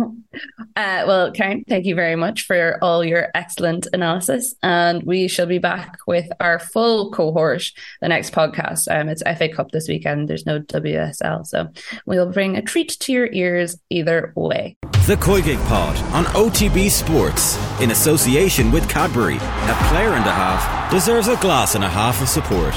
Uh, 0.00 1.02
well, 1.06 1.32
Karen, 1.32 1.64
thank 1.68 1.84
you 1.86 1.94
very 1.96 2.14
much 2.14 2.42
for 2.42 2.78
all 2.82 3.04
your 3.04 3.28
excellent 3.34 3.88
analysis. 3.92 4.54
And 4.62 5.02
we 5.02 5.26
shall 5.26 5.46
be 5.46 5.58
back 5.58 5.98
with 6.06 6.28
our 6.38 6.60
full 6.60 7.10
cohort 7.10 7.64
the 8.00 8.08
next 8.08 8.32
podcast. 8.32 8.86
Um, 8.88 9.08
it's 9.08 9.22
FA 9.22 9.48
Cup 9.48 9.72
this 9.72 9.88
weekend. 9.88 10.28
There's 10.28 10.46
no 10.46 10.60
WSL. 10.60 11.44
So 11.46 11.68
we'll 12.06 12.30
bring 12.30 12.56
a 12.56 12.62
treat 12.62 12.90
to 13.00 13.12
your 13.12 13.28
ears 13.32 13.76
either 13.90 14.32
way. 14.36 14.76
The 15.06 15.16
COYGIG 15.16 15.58
Pod 15.66 15.96
on 16.14 16.24
OTB 16.26 16.90
Sports 16.90 17.58
in 17.80 17.90
association 17.90 18.70
with 18.70 18.88
Cadbury. 18.88 19.36
A 19.36 19.88
player 19.88 20.10
and 20.10 20.26
a 20.26 20.32
half 20.32 20.90
deserves 20.92 21.26
a 21.26 21.36
glass 21.38 21.74
and 21.74 21.82
a 21.82 21.88
half 21.88 22.22
of 22.22 22.28
support. 22.28 22.74